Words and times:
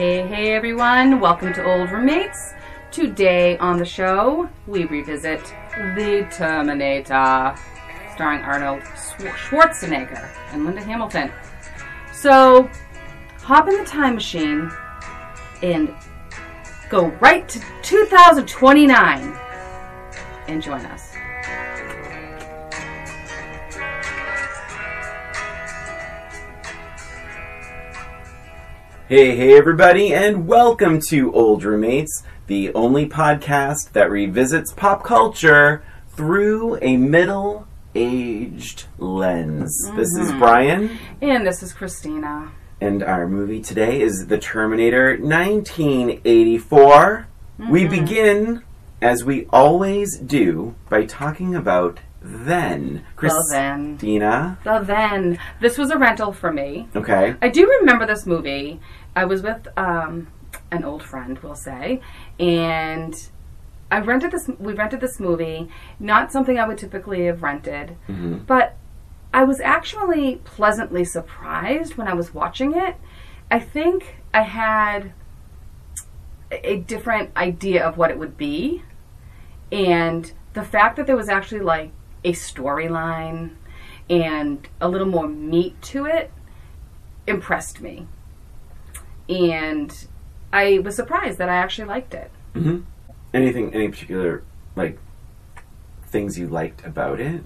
Hey, 0.00 0.26
hey 0.26 0.54
everyone, 0.54 1.20
welcome 1.20 1.52
to 1.52 1.62
Old 1.62 1.90
Roommates. 1.90 2.54
Today 2.90 3.58
on 3.58 3.76
the 3.76 3.84
show, 3.84 4.48
we 4.66 4.86
revisit 4.86 5.44
The 5.94 6.26
Terminator, 6.32 7.54
starring 8.14 8.40
Arnold 8.40 8.80
Schwarzenegger 8.80 10.26
and 10.54 10.64
Linda 10.64 10.80
Hamilton. 10.82 11.30
So, 12.14 12.70
hop 13.42 13.68
in 13.68 13.76
the 13.76 13.84
time 13.84 14.14
machine 14.14 14.72
and 15.62 15.94
go 16.88 17.08
right 17.20 17.46
to 17.50 17.60
2029 17.82 19.36
and 20.48 20.62
join 20.62 20.80
us. 20.86 21.09
Hey, 29.10 29.34
hey, 29.34 29.58
everybody, 29.58 30.14
and 30.14 30.46
welcome 30.46 31.00
to 31.08 31.34
Old 31.34 31.64
Roommates, 31.64 32.22
the 32.46 32.72
only 32.74 33.08
podcast 33.08 33.90
that 33.90 34.08
revisits 34.08 34.72
pop 34.72 35.02
culture 35.02 35.82
through 36.10 36.78
a 36.80 36.96
middle 36.96 37.66
aged 37.96 38.84
lens. 38.98 39.76
This 39.96 40.16
is 40.16 40.28
mm-hmm. 40.28 40.38
Brian, 40.38 40.96
And 41.20 41.44
this 41.44 41.60
is 41.60 41.72
Christina. 41.72 42.52
and 42.80 43.02
our 43.02 43.26
movie 43.26 43.60
today 43.60 44.00
is 44.00 44.28
The 44.28 44.38
Terminator 44.38 45.18
1984. 45.18 47.26
We 47.58 47.82
mm-hmm. 47.82 47.90
begin, 47.90 48.62
as 49.02 49.24
we 49.24 49.46
always 49.46 50.18
do, 50.18 50.76
by 50.88 51.04
talking 51.04 51.56
about 51.56 51.98
then. 52.22 53.04
The 53.16 53.46
Then. 53.50 53.96
Christina. 53.96 54.58
The 54.64 54.78
Then. 54.80 55.38
This 55.60 55.78
was 55.78 55.90
a 55.90 55.98
rental 55.98 56.32
for 56.32 56.52
me. 56.52 56.88
Okay. 56.94 57.34
I 57.40 57.48
do 57.48 57.68
remember 57.80 58.06
this 58.06 58.26
movie. 58.26 58.80
I 59.16 59.24
was 59.24 59.42
with 59.42 59.66
um, 59.76 60.28
an 60.70 60.84
old 60.84 61.02
friend, 61.02 61.38
we'll 61.38 61.54
say, 61.54 62.00
and 62.38 63.28
I 63.90 63.98
rented 64.00 64.30
this. 64.30 64.48
We 64.58 64.72
rented 64.72 65.00
this 65.00 65.18
movie. 65.18 65.68
Not 65.98 66.30
something 66.30 66.58
I 66.58 66.66
would 66.66 66.78
typically 66.78 67.26
have 67.26 67.42
rented, 67.42 67.96
but 68.46 68.76
I 69.32 69.44
was 69.44 69.60
actually 69.60 70.36
pleasantly 70.44 71.04
surprised 71.04 71.96
when 71.96 72.06
I 72.06 72.14
was 72.14 72.32
watching 72.34 72.74
it. 72.76 72.96
I 73.50 73.58
think 73.58 74.16
I 74.32 74.42
had 74.42 75.12
a 76.50 76.76
different 76.78 77.36
idea 77.36 77.84
of 77.84 77.96
what 77.96 78.10
it 78.10 78.18
would 78.18 78.36
be, 78.36 78.82
and 79.72 80.32
the 80.52 80.62
fact 80.62 80.96
that 80.96 81.06
there 81.06 81.16
was 81.16 81.28
actually 81.28 81.60
like 81.60 81.92
a 82.24 82.32
storyline 82.32 83.50
and 84.08 84.68
a 84.80 84.88
little 84.88 85.06
more 85.06 85.28
meat 85.28 85.80
to 85.82 86.06
it 86.06 86.30
impressed 87.26 87.80
me. 87.80 88.06
And 89.28 90.06
I 90.52 90.80
was 90.80 90.96
surprised 90.96 91.38
that 91.38 91.48
I 91.48 91.54
actually 91.56 91.88
liked 91.88 92.14
it. 92.14 92.30
Anything, 93.32 93.72
any 93.74 93.88
particular, 93.88 94.42
like, 94.74 94.98
things 96.06 96.36
you 96.38 96.48
liked 96.48 96.84
about 96.84 97.20
it? 97.20 97.42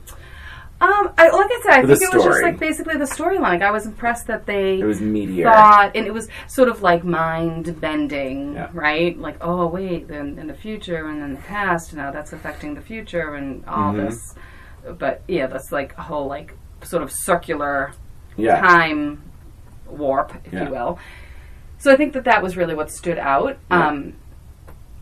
Um, 0.81 1.13
I, 1.17 1.29
like 1.31 1.51
I 1.51 1.61
said, 1.63 1.73
I 1.73 1.83
The 1.83 1.97
think 1.97 2.13
it 2.13 2.17
was 2.17 2.25
just 2.25 2.43
like 2.43 2.59
basically 2.59 2.97
the 2.97 3.05
storyline. 3.05 3.41
Like 3.41 3.63
I 3.63 3.71
was 3.71 3.87
impressed 3.87 4.27
that 4.27 4.45
they 4.45 4.81
It 4.81 4.85
was 4.85 5.01
meteor. 5.01 5.45
thought, 5.45 5.93
and 5.95 6.07
it 6.07 6.13
was 6.13 6.29
sort 6.49 6.69
of 6.69 6.83
like 6.83 7.05
mind 7.05 7.81
bending, 7.81 8.55
Yeah. 8.55 8.69
right? 8.73 9.17
Like, 9.19 9.37
oh 9.41 9.67
wait, 9.67 10.09
then 10.09 10.39
in 10.39 10.47
the 10.47 10.55
future 10.55 11.07
and 11.09 11.23
then 11.23 11.35
the 11.35 11.41
past, 11.43 11.95
now 11.95 12.11
that's 12.11 12.33
affecting 12.33 12.75
the 12.75 12.81
future 12.81 13.35
and 13.35 13.65
all 13.67 13.93
Mhm. 13.93 14.09
this. 14.09 14.35
But 14.99 15.23
yeah, 15.29 15.47
that's 15.47 15.73
like 15.73 15.97
a 15.97 16.03
whole 16.03 16.27
like 16.27 16.55
sort 16.83 17.03
of 17.03 17.11
circular 17.13 17.93
Yeah. 18.37 18.61
time 18.61 19.23
warp, 19.87 20.35
if 20.45 20.53
Yeah. 20.53 20.65
you 20.65 20.71
will. 20.71 20.99
So 21.79 21.93
I 21.93 21.97
think 21.97 22.13
that 22.15 22.25
that 22.25 22.43
was 22.43 22.57
really 22.57 22.75
what 22.75 22.91
stood 22.91 23.19
out. 23.19 23.59
Yeah. 23.71 23.89
Um, 23.89 24.15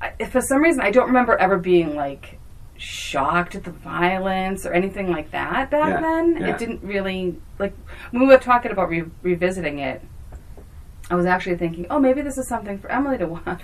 I, 0.00 0.24
for 0.24 0.40
some 0.40 0.62
reason, 0.62 0.80
I 0.82 0.90
don't 0.90 1.06
remember 1.06 1.36
ever 1.36 1.56
being 1.58 1.94
like 1.94 2.38
shocked 2.76 3.54
at 3.54 3.62
the 3.62 3.70
violence 3.70 4.66
or 4.66 4.72
anything 4.72 5.08
like 5.10 5.30
that 5.30 5.70
back 5.70 6.00
then. 6.00 6.42
It 6.42 6.58
didn't 6.58 6.82
really 6.82 7.36
like 7.58 7.72
when 8.10 8.22
we 8.22 8.28
were 8.28 8.38
talking 8.38 8.72
about 8.72 8.88
re- 8.88 9.04
revisiting 9.22 9.78
it. 9.78 10.02
I 11.10 11.14
was 11.14 11.26
actually 11.26 11.56
thinking, 11.56 11.86
oh, 11.90 11.98
maybe 12.00 12.22
this 12.22 12.38
is 12.38 12.48
something 12.48 12.78
for 12.78 12.90
Emily 12.90 13.18
to 13.18 13.26
watch. 13.26 13.62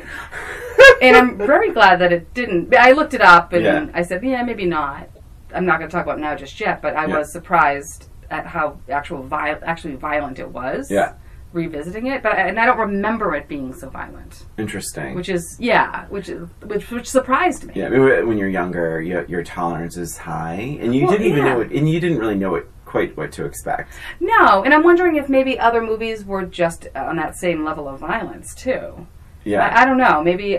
and 1.02 1.16
I'm 1.16 1.38
very 1.38 1.72
glad 1.72 1.96
that 2.00 2.12
it 2.12 2.34
didn't. 2.34 2.74
I 2.76 2.92
looked 2.92 3.14
it 3.14 3.20
up 3.22 3.52
and 3.52 3.64
Yeah. 3.64 3.86
I 3.94 4.02
said, 4.02 4.22
yeah, 4.22 4.42
maybe 4.42 4.66
not. 4.66 5.08
I'm 5.54 5.66
not 5.66 5.78
going 5.78 5.90
to 5.90 5.94
talk 5.96 6.04
about 6.04 6.18
now 6.18 6.34
just 6.34 6.58
yet, 6.60 6.82
but 6.82 6.96
I 6.96 7.06
Yeah. 7.06 7.18
was 7.18 7.32
surprised 7.32 8.08
at 8.30 8.46
how 8.46 8.78
actual 8.90 9.22
viol- 9.22 9.58
actually 9.64 9.96
violent 9.96 10.38
it 10.38 10.48
was. 10.50 10.90
Yeah. 10.90 11.14
Revisiting 11.54 12.08
it, 12.08 12.22
but 12.22 12.36
and 12.36 12.60
I 12.60 12.66
don't 12.66 12.78
remember 12.78 13.34
it 13.34 13.48
being 13.48 13.72
so 13.72 13.88
violent, 13.88 14.44
Interesting. 14.58 15.14
which 15.14 15.30
is 15.30 15.56
yeah, 15.58 16.04
which 16.10 16.28
is 16.28 16.46
which 16.62 16.90
which 16.90 17.08
surprised 17.08 17.64
me. 17.64 17.72
yeah, 17.74 17.86
I 17.86 17.88
mean, 17.88 18.28
when 18.28 18.36
you're 18.36 18.50
younger, 18.50 19.00
your, 19.00 19.24
your 19.24 19.42
tolerance 19.42 19.96
is 19.96 20.18
high, 20.18 20.76
and 20.82 20.94
you 20.94 21.04
Well, 21.06 21.12
didn't 21.12 21.26
even 21.28 21.44
know 21.46 21.60
it, 21.60 21.70
and 21.72 21.88
you 21.88 22.00
didn't 22.00 22.18
really 22.18 22.34
know 22.34 22.54
it 22.56 22.68
quite 22.84 23.16
what 23.16 23.32
to 23.32 23.46
expect. 23.46 23.94
No, 24.20 24.62
and 24.62 24.74
I'm 24.74 24.82
wondering 24.82 25.16
if 25.16 25.30
maybe 25.30 25.58
other 25.58 25.80
movies 25.80 26.22
were 26.22 26.44
just 26.44 26.86
on 26.94 27.16
that 27.16 27.34
same 27.38 27.64
level 27.64 27.88
of 27.88 27.98
violence 27.98 28.54
too. 28.54 29.06
Yeah, 29.42 29.66
I, 29.66 29.82
I 29.82 29.84
don't 29.86 29.96
know. 29.96 30.22
Maybe 30.22 30.58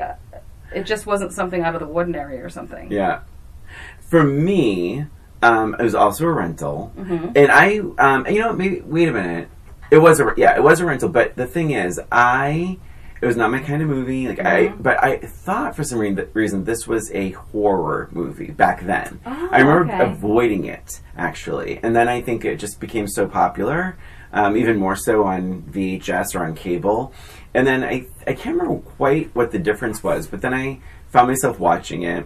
it 0.73 0.83
just 0.85 1.05
wasn't 1.05 1.33
something 1.33 1.61
out 1.61 1.75
of 1.75 1.81
the 1.81 1.87
ordinary 1.87 2.39
or 2.41 2.49
something. 2.49 2.91
yeah. 2.91 3.19
For 4.09 4.23
me, 4.23 5.05
um, 5.41 5.75
it 5.79 5.83
was 5.83 5.95
also 5.95 6.25
a 6.25 6.31
rental, 6.31 6.91
Mm-hmm. 6.97 7.27
and 7.35 7.51
I, 7.51 7.77
um, 7.77 8.25
and 8.25 8.35
you 8.35 8.41
know, 8.41 8.53
maybe 8.53 8.81
wait 8.81 9.07
a 9.07 9.11
minute. 9.13 9.47
It 9.91 9.99
was 9.99 10.19
a 10.19 10.33
yeah, 10.37 10.55
it 10.55 10.63
was 10.63 10.79
a 10.81 10.85
rental, 10.85 11.09
but 11.09 11.35
the 11.35 11.45
thing 11.47 11.71
is, 11.71 11.99
I. 12.11 12.77
It 13.21 13.25
was 13.25 13.35
not 13.35 13.51
my 13.51 13.59
kind 13.59 13.81
of 13.81 13.89
movie, 13.89 14.29
like 14.29 14.39
I. 14.39 14.67
Mhm. 14.69 14.81
But 14.81 15.03
I 15.03 15.17
thought 15.17 15.75
for 15.75 15.83
some 15.83 15.99
re- 15.99 16.15
reason 16.33 16.63
this 16.63 16.87
was 16.87 17.11
a 17.11 17.31
horror 17.31 18.07
movie 18.13 18.49
back 18.51 18.85
then. 18.85 19.19
Oh, 19.25 19.49
I 19.51 19.59
remember 19.59 19.93
okay. 19.93 20.09
avoiding 20.09 20.63
it 20.65 21.01
actually, 21.17 21.81
and 21.83 21.93
then 21.93 22.07
I 22.07 22.21
think 22.21 22.45
it 22.45 22.55
just 22.59 22.79
became 22.79 23.07
so 23.09 23.27
popular, 23.27 23.97
um, 24.31 24.55
even 24.55 24.77
more 24.77 24.95
so 24.95 25.25
on 25.25 25.63
VHS 25.69 26.33
or 26.33 26.45
on 26.45 26.55
cable. 26.55 27.11
And 27.53 27.67
then 27.67 27.83
I 27.83 28.07
I 28.25 28.33
can't 28.33 28.55
remember 28.57 28.79
quite 28.97 29.35
what 29.35 29.51
the 29.51 29.59
difference 29.59 30.01
was, 30.01 30.25
but 30.27 30.41
then 30.41 30.53
I 30.53 30.79
found 31.09 31.27
myself 31.27 31.59
watching 31.59 32.03
it. 32.03 32.25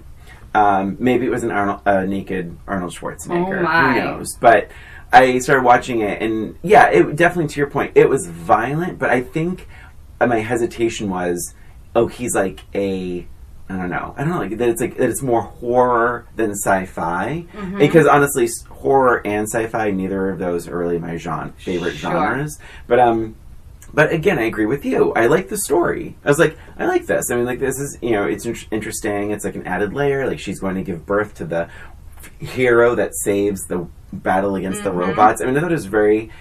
Um, 0.53 0.97
maybe 0.99 1.25
it 1.25 1.29
was 1.29 1.43
an 1.43 1.51
Arnold, 1.51 1.81
uh, 1.85 2.03
naked 2.03 2.55
Arnold 2.67 2.93
Schwarzenegger. 2.93 3.59
Oh, 3.59 3.63
my. 3.63 3.93
Who 3.93 3.99
knows? 3.99 4.35
But 4.39 4.69
I 5.11 5.39
started 5.39 5.63
watching 5.63 6.01
it, 6.01 6.21
and 6.21 6.57
yeah, 6.61 6.89
it 6.89 7.15
definitely 7.15 7.49
to 7.53 7.59
your 7.59 7.69
point, 7.69 7.91
it 7.95 8.09
was 8.09 8.27
violent. 8.27 8.99
But 8.99 9.09
I 9.09 9.21
think 9.21 9.67
my 10.19 10.39
hesitation 10.39 11.09
was, 11.09 11.53
oh, 11.95 12.07
he's 12.07 12.35
like 12.35 12.61
a 12.75 13.27
I 13.69 13.77
don't 13.77 13.89
know. 13.89 14.13
I 14.17 14.21
don't 14.21 14.29
know. 14.31 14.39
Like 14.39 14.57
that. 14.57 14.69
It's 14.69 14.81
like 14.81 14.97
that. 14.97 15.09
It's 15.09 15.21
more 15.21 15.41
horror 15.41 16.27
than 16.35 16.51
sci-fi. 16.51 17.45
Mm-hmm. 17.53 17.79
Because 17.79 18.05
honestly, 18.05 18.47
horror 18.69 19.25
and 19.25 19.47
sci-fi, 19.49 19.89
neither 19.89 20.29
of 20.29 20.37
those 20.37 20.67
are 20.67 20.77
really 20.77 20.99
my 20.99 21.15
genre 21.17 21.53
favorite 21.57 21.95
Sure. 21.95 22.11
genres. 22.11 22.59
But 22.87 22.99
um, 22.99 23.35
but 23.93 24.11
again, 24.11 24.39
I 24.39 24.43
agree 24.43 24.65
with 24.65 24.83
you. 24.85 25.13
I 25.13 25.27
like 25.27 25.49
the 25.49 25.57
story. 25.57 26.15
I 26.25 26.29
was 26.29 26.39
like, 26.39 26.57
I 26.77 26.85
like 26.85 27.05
this. 27.05 27.29
I 27.31 27.35
mean, 27.35 27.45
like 27.45 27.59
this 27.59 27.79
is 27.79 27.97
you 28.01 28.11
know, 28.11 28.25
it's 28.25 28.45
in- 28.45 28.55
interesting. 28.71 29.31
It's 29.31 29.45
like 29.45 29.55
an 29.55 29.65
added 29.67 29.93
layer. 29.93 30.25
Like 30.27 30.39
she's 30.39 30.59
going 30.59 30.75
to 30.75 30.83
give 30.83 31.05
birth 31.05 31.33
to 31.35 31.45
the 31.45 31.69
hero 32.39 32.95
that 32.95 33.15
saves 33.15 33.61
the 33.67 33.87
battle 34.11 34.55
against 34.55 34.83
the 34.83 34.91
robots. 34.91 35.41
I 35.41 35.45
mean, 35.45 35.57
I 35.57 35.61
thought 35.61 35.71
it 35.71 35.75
was 35.75 35.85
very. 35.85 36.31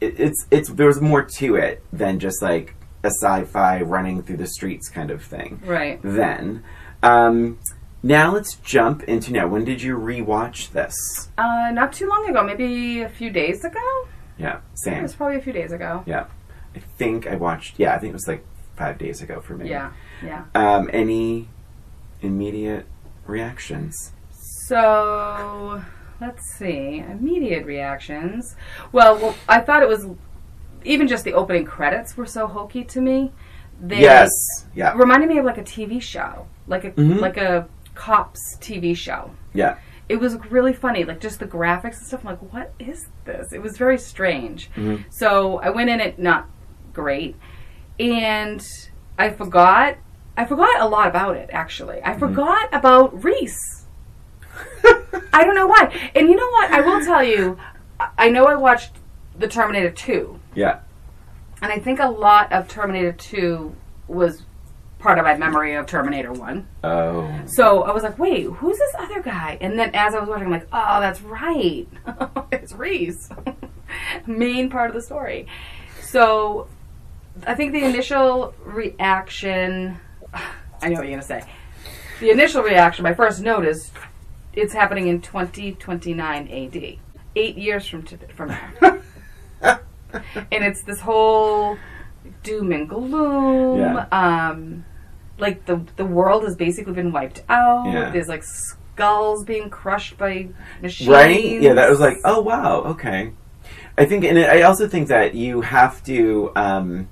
It, 0.00 0.18
it's 0.20 0.46
it's 0.50 0.68
there 0.70 0.86
was 0.86 1.00
more 1.00 1.22
to 1.38 1.56
it 1.56 1.82
than 1.92 2.18
just 2.18 2.42
like 2.42 2.74
a 3.02 3.08
sci-fi 3.08 3.80
running 3.82 4.22
through 4.22 4.36
the 4.38 4.46
streets 4.46 4.88
kind 4.88 5.10
of 5.10 5.22
thing. 5.22 5.60
Right. 5.64 6.00
Then, 6.02 6.64
um, 7.02 7.58
now 8.02 8.32
let's 8.34 8.56
jump 8.56 9.04
into 9.04 9.32
now. 9.32 9.46
When 9.46 9.64
did 9.64 9.80
you 9.82 9.96
rewatch 9.96 10.72
this? 10.72 10.94
Uh, 11.38 11.70
not 11.72 11.92
too 11.92 12.08
long 12.08 12.28
ago, 12.28 12.42
maybe 12.42 13.02
a 13.02 13.08
few 13.08 13.30
days 13.30 13.64
ago. 13.64 14.08
Yeah, 14.38 14.56
It 14.56 14.62
same. 14.80 15.02
was 15.02 15.14
probably 15.14 15.36
a 15.36 15.40
few 15.40 15.52
days 15.52 15.72
ago. 15.72 16.02
Yeah, 16.06 16.26
I 16.76 16.80
think 16.98 17.26
I 17.26 17.36
watched. 17.36 17.78
Yeah, 17.78 17.94
I 17.94 17.98
think 17.98 18.10
it 18.10 18.14
was 18.14 18.28
like 18.28 18.44
five 18.76 18.98
days 18.98 19.22
ago 19.22 19.40
for 19.40 19.56
me. 19.56 19.70
Yeah, 19.70 19.92
yeah. 20.22 20.44
Um, 20.54 20.90
any 20.92 21.48
immediate 22.20 22.86
reactions? 23.26 24.12
So 24.30 25.82
let's 26.20 26.44
see. 26.58 26.98
Immediate 26.98 27.64
reactions. 27.64 28.56
Well, 28.92 29.16
well, 29.18 29.34
I 29.48 29.60
thought 29.60 29.82
it 29.82 29.88
was 29.88 30.06
even 30.84 31.08
just 31.08 31.24
the 31.24 31.32
opening 31.32 31.64
credits 31.64 32.16
were 32.16 32.26
so 32.26 32.46
hokey 32.46 32.84
to 32.84 33.00
me. 33.00 33.32
They 33.80 34.00
yes. 34.00 34.30
Yeah. 34.74 34.92
reminded 34.96 35.28
me 35.28 35.38
of 35.38 35.44
like 35.44 35.58
a 35.58 35.62
TV 35.64 36.00
show, 36.00 36.46
like 36.66 36.84
a 36.84 36.90
Mhm. 36.92 37.20
like 37.20 37.36
a 37.36 37.68
cops 37.94 38.56
TV 38.60 38.94
show. 38.96 39.30
Yeah. 39.54 39.76
It 40.08 40.16
was 40.20 40.36
really 40.50 40.72
funny, 40.72 41.04
like 41.04 41.20
just 41.20 41.40
the 41.40 41.46
graphics 41.46 41.96
and 41.98 42.06
stuff. 42.06 42.20
I'm 42.24 42.30
like, 42.32 42.52
what 42.52 42.72
is 42.78 43.08
this? 43.24 43.52
It 43.52 43.60
was 43.62 43.76
very 43.76 43.98
strange. 43.98 44.70
Mhm. 44.76 45.04
So 45.10 45.58
I 45.60 45.70
went 45.70 45.90
in 45.90 46.00
it 46.00 46.18
not 46.18 46.48
great, 46.96 47.36
and 48.00 48.66
I 49.16 49.30
forgot. 49.30 49.98
I 50.36 50.44
forgot 50.44 50.80
a 50.80 50.86
lot 50.86 51.06
about 51.08 51.36
it. 51.36 51.50
Actually, 51.52 52.02
I 52.02 52.10
mm-hmm. 52.10 52.18
forgot 52.18 52.74
about 52.74 53.22
Reese. 53.22 53.86
I 55.32 55.44
don't 55.44 55.54
know 55.54 55.66
why. 55.66 56.10
And 56.14 56.28
you 56.28 56.36
know 56.36 56.50
what? 56.50 56.72
I 56.72 56.80
will 56.80 57.04
tell 57.04 57.22
you. 57.22 57.58
I- 58.18 58.28
know 58.28 58.44
I 58.46 58.56
watched 58.56 58.92
the 59.38 59.48
Terminator 59.48 59.90
2, 59.90 60.38
Yeah. 60.54 60.80
and 61.62 61.72
I 61.72 61.78
think 61.78 61.98
a 61.98 62.08
lot 62.08 62.52
of 62.52 62.68
Terminator 62.68 63.12
2 63.12 63.74
was 64.08 64.42
part 64.98 65.18
of 65.18 65.24
my 65.24 65.36
memory 65.36 65.74
of 65.74 65.86
Terminator 65.86 66.32
One. 66.32 66.66
Oh. 66.82 67.30
So 67.46 67.84
I 67.84 67.92
was 67.92 68.02
like, 68.02 68.18
wait, 68.18 68.44
who's 68.44 68.78
this 68.78 68.92
other 68.98 69.22
guy? 69.22 69.56
And 69.60 69.78
then 69.78 69.94
as 69.94 70.14
I 70.14 70.20
was 70.20 70.28
watching, 70.28 70.46
I'm 70.46 70.50
like, 70.50 70.68
oh, 70.72 71.00
that's 71.00 71.20
right. 71.22 71.86
it's 72.52 72.72
Reese. 72.74 73.30
Main 74.26 74.68
part 74.68 74.90
of 74.90 74.94
the 74.94 75.02
story. 75.02 75.46
So 76.02 76.68
I 77.46 77.54
think 77.54 77.72
the 77.72 77.84
initial 77.84 78.54
reaction, 78.64 79.98
I 80.34 80.88
know 80.88 80.96
what 80.96 81.08
you're 81.08 81.18
going 81.18 81.20
to 81.20 81.26
say. 81.26 81.44
The 82.20 82.30
initial 82.30 82.62
reaction, 82.62 83.02
my 83.02 83.14
first 83.14 83.40
note 83.40 83.66
is 83.66 83.90
it's 84.52 84.72
happening 84.72 85.08
in 85.08 85.20
2029 85.20 86.48
AD. 86.48 86.98
Eight 87.38 87.58
years 87.58 87.86
from, 87.86 88.02
to, 88.04 88.18
from 88.28 88.48
now. 88.48 89.00
and 90.50 90.64
it's 90.64 90.82
this 90.82 91.00
whole 91.00 91.76
doom 92.42 92.72
and 92.72 92.88
gloom. 92.88 93.80
Yeah. 93.80 94.06
Um, 94.10 94.84
like 95.38 95.66
the 95.66 95.84
the 95.96 96.04
world 96.04 96.44
has 96.44 96.56
basically 96.56 96.94
been 96.94 97.12
wiped 97.12 97.42
out. 97.48 97.92
Yeah. 97.92 98.10
There's 98.10 98.28
like 98.28 98.42
skulls 98.42 99.44
being 99.44 99.68
crushed 99.68 100.16
by 100.16 100.48
machines. 100.80 101.10
Right? 101.10 101.60
Yeah, 101.60 101.74
that 101.74 101.90
was 101.90 102.00
like, 102.00 102.16
oh 102.24 102.40
wow, 102.40 102.82
okay. 102.84 103.32
I 103.98 104.04
think, 104.04 104.24
and 104.24 104.38
I 104.38 104.62
also 104.62 104.88
think 104.88 105.08
that 105.08 105.34
you 105.34 105.62
have 105.62 106.02
to 106.04 106.52
um, 106.54 107.08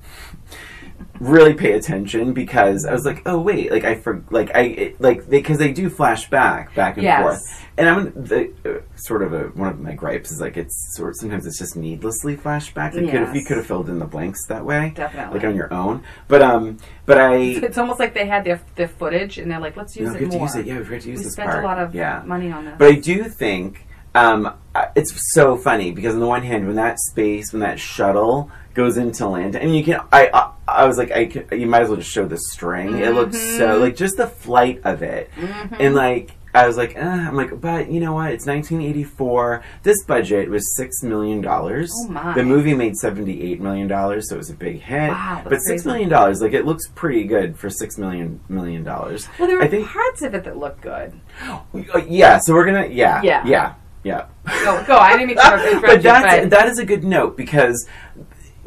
really 1.20 1.54
pay 1.54 1.72
attention 1.72 2.32
because 2.34 2.84
I 2.84 2.92
was 2.92 3.04
like, 3.06 3.22
oh 3.26 3.40
wait, 3.40 3.70
like 3.70 3.84
I 3.84 3.94
for 3.94 4.22
like 4.30 4.54
I 4.54 4.60
it, 4.62 5.00
like 5.00 5.28
because 5.28 5.58
they, 5.58 5.72
do 5.72 5.88
flash 5.88 6.28
back 6.28 6.74
back 6.74 6.96
and 6.96 7.04
Yes. 7.04 7.22
forth, 7.22 7.66
and 7.78 7.88
I'm 7.88 8.04
the 8.24 8.52
uh, 8.66 8.96
sort 8.96 9.22
of 9.22 9.32
a, 9.32 9.44
one 9.48 9.68
of 9.68 9.80
my 9.80 9.94
gripes 9.94 10.30
is 10.30 10.40
like 10.40 10.56
it's 10.56 10.94
sort 10.96 11.16
sometimes 11.16 11.46
it's 11.46 11.58
just 11.58 11.74
needlessly 11.76 12.36
flashback. 12.36 12.94
Like 12.94 13.10
could 13.10 13.22
if 13.22 13.34
you 13.34 13.44
could 13.44 13.56
have 13.56 13.66
filled 13.66 13.88
in 13.88 13.98
the 13.98 14.04
blanks 14.06 14.46
that 14.48 14.64
way, 14.64 14.92
Definitely. 14.94 15.38
like 15.38 15.48
on 15.48 15.56
your 15.56 15.72
own. 15.72 16.02
But 16.28 16.42
um, 16.42 16.76
but 17.06 17.16
I 17.18 17.36
It's 17.36 17.78
almost 17.78 17.98
like 17.98 18.12
they 18.12 18.26
had 18.26 18.44
their 18.44 18.60
their 18.74 18.88
footage 18.88 19.38
and 19.38 19.50
they're 19.50 19.60
like, 19.60 19.76
let's 19.76 19.96
use 19.96 20.10
no, 20.10 20.16
it 20.16 20.20
get 20.20 20.30
to 20.32 20.36
more. 20.38 20.46
use 20.46 20.54
it. 20.56 20.66
Yeah, 20.66 20.78
we 20.78 20.84
forgot 20.84 21.00
to 21.02 21.08
use 21.10 21.18
we 21.20 21.24
this 21.24 21.32
spent 21.32 21.50
part. 21.50 21.64
a 21.64 21.66
lot 21.66 21.78
of 21.78 21.94
yeah. 21.94 22.22
money 22.26 22.52
on 22.52 22.66
this. 22.66 22.74
But 22.78 22.88
I 22.88 22.96
do 22.96 23.24
think 23.24 23.86
um, 24.14 24.54
it's 24.96 25.12
so 25.34 25.56
funny 25.56 25.90
because 25.92 26.14
on 26.14 26.20
the 26.20 26.26
one 26.26 26.42
hand, 26.42 26.66
when 26.66 26.76
that 26.76 26.98
space, 27.00 27.52
when 27.52 27.60
that 27.60 27.78
shuttle 27.78 28.50
goes 28.74 28.96
into 28.96 29.26
land, 29.28 29.56
I 29.56 29.60
mean, 29.60 29.74
you 29.74 29.84
can. 29.84 30.00
I 30.12 30.28
I, 30.32 30.50
I 30.82 30.86
was 30.86 30.98
like, 30.98 31.10
I 31.12 31.26
could, 31.26 31.48
you 31.52 31.66
might 31.66 31.82
as 31.82 31.88
well 31.88 31.98
just 31.98 32.10
show 32.10 32.26
the 32.26 32.38
string. 32.38 32.98
It 32.98 33.14
looks 33.14 33.36
Mm-hmm. 33.36 33.58
so 33.58 33.78
like 33.78 33.96
just 33.96 34.16
the 34.16 34.26
flight 34.26 34.80
of 34.84 35.02
it, 35.02 35.30
and 35.78 35.94
like. 35.94 36.32
I 36.56 36.68
was 36.68 36.76
like, 36.76 36.96
uh, 36.96 37.00
I'm 37.00 37.34
like, 37.34 37.60
but 37.60 37.90
you 37.90 37.98
know 37.98 38.12
what? 38.12 38.30
It's 38.30 38.46
1984. 38.46 39.64
This 39.82 40.04
budget 40.04 40.48
was 40.48 40.76
six 40.76 41.02
million 41.02 41.40
dollars. 41.40 41.90
Oh, 41.92 42.08
my. 42.10 42.32
The 42.32 42.44
movie 42.44 42.74
made 42.74 42.94
78 42.94 43.60
million 43.60 43.88
dollars, 43.88 44.28
so 44.28 44.36
it 44.36 44.38
was 44.38 44.50
a 44.50 44.54
big 44.54 44.80
hit. 44.80 45.10
Wow, 45.10 45.42
but 45.48 45.58
six 45.58 45.84
million 45.84 46.08
dollars, 46.08 46.40
like, 46.40 46.52
it 46.52 46.64
looks 46.64 46.86
pretty 46.94 47.24
good 47.24 47.58
for 47.58 47.68
six 47.70 47.98
million 47.98 48.38
million 48.48 48.84
dollars. 48.84 49.26
well, 49.36 49.48
there 49.48 49.56
were 49.56 49.64
I 49.64 49.66
think, 49.66 49.88
parts 49.88 50.22
of 50.22 50.32
it 50.36 50.44
that 50.44 50.56
looked 50.56 50.80
good. 50.82 51.18
uh, 51.42 51.58
yeah. 52.06 52.38
So 52.38 52.54
we're 52.54 52.66
gonna, 52.66 52.86
yeah, 52.86 53.20
Yeah. 53.22 53.44
yeah, 53.44 53.74
yeah. 54.04 54.26
Go, 54.64 54.84
go. 54.86 54.96
I 54.96 55.12
didn't 55.12 55.28
mean 55.28 55.36
to 55.38 55.42
interrupt 55.42 55.82
but 55.86 55.96
you, 55.96 56.02
that's 56.02 56.40
but 56.42 56.50
that 56.50 56.68
is 56.68 56.78
a 56.78 56.84
good 56.84 57.02
note 57.04 57.36
because 57.36 57.88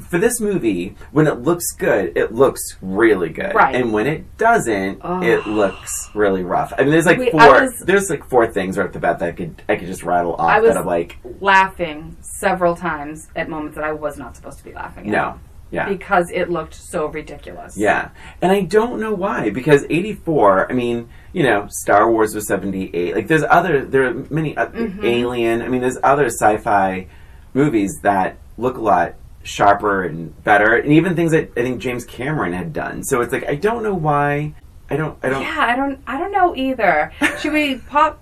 for 0.10 0.20
this 0.20 0.40
movie, 0.40 0.96
when 1.12 1.28
it 1.28 1.40
looks 1.42 1.72
good, 1.74 2.16
it 2.16 2.34
looks 2.34 2.62
really 2.82 3.30
good, 3.30 3.54
Right. 3.56 3.76
and 3.76 3.92
when 3.92 4.08
it 4.08 4.38
doesn't, 4.38 5.00
Oh. 5.04 5.22
it 5.22 5.46
looks 5.48 6.10
really 6.14 6.44
rough. 6.44 6.72
I 6.78 6.84
mean, 6.84 6.92
there's 6.92 7.06
like 7.06 7.18
Wait, 7.20 7.32
four. 7.32 7.42
Was- 7.42 7.84
there's 7.86 8.10
like 8.10 8.24
four 8.30 8.48
things 8.48 8.78
right 8.78 8.88
off 8.88 8.94
the 8.94 9.00
bat 9.00 9.20
that 9.20 9.30
I 9.30 9.32
could 9.32 9.62
I 9.68 9.76
could 9.76 9.88
just 9.88 10.04
rattle 10.04 10.34
off. 10.36 10.50
I 10.50 10.60
was- 10.60 10.74
that 10.74 10.80
I'm 10.82 10.86
like, 10.86 11.18
laughing 11.42 12.16
several 12.22 12.76
times 12.76 13.28
at 13.36 13.50
moments 13.50 13.76
that 13.76 13.84
I 13.84 13.92
was 13.92 14.18
not 14.18 14.36
supposed 14.36 14.60
to 14.60 14.64
be 14.64 14.74
laughing 14.74 15.06
at. 15.08 15.12
no, 15.12 15.40
yeah. 15.72 15.90
Because 15.90 16.30
it 16.32 16.50
looked 16.50 16.76
so 16.76 17.08
ridiculous. 17.08 17.76
Yeah, 17.78 18.10
and 18.42 18.52
I 18.52 18.62
don't 18.62 19.00
know 19.02 19.14
why 19.14 19.50
because 19.50 19.84
'84. 19.90 20.72
I 20.72 20.74
mean, 20.74 21.10
you 21.38 21.44
know, 21.44 21.68
Star 21.70 22.12
Wars 22.12 22.34
was 22.34 22.48
'78. 22.48 23.14
Like, 23.16 23.28
there's 23.28 23.44
other, 23.44 23.86
there 23.86 24.06
are 24.08 24.14
many 24.30 24.58
uh, 24.58 24.68
Mm-hmm. 24.68 25.06
Alien. 25.06 25.62
I 25.62 25.68
mean, 25.68 25.82
there's 25.82 26.00
other 26.04 26.26
sci-fi 26.26 27.08
movies 27.54 27.92
that 28.02 28.38
look 28.58 28.78
a 28.78 28.82
lot 28.82 29.14
sharper 29.44 30.04
and 30.04 30.20
better, 30.44 30.76
and 30.76 30.92
even 30.92 31.16
things 31.16 31.32
that 31.32 31.52
I 31.56 31.62
think 31.62 31.80
James 31.80 32.06
Cameron 32.06 32.54
had 32.54 32.74
done. 32.74 33.04
So 33.04 33.22
it's 33.22 33.32
like 33.32 33.46
I 33.48 33.56
don't 33.56 33.84
know 33.84 33.94
why. 33.94 34.56
I 34.90 34.96
don't. 34.98 35.16
I 35.22 35.30
don't. 35.30 35.42
Yeah, 35.44 35.66
I 35.74 35.76
don't. 35.76 36.00
I 36.08 36.18
don't 36.18 36.32
know 36.32 36.56
either. 36.56 37.12
Should 37.40 37.54
we 37.54 37.76
pop? 37.76 38.20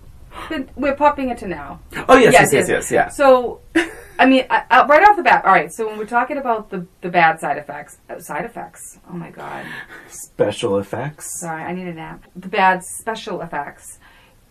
We're 0.76 0.96
popping 0.96 1.30
it 1.30 1.38
to 1.40 1.48
now. 1.48 1.80
Oh 2.10 2.18
yes, 2.18 2.34
yes, 2.34 2.54
Yes, 2.54 2.54
yes, 2.54 2.70
yes. 2.70 2.70
yes, 2.70 2.92
yeah. 2.92 3.08
So, 3.10 3.62
I 4.18 4.26
mean, 4.26 4.46
I, 4.50 4.64
I, 4.72 4.86
right 4.86 5.04
off 5.08 5.18
the 5.18 5.24
bat. 5.24 5.44
All 5.46 5.52
right. 5.52 5.72
So 5.74 5.88
when 5.88 5.98
we're 5.98 6.06
talking 6.06 6.38
about 6.38 6.70
the 6.70 6.86
the 7.02 7.10
bad 7.10 7.40
side 7.40 7.58
effects, 7.58 7.98
uh, 8.10 8.20
side 8.20 8.46
effects. 8.46 9.00
Oh 9.10 9.14
my 9.14 9.30
god. 9.30 9.66
Special 10.08 10.78
effects. 10.80 11.40
Sorry, 11.40 11.64
I 11.64 11.74
need 11.74 11.88
a 11.88 11.94
nap. 11.94 12.24
The 12.36 12.48
bad 12.48 12.84
special 12.84 13.42
effects. 13.42 14.00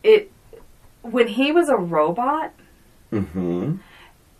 It 0.02 0.30
when 1.02 1.28
he 1.28 1.50
was 1.52 1.68
a 1.68 1.76
robot. 1.76 2.52
Mm-hmm. 3.12 3.76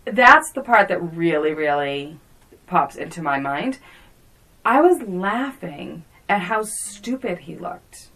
That's 0.05 0.51
the 0.51 0.61
part 0.61 0.89
that 0.89 0.99
really, 0.99 1.53
really 1.53 2.19
pops 2.67 2.95
into 2.95 3.21
my 3.21 3.39
mind. 3.39 3.79
I 4.63 4.81
was 4.81 5.01
laughing 5.01 6.03
at 6.29 6.41
how 6.41 6.63
stupid 6.63 7.39
he 7.39 7.55
looked 7.55 8.09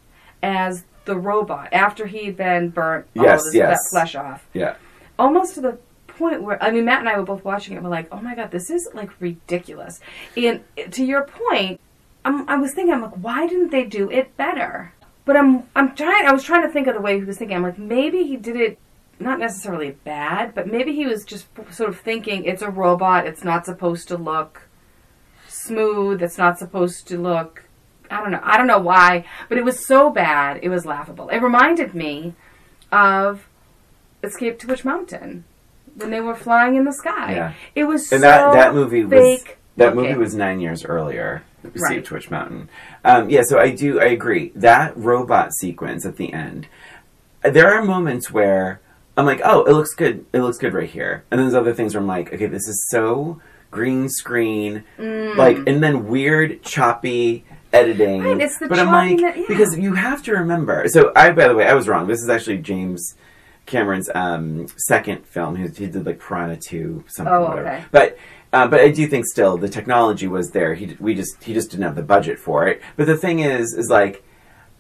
as 0.44 0.84
the 1.06 1.16
robot 1.18 1.70
after 1.72 2.06
he'd 2.08 2.38
been 2.38 2.70
burnt 2.70 3.08
all 3.18 3.24
Yes, 3.24 3.40
of 3.42 3.46
his 3.48 3.56
yes. 3.56 3.78
fe- 3.78 3.90
flesh 3.92 4.16
off. 4.16 4.48
Yeah. 4.54 4.76
Almost 5.18 5.56
to 5.56 5.62
the 5.62 5.78
point 6.20 6.44
where 6.44 6.62
I 6.62 6.70
mean 6.72 6.86
Matt 6.86 7.00
and 7.00 7.10
I 7.10 7.18
were 7.18 7.26
both 7.26 7.44
watching 7.44 7.74
it 7.74 7.78
and 7.78 7.86
we're 7.86 7.92
like, 7.92 8.08
"Oh 8.12 8.22
my 8.22 8.36
god, 8.36 8.52
this 8.52 8.70
is 8.70 8.90
like 8.94 9.10
ridiculous." 9.20 10.00
And 10.38 10.64
to 10.92 11.04
your 11.04 11.24
point, 11.24 11.80
I'm, 12.24 12.48
I 12.48 12.58
was 12.58 12.74
thinking 12.74 12.94
I'm 12.94 13.02
like, 13.02 13.16
"Why 13.16 13.48
didn't 13.48 13.72
they 13.72 13.86
do 13.86 14.12
it 14.12 14.36
better?" 14.38 14.94
But 15.26 15.38
I'm 15.38 15.64
I'm 15.76 15.96
trying 15.96 16.28
I 16.28 16.34
was 16.34 16.44
trying 16.44 16.64
to 16.64 16.70
think 16.70 16.88
of 16.88 16.94
the 16.94 17.02
way 17.02 17.18
he 17.18 17.26
was 17.26 17.38
thinking. 17.38 17.58
I'm 17.58 17.64
like, 17.64 17.80
maybe 17.80 18.24
he 18.24 18.36
did 18.36 18.56
it 18.56 18.78
not 19.20 19.40
necessarily 19.40 19.92
bad, 19.92 20.56
but 20.56 20.68
maybe 20.68 20.96
he 20.96 21.06
was 21.06 21.26
just 21.26 21.48
sort 21.72 21.90
of 21.90 22.00
thinking 22.00 22.46
it's 22.46 22.62
a 22.62 22.70
robot, 22.70 23.28
it's 23.28 23.44
not 23.44 23.66
supposed 23.66 24.08
to 24.08 24.18
look 24.18 24.70
smooth, 25.48 26.22
it's 26.22 26.38
not 26.38 26.58
supposed 26.58 27.08
to 27.08 27.18
look 27.18 27.64
I 28.12 28.22
don't 28.22 28.32
know. 28.32 28.42
I 28.44 28.58
don't 28.58 28.68
know 28.68 28.80
why, 28.80 29.26
but 29.48 29.58
it 29.58 29.64
was 29.64 29.86
so 29.86 30.10
bad, 30.10 30.60
it 30.64 30.70
was 30.70 30.86
laughable. 30.86 31.30
It 31.30 31.40
reminded 31.40 31.94
me 31.94 32.34
of 32.92 33.48
Escape 34.24 34.58
to 34.60 34.68
Witch 34.68 34.84
Mountain 34.84 35.46
when 36.00 36.10
they 36.12 36.20
were 36.22 36.36
flying 36.36 36.76
in 36.76 36.86
the 36.86 36.94
sky. 36.94 37.34
Yeah. 37.34 37.54
It 37.76 37.84
was 37.86 38.12
And 38.12 38.22
so 38.22 38.28
that 38.28 38.54
that 38.54 38.74
movie 38.74 39.04
was 39.04 39.12
fake 39.20 39.58
that 39.78 39.96
looking. 39.96 40.12
movie 40.12 40.20
was 40.20 40.36
nine 40.36 40.60
years 40.60 40.84
earlier. 40.86 41.44
Right. 41.76 42.04
to 42.06 42.14
Witch 42.14 42.32
Mountain. 42.32 42.70
Um, 43.04 43.30
yeah, 43.30 43.42
so 43.44 43.60
I 43.60 43.72
do 43.72 44.00
I 44.00 44.06
agree 44.06 44.54
that 44.56 44.96
robot 44.96 45.54
sequence 45.54 46.06
at 46.06 46.16
the 46.16 46.32
end. 46.32 46.68
There 47.44 47.74
are 47.74 47.84
moments 47.84 48.32
where 48.32 48.80
I'm 49.18 49.26
like, 49.26 49.42
oh, 49.44 49.64
it 49.66 49.74
looks 49.74 49.94
good. 49.94 50.26
It 50.32 50.40
looks 50.40 50.58
good 50.58 50.74
right 50.74 50.90
here. 50.90 51.26
And 51.30 51.38
then 51.38 51.48
there's 51.48 51.60
other 51.62 51.74
things 51.74 51.94
where 51.94 52.02
I'm 52.02 52.08
like, 52.08 52.34
okay, 52.34 52.46
this 52.46 52.68
is 52.68 52.88
so 52.90 53.42
green 53.72 54.08
screen, 54.10 54.84
Mm. 54.98 55.36
like, 55.36 55.58
and 55.68 55.84
then 55.84 56.08
weird 56.08 56.64
choppy 56.64 57.44
editing. 57.74 58.24
Right, 58.24 58.40
it's 58.42 58.58
the 58.58 58.68
but 58.70 58.80
I'm 58.80 58.88
like, 58.88 59.18
choppiness- 59.18 59.36
yeah. 59.38 59.44
because 59.50 59.78
you 59.78 59.94
have 59.96 60.24
to 60.24 60.32
remember. 60.34 60.86
So 60.88 61.12
I, 61.16 61.32
by 61.32 61.48
the 61.50 61.56
way, 61.56 61.68
I 61.68 61.74
was 61.74 61.88
wrong. 61.90 62.08
This 62.08 62.22
is 62.22 62.30
actually 62.30 62.60
James. 62.60 63.16
Cameron's 63.70 64.10
um, 64.14 64.68
second 64.78 65.26
film. 65.26 65.56
He, 65.56 65.64
he 65.68 65.88
did 65.88 66.06
like 66.06 66.20
Piranha 66.20 66.58
Two, 66.58 67.04
something, 67.08 67.34
Oh, 67.34 67.42
whatever. 67.50 67.68
okay. 67.68 67.86
But 67.92 68.18
uh, 68.52 68.68
but 68.68 68.80
I 68.82 68.90
do 68.90 69.08
think 69.08 69.26
still 69.26 69.58
the 69.58 69.70
technology 69.70 70.28
was 70.28 70.52
there. 70.52 70.74
He 70.74 70.96
we 71.00 71.14
just 71.16 71.42
he 71.44 71.54
just 71.54 71.70
didn't 71.72 71.84
have 71.84 71.96
the 71.96 72.04
budget 72.04 72.40
for 72.40 72.68
it. 72.68 72.82
But 72.98 73.08
the 73.08 73.16
thing 73.18 73.40
is, 73.40 73.74
is 73.74 73.90
like 73.90 74.24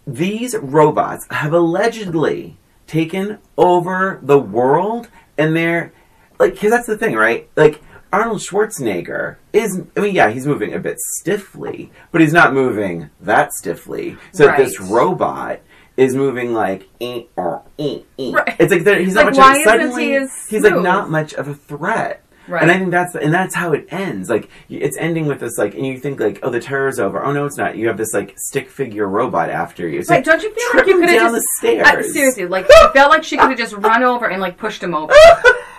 these 0.07 0.55
robots 0.57 1.25
have 1.29 1.53
allegedly 1.53 2.57
taken 2.87 3.37
over 3.57 4.19
the 4.23 4.39
world, 4.39 5.07
and 5.37 5.55
they're 5.55 5.93
like 6.39 6.53
because 6.53 6.71
that's 6.71 6.87
the 6.87 6.97
thing, 6.97 7.15
right? 7.15 7.47
Like 7.55 7.81
Arnold 8.11 8.39
Schwarzenegger 8.41 9.35
is. 9.53 9.81
I 9.95 9.99
mean, 9.99 10.15
yeah, 10.15 10.31
he's 10.31 10.47
moving 10.47 10.73
a 10.73 10.79
bit 10.79 10.97
stiffly, 11.19 11.91
but 12.11 12.21
he's 12.21 12.33
not 12.33 12.53
moving 12.53 13.11
that 13.21 13.53
stiffly. 13.53 14.17
So 14.33 14.47
Right. 14.47 14.57
this 14.57 14.79
robot. 14.79 15.59
Is 15.99 16.15
moving 16.15 16.53
like 16.53 16.87
eh, 17.01 17.23
uh, 17.37 17.59
eh, 17.77 17.99
eh. 18.17 18.31
Right. 18.31 18.55
It's 18.59 18.71
like 18.71 18.85
he's 18.99 19.15
Like, 19.15 19.25
not 19.25 19.35
much. 19.35 19.37
why 19.37 19.51
of, 19.55 19.59
isn't 19.61 19.65
suddenly 19.65 20.05
he 20.05 20.27
he's 20.49 20.63
like 20.63 20.81
not 20.81 21.09
much 21.09 21.33
of 21.33 21.47
a 21.47 21.53
threat. 21.55 22.23
Right. 22.47 22.61
And 22.63 22.71
I 22.71 22.79
think 22.79 22.89
that's 22.91 23.15
and 23.15 23.33
that's 23.33 23.53
how 23.53 23.73
it 23.73 23.85
ends. 23.91 24.29
Like 24.29 24.49
it's 24.69 24.97
ending 24.97 25.27
with 25.27 25.39
this 25.41 25.57
like, 25.57 25.75
and 25.75 25.85
you 25.85 25.99
think 25.99 26.19
like, 26.19 26.39
oh, 26.41 26.49
the 26.49 26.59
terror's 26.59 26.99
over. 26.99 27.23
Oh 27.23 27.31
no, 27.31 27.45
it's 27.45 27.57
not. 27.57 27.77
You 27.77 27.87
have 27.89 27.97
this 27.97 28.13
like 28.13 28.33
stick 28.37 28.69
figure 28.69 29.07
robot 29.07 29.49
after 29.49 29.87
you. 29.87 29.99
It's 29.99 30.09
Right, 30.09 30.17
like, 30.17 30.25
don't 30.25 30.41
you 30.41 30.51
feel 30.53 30.79
like 30.79 30.87
you 30.87 30.99
could 30.99 31.09
have 31.09 31.19
down 31.19 31.33
just 31.33 31.45
the 31.45 31.47
stairs? 31.59 31.87
I- 31.87 32.01
seriously, 32.01 32.45
like 32.47 32.65
I 32.73 32.91
felt 32.93 33.11
like 33.11 33.23
she 33.23 33.37
could 33.37 33.49
have 33.49 33.57
just 33.59 33.73
run 33.75 34.01
over 34.01 34.27
and 34.29 34.41
like 34.41 34.57
pushed 34.57 34.81
him 34.81 34.95
over. 34.95 35.13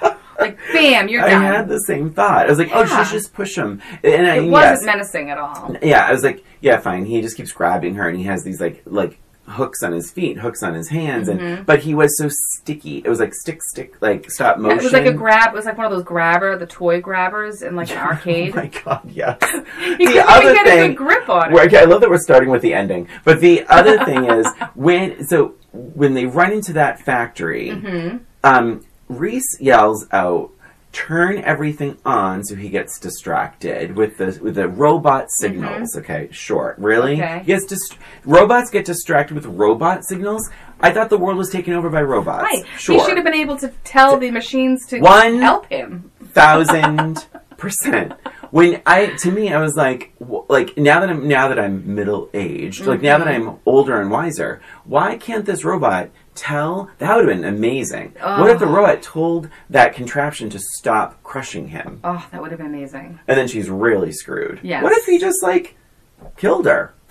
like 0.38 0.58
bam, 0.72 1.08
you're 1.08 1.24
I 1.24 1.30
had 1.30 1.66
the 1.68 1.80
same 1.80 2.10
thought. 2.10 2.46
I 2.46 2.50
was 2.50 2.58
like, 2.58 2.70
oh, 2.72 2.82
Yeah. 2.82 2.98
she 3.04 3.04
should 3.10 3.18
just 3.22 3.32
push 3.34 3.56
him. 3.56 3.82
And 4.04 4.26
I, 4.26 4.36
it 4.36 4.48
wasn't 4.50 4.52
yes, 4.52 4.84
menacing 4.84 5.30
at 5.30 5.38
all. 5.38 5.76
yeah, 5.82 6.06
I 6.06 6.12
was 6.12 6.22
like, 6.22 6.44
yeah, 6.60 6.78
fine. 6.78 7.04
He 7.04 7.20
just 7.20 7.36
keeps 7.36 7.52
grabbing 7.52 7.96
her, 7.96 8.08
and 8.08 8.16
he 8.18 8.24
has 8.24 8.44
these 8.44 8.60
like 8.60 8.82
like 8.84 9.18
hooks 9.50 9.82
on 9.82 9.92
his 9.92 10.10
feet, 10.10 10.38
hooks 10.38 10.62
on 10.62 10.74
his 10.74 10.88
hands, 10.88 11.28
and 11.28 11.66
but 11.66 11.80
he 11.80 11.94
was 11.94 12.16
so 12.16 12.28
sticky. 12.30 12.98
It 13.04 13.08
was 13.08 13.20
like 13.20 13.34
stick, 13.34 13.62
stick, 13.62 14.00
like 14.00 14.30
stop 14.30 14.58
motion. 14.58 14.78
It 14.78 14.84
was 14.84 14.92
like 14.92 15.06
a 15.06 15.12
grab. 15.12 15.52
It 15.52 15.56
was 15.56 15.64
like 15.66 15.76
one 15.76 15.86
of 15.86 15.92
those 15.92 16.04
grabber, 16.04 16.56
the 16.56 16.66
toy 16.66 17.00
grabbers 17.00 17.62
in 17.62 17.76
like 17.76 17.90
an 17.90 17.98
arcade. 18.06 18.52
Oh 18.52 18.56
my 18.56 18.66
god, 18.66 19.10
yes. 19.10 19.38
the 19.40 20.24
other 20.26 20.54
get 20.54 20.66
a 20.66 20.70
thing- 20.70 20.90
good 20.90 20.96
grip 20.96 21.28
on 21.28 21.52
it. 21.54 21.58
Okay, 21.66 21.78
I 21.78 21.84
love 21.84 22.00
that 22.00 22.10
we're 22.10 22.18
starting 22.18 22.48
with 22.50 22.62
the 22.62 22.74
ending. 22.74 23.08
But 23.24 23.40
the 23.40 23.64
other 23.68 24.04
thing 24.04 24.24
is 24.24 24.46
when 24.74 25.26
so 25.26 25.54
when 25.72 26.14
they 26.14 26.26
run 26.26 26.52
into 26.52 26.72
that 26.74 27.00
factory, 27.00 27.70
Mm-hmm. 27.70 28.16
um, 28.44 28.84
Reese 29.08 29.56
yells 29.60 30.06
out, 30.12 30.50
"Turn 30.92 31.38
everything 31.38 31.96
on!" 32.04 32.44
So 32.44 32.54
he 32.56 32.68
gets 32.68 32.98
distracted 32.98 33.96
with 33.96 34.16
the 34.18 34.38
with 34.42 34.54
the 34.56 34.68
robot 34.68 35.26
signals. 35.38 35.96
Okay, 35.96 36.28
sure, 36.32 36.74
really? 36.78 37.16
Mm-hmm. 37.16 37.36
Okay. 37.36 37.44
Gets 37.46 37.66
dist- 37.66 37.98
robots 38.24 38.70
get 38.70 38.84
distracted 38.84 39.34
with 39.34 39.46
robot 39.46 40.04
signals. 40.04 40.48
I 40.80 40.90
thought 40.92 41.10
the 41.10 41.18
world 41.18 41.36
was 41.36 41.50
taken 41.50 41.74
over 41.74 41.90
by 41.90 42.00
robots. 42.02 42.42
Right. 42.44 42.64
Sure, 42.78 42.94
He 42.98 43.04
should 43.04 43.16
have 43.16 43.24
been 43.24 43.34
able 43.34 43.56
to 43.58 43.68
tell 43.84 44.16
the 44.16 44.30
machines 44.30 44.86
to 44.86 44.98
One- 45.00 45.38
help 45.40 45.66
him. 45.66 46.10
thousand 46.32 47.26
percent. 47.58 48.12
When 48.50 48.80
I 48.86 49.06
to 49.18 49.30
me, 49.30 49.52
I 49.52 49.60
was 49.60 49.76
like, 49.76 50.12
w- 50.18 50.44
like 50.48 50.76
now 50.76 51.00
that 51.00 51.10
I'm 51.10 51.28
now 51.28 51.48
that 51.48 51.58
I'm 51.58 51.94
middle 51.94 52.28
aged, 52.34 52.86
like 52.86 53.02
now 53.02 53.18
that 53.18 53.28
Mm-hmm. 53.28 53.48
I'm 53.50 53.58
older 53.66 54.00
and 54.00 54.10
wiser, 54.10 54.60
why 54.84 55.16
can't 55.16 55.44
this 55.44 55.64
robot 55.64 56.08
tell? 56.40 56.90
That 56.98 57.14
would 57.16 57.28
have 57.28 57.36
been 57.36 57.44
amazing. 57.44 58.14
What 58.20 58.50
if 58.50 58.58
the 58.58 58.66
oh. 58.66 58.72
robot 58.72 59.02
told 59.02 59.48
that 59.68 59.94
contraption 59.94 60.50
to 60.50 60.58
stop 60.78 61.22
crushing 61.22 61.68
him, 61.68 62.00
Oh, 62.02 62.26
that 62.32 62.40
would 62.40 62.50
have 62.50 62.58
been 62.58 62.66
amazing. 62.68 63.20
and 63.28 63.38
then 63.38 63.46
she's 63.46 63.68
really 63.68 64.12
screwed? 64.12 64.60
Yes. 64.62 64.82
What 64.82 64.92
if 64.92 65.04
he 65.04 65.18
just 65.18 65.42
like 65.42 65.76
killed 66.36 66.66
her? 66.66 66.94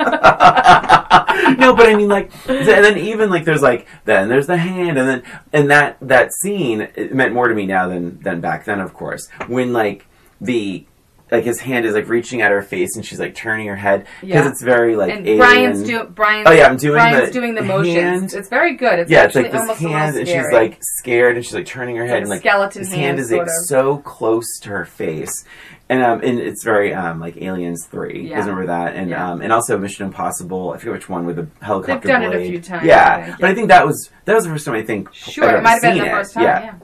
no, 0.00 1.74
but 1.74 1.88
I 1.88 1.94
mean, 1.94 2.08
like, 2.08 2.30
and 2.48 2.66
then 2.66 2.98
even 2.98 3.30
like, 3.30 3.44
there's 3.44 3.62
like, 3.62 3.86
then 4.04 4.28
there's 4.28 4.46
the 4.46 4.56
hand, 4.56 4.98
and 4.98 5.08
then 5.08 5.22
and 5.52 5.70
that 5.70 5.96
that 6.00 6.32
scene 6.32 6.88
it 6.94 7.14
meant 7.14 7.34
more 7.34 7.48
to 7.48 7.54
me 7.54 7.66
now 7.66 7.88
than 7.88 8.20
than 8.20 8.40
back 8.40 8.64
then, 8.64 8.80
of 8.80 8.94
course. 8.94 9.28
When 9.46 9.72
like 9.72 10.06
the 10.40 10.86
like 11.30 11.44
his 11.44 11.60
hand 11.60 11.86
is 11.86 11.94
like 11.94 12.08
reaching 12.08 12.42
at 12.42 12.50
her 12.50 12.62
face, 12.62 12.96
and 12.96 13.04
she's 13.06 13.20
like 13.20 13.34
turning 13.34 13.66
her 13.68 13.76
head 13.76 14.06
because 14.20 14.44
Yeah. 14.44 14.48
it's 14.50 14.62
very 14.62 14.96
like 14.96 15.10
And 15.12 15.26
alien. 15.26 15.38
Brian's 15.38 15.82
doing 15.82 16.06
Brian's. 16.12 16.48
Oh, 16.48 16.52
yeah, 16.52 16.66
I'm 16.66 16.76
doing 16.76 16.94
Brian's 16.94 17.28
the 17.28 17.32
doing 17.32 17.54
the 17.54 17.62
motions. 17.62 17.94
hand. 17.94 18.34
It's 18.34 18.48
very 18.48 18.74
good. 18.74 18.98
It's 19.00 19.10
yeah, 19.10 19.24
it's 19.24 19.34
like 19.34 19.52
this 19.52 19.78
hand, 19.78 20.16
and 20.16 20.26
she's 20.28 20.52
like 20.52 20.78
scared, 20.98 21.36
and 21.36 21.44
she's 21.44 21.54
like 21.54 21.66
turning 21.66 21.96
her 21.96 22.04
head, 22.06 22.14
like 22.14 22.20
and 22.22 22.30
like 22.30 22.40
skeleton 22.40 22.80
his 22.80 22.88
hand, 22.90 23.00
hand 23.02 23.18
is 23.20 23.30
like 23.30 23.42
of. 23.42 23.48
so 23.66 23.98
close 23.98 24.58
to 24.62 24.68
her 24.70 24.84
face, 24.84 25.44
and 25.88 26.02
um, 26.02 26.20
and 26.22 26.38
it's 26.40 26.64
very 26.64 26.92
um 26.94 27.20
like 27.20 27.36
Aliens 27.40 27.86
Three. 27.86 28.28
Yeah. 28.28 28.40
remember 28.40 28.66
that? 28.66 28.94
And 28.96 29.10
Yeah. 29.10 29.30
um, 29.32 29.40
and 29.42 29.52
also 29.52 29.78
Mission 29.78 30.06
Impossible. 30.06 30.72
I 30.72 30.78
forget 30.78 30.92
which 30.94 31.08
one 31.08 31.26
with 31.26 31.36
the 31.36 31.46
helicopter. 31.64 32.08
they've 32.08 32.20
done 32.20 32.22
it 32.32 32.34
a 32.36 32.48
few 32.48 32.60
times, 32.60 32.84
Yeah, 32.86 33.24
think, 33.26 33.38
but 33.40 33.50
I 33.50 33.54
think 33.54 33.68
that 33.68 33.86
was 33.86 34.10
that 34.24 34.34
was 34.34 34.44
the 34.44 34.50
first 34.50 34.64
time 34.66 34.74
I 34.74 34.82
think. 34.82 35.12
Sure, 35.14 35.48
it 35.56 35.62
might 35.62 35.72
have 35.72 35.82
been 35.82 35.98
the 35.98 36.04
first 36.10 36.34
time. 36.34 36.42
Yeah. 36.44 36.74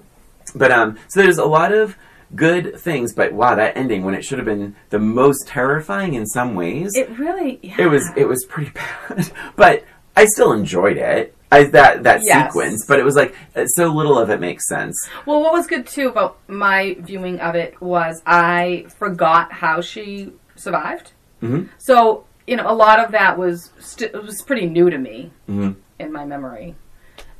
But 0.55 0.71
um, 0.71 0.99
so 1.09 1.21
there's 1.21 1.39
a 1.39 1.45
lot 1.45 1.73
of 1.73 1.97
good 2.35 2.79
things, 2.81 3.13
but 3.15 3.33
wow, 3.33 3.55
that 3.55 3.77
ending 3.77 4.05
when 4.05 4.15
it 4.15 4.25
should 4.25 4.39
have 4.39 4.47
been 4.47 4.75
the 4.91 4.99
most 4.99 5.47
terrifying 5.47 6.15
in 6.15 6.27
some 6.27 6.55
ways. 6.55 6.93
It 6.95 7.11
really. 7.19 7.59
Yeah. 7.63 7.77
it 7.79 7.87
was 7.87 8.11
it 8.17 8.27
was 8.27 8.45
pretty 8.47 8.71
bad, 9.09 9.31
but 9.57 9.85
I 10.17 10.25
still 10.27 10.53
enjoyed 10.53 10.97
it. 10.97 11.35
I, 11.53 11.65
that 11.65 12.03
that 12.03 12.21
Yes. 12.25 12.49
sequence, 12.53 12.85
but 12.87 12.99
it 12.99 13.05
was 13.05 13.15
like 13.15 13.35
uh, 13.55 13.67
so 13.67 13.87
little 13.93 14.19
of 14.19 14.31
it 14.31 14.41
makes 14.41 14.67
sense. 14.67 14.97
Well, 15.27 15.41
what 15.41 15.53
was 15.53 15.67
good 15.69 15.87
too 15.87 16.09
about 16.09 16.39
my 16.49 16.97
viewing 17.01 17.39
of 17.41 17.55
it 17.55 17.81
was 17.81 18.21
I 18.27 18.87
forgot 18.99 19.53
how 19.53 19.81
she 19.81 20.33
survived. 20.57 21.13
Mhm. 21.43 21.69
So 21.79 22.25
you 22.49 22.57
know, 22.57 22.69
a 22.71 22.75
lot 22.75 22.99
of 23.05 23.13
that 23.13 23.39
was 23.39 23.71
st- 23.79 24.15
it 24.15 24.23
was 24.23 24.43
pretty 24.43 24.67
new 24.67 24.91
to 24.91 24.99
me 24.99 25.31
Mhm. 25.49 25.77
in 26.01 26.13
my 26.13 26.25
memory. 26.25 26.75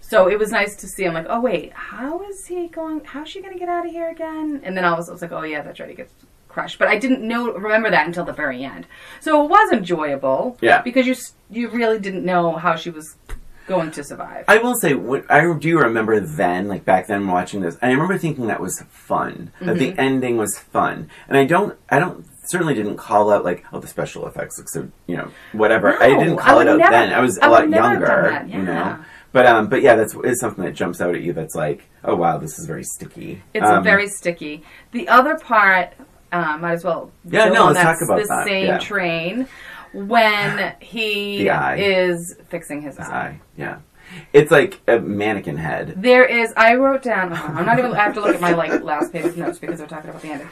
So 0.09 0.29
it 0.29 0.39
was 0.39 0.51
nice 0.53 0.77
to 0.77 0.87
see. 0.87 1.05
I'm 1.05 1.15
like, 1.15 1.27
oh 1.29 1.41
wait, 1.41 1.73
how 1.73 2.23
is 2.23 2.47
he 2.47 2.69
going? 2.69 3.03
How's 3.05 3.29
she 3.29 3.41
going 3.41 3.53
to 3.53 3.59
get 3.59 3.69
out 3.69 3.85
of 3.87 3.91
here 3.93 4.09
again? 4.11 4.61
And 4.65 4.77
then 4.77 4.85
I 4.85 4.95
was, 4.97 5.09
I 5.09 5.13
was 5.13 5.23
like, 5.23 5.33
oh 5.33 5.43
yeah, 5.43 5.63
that's 5.63 5.81
right, 5.81 5.89
he 5.89 5.95
gets 5.97 6.13
crushed. 6.49 6.79
But 6.79 6.89
I 6.89 6.97
didn't 6.99 7.23
know 7.27 7.53
remember 7.53 7.91
that 7.91 8.07
until 8.07 8.25
the 8.25 8.33
very 8.33 8.63
end. 8.65 8.87
So 9.21 9.45
it 9.45 9.49
was 9.51 9.73
enjoyable. 9.73 10.59
Yeah. 10.61 10.81
Because 10.83 11.07
you 11.07 11.17
you 11.51 11.69
really 11.71 11.99
didn't 11.99 12.25
know 12.25 12.53
how 12.57 12.77
she 12.77 12.91
was 12.91 13.17
going 13.67 13.91
to 13.91 14.05
survive. 14.05 14.45
I 14.47 14.59
will 14.59 14.77
say, 14.77 14.95
what, 14.95 15.29
I 15.29 15.53
do 15.59 15.79
remember 15.81 16.21
then, 16.21 16.69
like 16.69 16.85
back 16.85 17.09
then 17.09 17.27
watching 17.27 17.61
this, 17.63 17.77
and 17.83 17.91
I 17.91 17.95
remember 17.95 18.17
thinking 18.17 18.47
that 18.47 18.61
was 18.61 18.81
fun. 18.91 19.51
That 19.61 19.71
Mm-hmm. 19.77 19.79
the 19.79 20.01
ending 20.01 20.37
was 20.37 20.57
fun, 20.57 21.11
and 21.29 21.37
I 21.37 21.45
don't, 21.47 21.77
I 21.91 21.99
don't, 21.99 22.25
certainly 22.45 22.75
didn't 22.75 22.97
call 22.97 23.33
out 23.33 23.45
like, 23.45 23.65
oh, 23.73 23.81
the 23.81 23.89
special 23.89 24.25
effects 24.29 24.57
look 24.57 24.69
so, 24.69 24.89
you 25.09 25.17
know, 25.17 25.33
whatever. 25.53 26.01
I 26.01 26.11
didn't 26.11 26.37
call 26.37 26.59
would 26.59 26.69
it 26.69 26.71
out 26.71 26.79
never- 26.79 26.91
then. 26.93 27.13
I 27.13 27.21
was 27.21 27.39
a 27.39 27.45
I 27.45 27.49
lot 27.49 27.69
never 27.69 27.89
have 27.89 28.01
done 28.01 28.03
younger, 28.03 28.31
that, 28.31 28.49
you 28.51 28.63
know. 28.63 29.05
But 29.33 29.47
um, 29.47 29.69
but 29.69 29.83
yeah, 29.83 29.97
that's 29.97 30.15
is 30.25 30.41
something 30.41 30.65
that 30.65 30.75
jumps 30.75 31.01
out 31.01 31.15
at 31.15 31.21
you. 31.23 31.33
That's 31.33 31.55
like, 31.55 31.89
oh 32.05 32.17
wow, 32.17 32.39
this 32.39 32.59
is 32.59 32.67
very 32.67 32.85
sticky. 32.85 33.43
It's 33.53 33.67
Um, 33.67 33.85
very 33.85 34.09
sticky. 34.09 34.63
The 34.93 35.09
other 35.09 35.37
part, 35.39 35.93
uh, 36.33 36.57
might 36.59 36.73
as 36.73 36.85
well. 36.85 37.11
Yeah, 37.25 37.49
no, 37.49 37.67
let's 37.67 37.81
talk 37.81 37.99
about 38.03 38.23
the 38.23 38.29
that, 38.29 38.47
same 38.47 38.67
yeah. 38.67 38.79
train 38.79 39.49
when 39.93 40.75
he 40.81 41.47
is 41.49 42.37
fixing 42.49 42.81
his 42.83 42.97
his 42.97 43.07
eye. 43.09 43.13
eye. 43.27 43.41
Yeah, 43.59 43.79
it's 44.33 44.51
like 44.51 44.81
a 44.89 44.99
mannequin 44.99 45.57
head. 45.57 45.95
There 45.97 46.25
is. 46.25 46.53
I 46.57 46.75
wrote 46.75 47.03
down. 47.03 47.33
oh, 47.33 47.37
I'm 47.57 47.67
not 47.67 47.79
even. 47.79 47.93
I 47.93 48.03
have 48.05 48.15
to 48.15 48.21
look 48.21 48.35
at 48.35 48.41
my 48.41 48.53
like 48.53 48.83
last 48.83 49.13
page 49.13 49.25
of 49.25 49.37
notes 49.37 49.59
because 49.59 49.81
we're 49.81 49.87
talking 49.87 50.11
about 50.11 50.23
the 50.23 50.29
ending. 50.31 50.49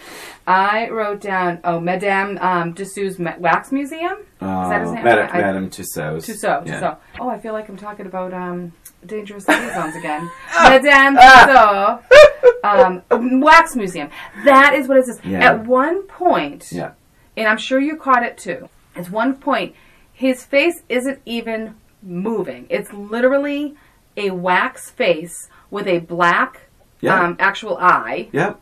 I 0.46 0.88
wrote 0.90 1.20
down. 1.20 1.60
Oh, 1.64 1.80
Madame 1.80 2.38
um, 2.40 2.74
Ma- 3.18 3.36
Wax 3.38 3.72
Museum. 3.72 4.18
Oh, 4.40 4.68
that 4.68 4.82
his 4.82 4.90
name? 4.92 5.04
Madame, 5.04 5.30
I- 5.32 5.40
Madame 5.40 5.70
Tussauds. 5.70 6.24
Tussauds. 6.26 6.66
Yeah. 6.66 6.80
Tussauds. 6.80 6.98
Oh, 7.20 7.28
I 7.28 7.38
feel 7.38 7.52
like 7.52 7.68
I'm 7.68 7.76
talking 7.76 8.06
about 8.06 8.32
um, 8.34 8.72
Dangerous 9.06 9.46
Liaisons 9.48 9.96
again. 10.00 10.30
Madame 10.62 11.16
Ah. 11.18 12.00
Tussauds 12.02 13.02
um, 13.10 13.40
Wax 13.40 13.76
Museum. 13.76 14.10
That 14.44 14.74
is 14.74 14.88
what 14.88 14.98
it 14.98 15.08
is. 15.08 15.20
Yeah. 15.24 15.50
At 15.52 15.66
one 15.66 16.02
point, 16.04 16.70
Yeah. 16.72 16.92
and 17.36 17.46
I'm 17.48 17.58
sure 17.58 17.78
you 17.80 17.96
caught 17.96 18.22
it 18.22 18.36
too. 18.38 18.68
At 18.96 19.10
one 19.10 19.34
point, 19.36 19.74
his 20.12 20.44
face 20.44 20.82
isn't 20.88 21.20
even 21.24 21.74
moving. 22.04 22.66
It's 22.70 22.92
literally 22.92 23.74
a 24.16 24.30
wax 24.30 24.90
face 24.90 25.48
with 25.70 25.86
a 25.88 25.98
black 25.98 26.68
Yeah. 27.00 27.20
um, 27.20 27.36
actual 27.40 27.76
eye. 27.78 28.28
Yep. 28.32 28.60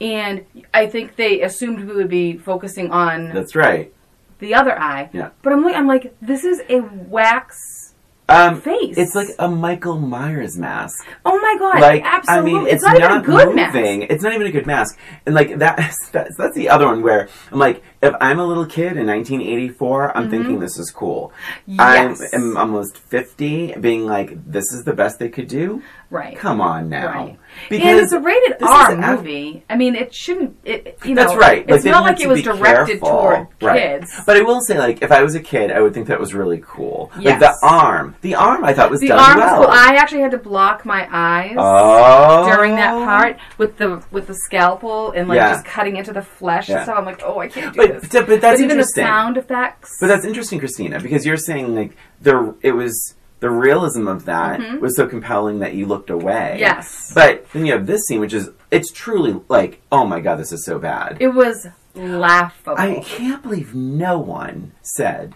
And 0.00 0.44
I 0.74 0.86
think 0.86 1.16
they 1.16 1.42
assumed 1.42 1.84
we 1.84 1.94
would 1.94 2.08
be 2.10 2.36
focusing 2.36 2.90
on 2.90 3.28
That's 3.32 3.54
right. 3.54 3.92
the 4.40 4.54
other 4.54 4.76
eye. 4.78 5.10
Yeah. 5.12 5.30
But 5.42 5.52
I'm 5.52 5.64
like, 5.64 5.76
I'm 5.76 5.86
like, 5.86 6.14
this 6.20 6.44
is 6.44 6.60
a 6.68 6.80
wax 6.80 7.94
Um, 8.28 8.60
face. 8.60 8.96
It's 8.98 9.14
like 9.14 9.28
a 9.38 9.48
Michael 9.48 9.98
Myers 9.98 10.58
mask. 10.58 11.06
oh 11.24 11.38
my 11.38 11.56
god, 11.58 11.80
like 11.80 12.02
absolutely. 12.04 12.52
I 12.52 12.54
mean, 12.64 12.66
it's, 12.66 12.82
not, 12.82 12.98
not, 12.98 13.10
even 13.10 13.18
a 13.18 13.22
good 13.22 13.48
moving. 13.54 13.98
mask. 14.00 14.10
It's 14.12 14.22
not 14.24 14.32
even 14.34 14.46
a 14.46 14.50
good 14.52 14.66
mask. 14.66 14.98
And 15.26 15.34
like 15.34 15.58
that, 15.58 15.76
that's 16.12 16.34
that's 16.36 16.54
the 16.54 16.68
other 16.68 16.86
one 16.86 17.02
where 17.02 17.28
I'm 17.52 17.58
like, 17.58 17.82
if 18.02 18.14
I'm 18.20 18.38
a 18.40 18.44
little 18.44 18.66
kid 18.66 18.96
in 18.96 19.06
1984, 19.06 20.16
I'm 20.16 20.28
thinking 20.30 20.58
this 20.58 20.78
is 20.78 20.90
cool. 20.90 21.32
Mm-hmm. 21.68 21.80
Yes. 21.80 22.34
I'm, 22.34 22.56
I'm 22.56 22.56
almost 22.56 22.98
50, 22.98 23.74
being 23.80 24.06
like, 24.06 24.44
this 24.50 24.72
is 24.72 24.84
the 24.84 24.92
best 24.92 25.18
they 25.18 25.28
could 25.28 25.48
do. 25.48 25.82
Right. 26.10 26.36
Come 26.36 26.60
on 26.60 26.90
now, 26.90 27.06
Right. 27.06 27.38
because 27.70 27.86
and 27.86 27.98
it's 28.00 28.12
a 28.12 28.20
rated 28.20 28.62
R 28.62 28.94
movie. 28.96 29.64
I 29.70 29.76
mean, 29.76 29.94
it 29.94 30.14
shouldn't. 30.14 30.58
It, 30.62 30.98
you 31.06 31.14
know, 31.14 31.22
That's 31.24 31.34
right. 31.36 31.64
It's 31.66 31.86
not 31.86 32.02
like 32.02 32.20
it 32.20 32.28
was 32.28 32.42
directed 32.42 33.00
careful. 33.00 33.08
toward 33.08 33.46
Right. 33.62 33.80
kids. 34.00 34.20
But 34.26 34.36
I 34.36 34.42
will 34.42 34.60
say, 34.60 34.78
like, 34.78 35.00
if 35.00 35.10
I 35.10 35.22
was 35.22 35.34
a 35.34 35.40
kid, 35.40 35.70
I 35.72 35.80
would 35.80 35.94
think 35.94 36.08
that 36.08 36.20
was 36.20 36.34
really 36.34 36.62
cool. 36.62 37.10
Like 37.14 37.24
Yes. 37.24 37.40
the 37.40 37.66
arm, 37.66 38.14
the 38.20 38.34
arm, 38.34 38.62
I 38.62 38.74
thought 38.74 38.90
was 38.90 39.00
the 39.00 39.08
done 39.08 39.20
arm 39.20 39.38
well. 39.38 39.60
was 39.60 39.66
cool. 39.68 39.74
I 39.74 39.94
actually 39.94 40.20
had 40.20 40.32
to 40.32 40.38
block 40.38 40.84
my 40.84 41.08
eyes 41.10 41.54
oh, 41.56 42.44
during 42.54 42.76
that 42.76 42.92
part 42.92 43.38
with 43.56 43.78
the 43.78 44.02
with 44.10 44.26
the 44.26 44.34
scalpel 44.34 45.12
and 45.12 45.28
like 45.28 45.36
Yeah. 45.36 45.52
just 45.52 45.64
cutting 45.64 45.96
into 45.96 46.12
the 46.12 46.20
flesh 46.22 46.68
Yeah. 46.68 46.76
and 46.76 46.84
stuff. 46.84 46.98
I'm 46.98 47.06
like, 47.06 47.22
oh, 47.24 47.38
I 47.38 47.48
can't 47.48 47.72
do 47.74 47.78
But, 47.88 47.91
but, 48.00 48.26
but 48.26 48.40
that's 48.40 48.42
but 48.42 48.64
even 48.64 48.68
the 48.68 48.72
interesting. 48.74 49.04
sound 49.04 49.36
effects. 49.36 49.96
But 50.00 50.06
that's 50.08 50.24
interesting, 50.24 50.58
Christina, 50.58 51.00
because 51.00 51.24
you're 51.26 51.36
saying 51.36 51.74
like 51.74 51.96
the 52.20 52.54
it 52.62 52.72
was 52.72 53.14
the 53.40 53.50
realism 53.50 54.06
of 54.06 54.24
that 54.26 54.80
was 54.80 54.94
so 54.96 55.06
compelling 55.06 55.58
that 55.60 55.74
you 55.74 55.84
looked 55.86 56.10
away. 56.10 56.52
Mm-hmm. 56.52 56.60
Yes. 56.60 57.12
But 57.14 57.50
then 57.52 57.66
you 57.66 57.72
have 57.72 57.86
this 57.86 58.02
scene, 58.06 58.20
which 58.20 58.32
is 58.32 58.50
it's 58.70 58.92
truly 58.92 59.40
like, 59.48 59.82
oh 59.90 60.06
my 60.06 60.20
god, 60.20 60.36
this 60.36 60.52
is 60.52 60.64
so 60.64 60.78
bad. 60.78 61.18
it 61.20 61.28
was 61.34 61.66
laughable. 61.94 62.74
I 62.78 63.00
can't 63.04 63.42
believe 63.42 63.74
no 63.74 64.18
one 64.18 64.72
said. 64.82 65.34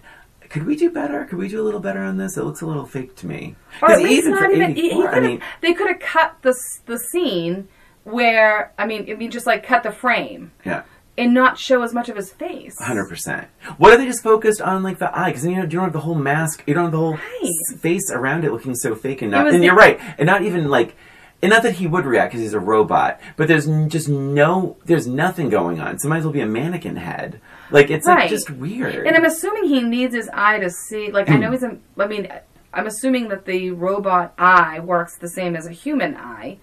Could 0.48 0.64
we 0.64 0.76
do 0.76 0.90
better? 0.90 1.24
Could 1.24 1.38
we 1.38 1.48
do 1.48 1.60
a 1.60 1.64
little 1.64 1.80
better 1.80 2.00
on 2.02 2.16
this? 2.18 2.36
It 2.36 2.44
looks 2.44 2.60
a 2.60 2.66
little 2.66 2.86
fake 2.86 3.16
to 3.16 3.26
me. 3.26 3.56
or 3.82 3.90
at 3.90 4.00
least 4.00 4.28
not 4.28 4.38
for 4.44 4.50
even. 4.52 4.74
he- 4.76 4.82
he 4.82 5.02
84, 5.02 5.08
I 5.14 5.20
mean, 5.20 5.42
they 5.60 5.74
could 5.74 5.88
have 5.88 5.98
cut 6.00 6.36
the 6.42 6.54
the 6.86 6.98
scene 6.98 7.66
where 8.04 8.72
I 8.78 8.86
mean, 8.86 9.10
I 9.10 9.14
mean, 9.14 9.32
just 9.32 9.46
like 9.46 9.64
cut 9.66 9.82
the 9.82 9.90
frame 9.90 10.52
yeah. 10.64 10.84
And 11.18 11.32
not 11.34 11.58
show 11.58 11.82
as 11.82 11.92
much 11.94 12.08
of 12.08 12.16
his 12.16 12.30
face. 12.32 12.74
Hundred 12.80 13.08
percent. 13.08 13.48
What 13.78 13.92
if 13.92 13.98
they 14.00 14.06
just 14.06 14.22
focused 14.22 14.60
on 14.60 14.82
like 14.82 14.98
the 14.98 15.16
eye? 15.18 15.30
Because 15.30 15.44
you 15.44 15.54
know 15.56 15.62
you 15.62 15.68
don't 15.68 15.84
have 15.84 15.92
the 15.92 16.00
whole 16.00 16.14
mask, 16.14 16.62
you 16.66 16.74
don't 16.74 16.84
have 16.84 16.92
the 16.92 16.98
whole 16.98 17.14
Right. 17.14 17.78
face 17.80 18.10
around 18.10 18.44
it 18.44 18.52
looking 18.52 18.74
so 18.74 18.94
fake 18.94 19.22
and 19.22 19.30
not. 19.30 19.46
And 19.48 19.60
the- 19.60 19.64
you're 19.66 19.74
right, 19.74 19.98
and 20.18 20.26
not 20.26 20.42
even 20.42 20.68
like 20.68 20.94
and 21.42 21.50
not 21.50 21.62
that 21.62 21.74
he 21.74 21.86
would 21.86 22.06
react 22.06 22.30
because 22.32 22.40
he's 22.40 22.54
a 22.54 22.60
robot, 22.60 23.20
but 23.36 23.46
there's 23.46 23.66
just 23.88 24.08
no, 24.08 24.76
there's 24.86 25.06
nothing 25.06 25.50
going 25.50 25.78
on. 25.80 25.98
So 25.98 26.08
might 26.08 26.18
as 26.18 26.24
well 26.24 26.32
be 26.32 26.40
a 26.40 26.46
mannequin 26.46 26.96
head. 26.96 27.40
Like 27.70 27.90
it's 27.90 28.06
like 28.06 28.30
just 28.30 28.48
weird. 28.50 29.06
And 29.06 29.14
I'm 29.16 29.24
assuming 29.24 29.64
he 29.64 29.82
needs 29.82 30.14
his 30.14 30.30
eye 30.32 30.58
to 30.58 30.70
see. 30.70 31.10
Like 31.10 31.28
I 31.28 31.36
know 31.36 31.50
he's. 31.50 31.62
A, 31.62 31.76
I 31.98 32.06
mean, 32.06 32.28
I'm 32.72 32.86
assuming 32.86 33.28
that 33.28 33.44
the 33.44 33.70
robot 33.70 34.32
eye 34.38 34.80
works 34.80 35.18
the 35.18 35.28
same 35.28 35.56
as 35.56 35.66
a 35.66 35.72
human 35.72 36.16
eye. 36.16 36.58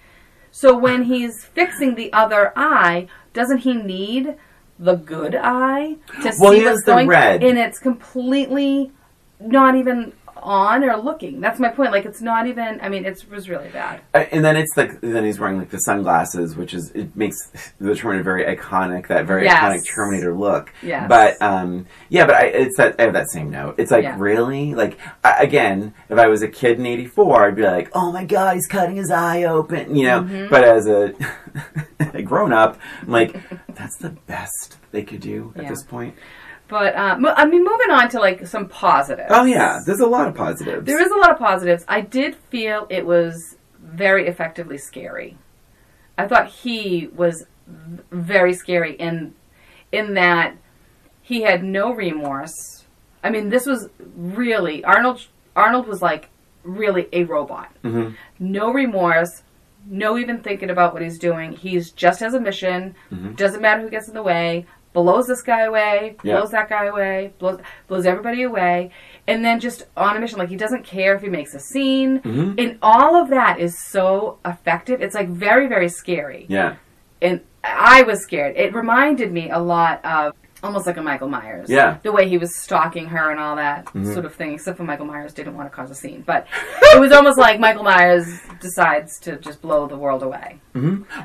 So 0.55 0.77
when 0.77 1.05
he's 1.05 1.43
fixing 1.43 1.95
the 1.95 2.13
other 2.13 2.53
eye, 2.55 3.07
doesn't 3.33 3.59
he 3.59 3.73
need 3.73 4.35
the 4.77 4.93
good 4.93 5.33
eye 5.33 5.95
to 6.21 6.31
Well, 6.39 6.51
see 6.51 6.59
he 6.59 6.65
what's 6.65 6.83
the 6.85 6.91
going? 6.93 7.07
red. 7.07 7.43
And 7.43 7.57
it's 7.57 7.79
completely 7.79 8.91
not 9.39 9.73
even 9.75 10.13
on 10.43 10.83
or 10.83 10.97
looking. 10.97 11.41
That's 11.41 11.59
my 11.59 11.69
point. 11.69 11.91
Like 11.91 12.05
it's 12.05 12.21
not 12.21 12.47
even. 12.47 12.79
I 12.81 12.89
mean, 12.89 13.05
it 13.05 13.25
was 13.29 13.49
really 13.49 13.69
bad. 13.69 14.01
Uh, 14.13 14.25
and 14.31 14.43
then 14.45 14.55
it's 14.55 14.75
like 14.77 15.01
then 15.01 15.25
he's 15.25 15.39
wearing 15.39 15.57
like 15.57 15.69
the 15.69 15.79
sunglasses, 15.79 16.55
which 16.55 16.73
is 16.73 16.91
it 16.91 17.15
makes 17.15 17.37
the 17.79 17.95
Terminator 17.95 18.23
very 18.23 18.45
iconic. 18.55 19.07
That 19.07 19.25
very 19.25 19.45
Yes. 19.45 19.61
iconic 19.63 19.87
Terminator 19.95 20.33
look. 20.35 20.71
Yeah. 20.81 21.07
But 21.07 21.41
um, 21.41 21.85
yeah, 22.09 22.25
but 22.25 22.35
I, 22.35 22.45
it's 22.45 22.77
that 22.77 22.95
I 22.99 23.03
have 23.03 23.13
that 23.13 23.29
same 23.29 23.49
note. 23.49 23.75
It's 23.77 23.91
like 23.91 24.03
Yeah. 24.03 24.15
really 24.19 24.75
like 24.75 24.97
I, 25.23 25.43
again, 25.43 25.93
if 26.09 26.17
I 26.17 26.27
was 26.27 26.41
a 26.43 26.47
kid 26.47 26.79
in 26.79 26.85
'84, 26.85 27.47
I'd 27.47 27.55
be 27.55 27.63
like, 27.63 27.89
oh 27.93 28.11
my 28.11 28.25
god, 28.25 28.55
he's 28.55 28.67
cutting 28.67 28.95
his 28.95 29.11
eye 29.11 29.43
open, 29.43 29.95
you 29.95 30.05
know. 30.07 30.21
Mm-hmm. 30.21 30.49
But 30.49 30.63
as 30.63 30.87
a, 30.87 31.13
a 32.13 32.21
grown 32.21 32.53
up, 32.53 32.79
I'm 33.01 33.09
like, 33.09 33.35
that's 33.75 33.97
the 33.97 34.09
best 34.09 34.77
they 34.91 35.03
could 35.03 35.21
do 35.21 35.53
at 35.55 35.63
Yeah. 35.63 35.69
this 35.69 35.83
point. 35.83 36.15
But 36.73 36.95
uh, 36.95 37.17
mo- 37.19 37.35
I 37.37 37.45
mean, 37.45 37.63
moving 37.63 37.91
on 37.91 38.09
to 38.09 38.19
like 38.19 38.47
some 38.47 38.67
positives. 38.67 39.29
Oh 39.29 39.45
yeah, 39.45 39.81
there's 39.85 39.99
a 39.99 40.07
lot 40.07 40.27
of 40.27 40.33
positives. 40.33 40.87
There 40.87 40.99
is 40.99 41.11
a 41.11 41.15
lot 41.17 41.29
of 41.31 41.37
positives. 41.37 41.85
I 41.87 42.01
did 42.01 42.35
feel 42.35 42.87
it 42.89 43.05
was 43.05 43.57
very 43.79 44.25
effectively 44.27 44.79
scary. 44.79 45.37
I 46.17 46.27
thought 46.27 46.47
he 46.47 47.09
was 47.15 47.45
very 48.09 48.53
scary 48.55 48.93
in 48.95 49.35
in 49.91 50.15
that 50.15 50.55
he 51.21 51.43
had 51.43 51.63
no 51.63 51.93
remorse. 51.93 52.85
I 53.23 53.29
mean, 53.29 53.49
this 53.49 53.67
was 53.67 53.89
really 54.15 54.83
Arnold. 54.83 55.27
Arnold 55.55 55.85
was 55.87 56.01
like 56.01 56.29
really 56.63 57.07
a 57.13 57.23
robot. 57.25 57.69
Mhm. 57.83 58.15
No 58.39 58.73
remorse. 58.73 59.43
No 59.85 60.17
even 60.17 60.39
thinking 60.39 60.71
about 60.71 60.91
what 60.93 61.03
he's 61.03 61.19
doing. 61.19 61.51
He's 61.51 61.91
just 61.91 62.19
has 62.21 62.33
a 62.33 62.39
mission. 62.39 62.95
Mm-hmm. 63.11 63.33
Doesn't 63.33 63.61
matter 63.61 63.81
who 63.83 63.91
gets 63.91 64.07
in 64.07 64.15
the 64.15 64.23
way. 64.23 64.65
Blows 64.93 65.27
this 65.27 65.41
guy 65.41 65.61
away. 65.61 66.15
Yeah. 66.23 66.37
Blows 66.37 66.51
that 66.51 66.69
guy 66.69 66.85
away. 66.85 67.33
Blows 67.39 67.59
blows 67.87 68.05
everybody 68.05 68.43
away. 68.43 68.91
And 69.27 69.43
then 69.43 69.59
just 69.59 69.85
on 69.97 70.15
a 70.15 70.19
mission, 70.19 70.37
like 70.37 70.49
he 70.49 70.55
doesn't 70.55 70.83
care 70.85 71.15
if 71.15 71.21
he 71.21 71.29
makes 71.29 71.53
a 71.53 71.59
scene. 71.59 72.19
Mhm. 72.21 72.55
And 72.57 72.77
all 72.81 73.15
of 73.15 73.29
that 73.29 73.59
is 73.59 73.77
so 73.91 74.37
effective. 74.45 75.01
It's 75.01 75.15
like 75.15 75.29
very 75.29 75.67
very 75.67 75.89
scary 75.89 76.45
Yeah, 76.47 76.75
and 77.21 77.41
I 77.63 78.03
was 78.03 78.21
scared. 78.21 78.55
It 78.57 78.73
reminded 78.75 79.31
me 79.31 79.49
a 79.49 79.59
lot 79.59 80.03
of 80.05 80.33
almost 80.63 80.87
like 80.87 80.97
a 80.97 81.01
Michael 81.01 81.27
Myers. 81.29 81.69
Yeah. 81.69 81.91
Mm-hmm. 81.93 81.99
The 82.03 82.11
way 82.11 82.29
he 82.29 82.37
was 82.37 82.55
stalking 82.61 83.07
her 83.07 83.29
and 83.31 83.39
all 83.39 83.55
that 83.57 83.87
sort 84.13 84.25
of 84.25 84.33
thing, 84.33 84.53
except 84.53 84.77
for 84.77 84.83
Michael 84.83 85.05
Myers 85.05 85.33
didn't 85.33 85.55
want 85.55 85.69
to 85.69 85.75
cause 85.75 85.91
a 85.91 85.95
scene. 85.95 86.23
But 86.25 86.47
it 86.93 86.99
was 86.99 87.11
almost 87.11 87.37
like 87.37 87.59
Michael 87.59 87.83
Myers 87.83 88.25
decides 88.61 89.19
to 89.21 89.37
just 89.37 89.61
blow 89.61 89.87
the 89.87 89.97
world 89.97 90.23
away. 90.23 90.59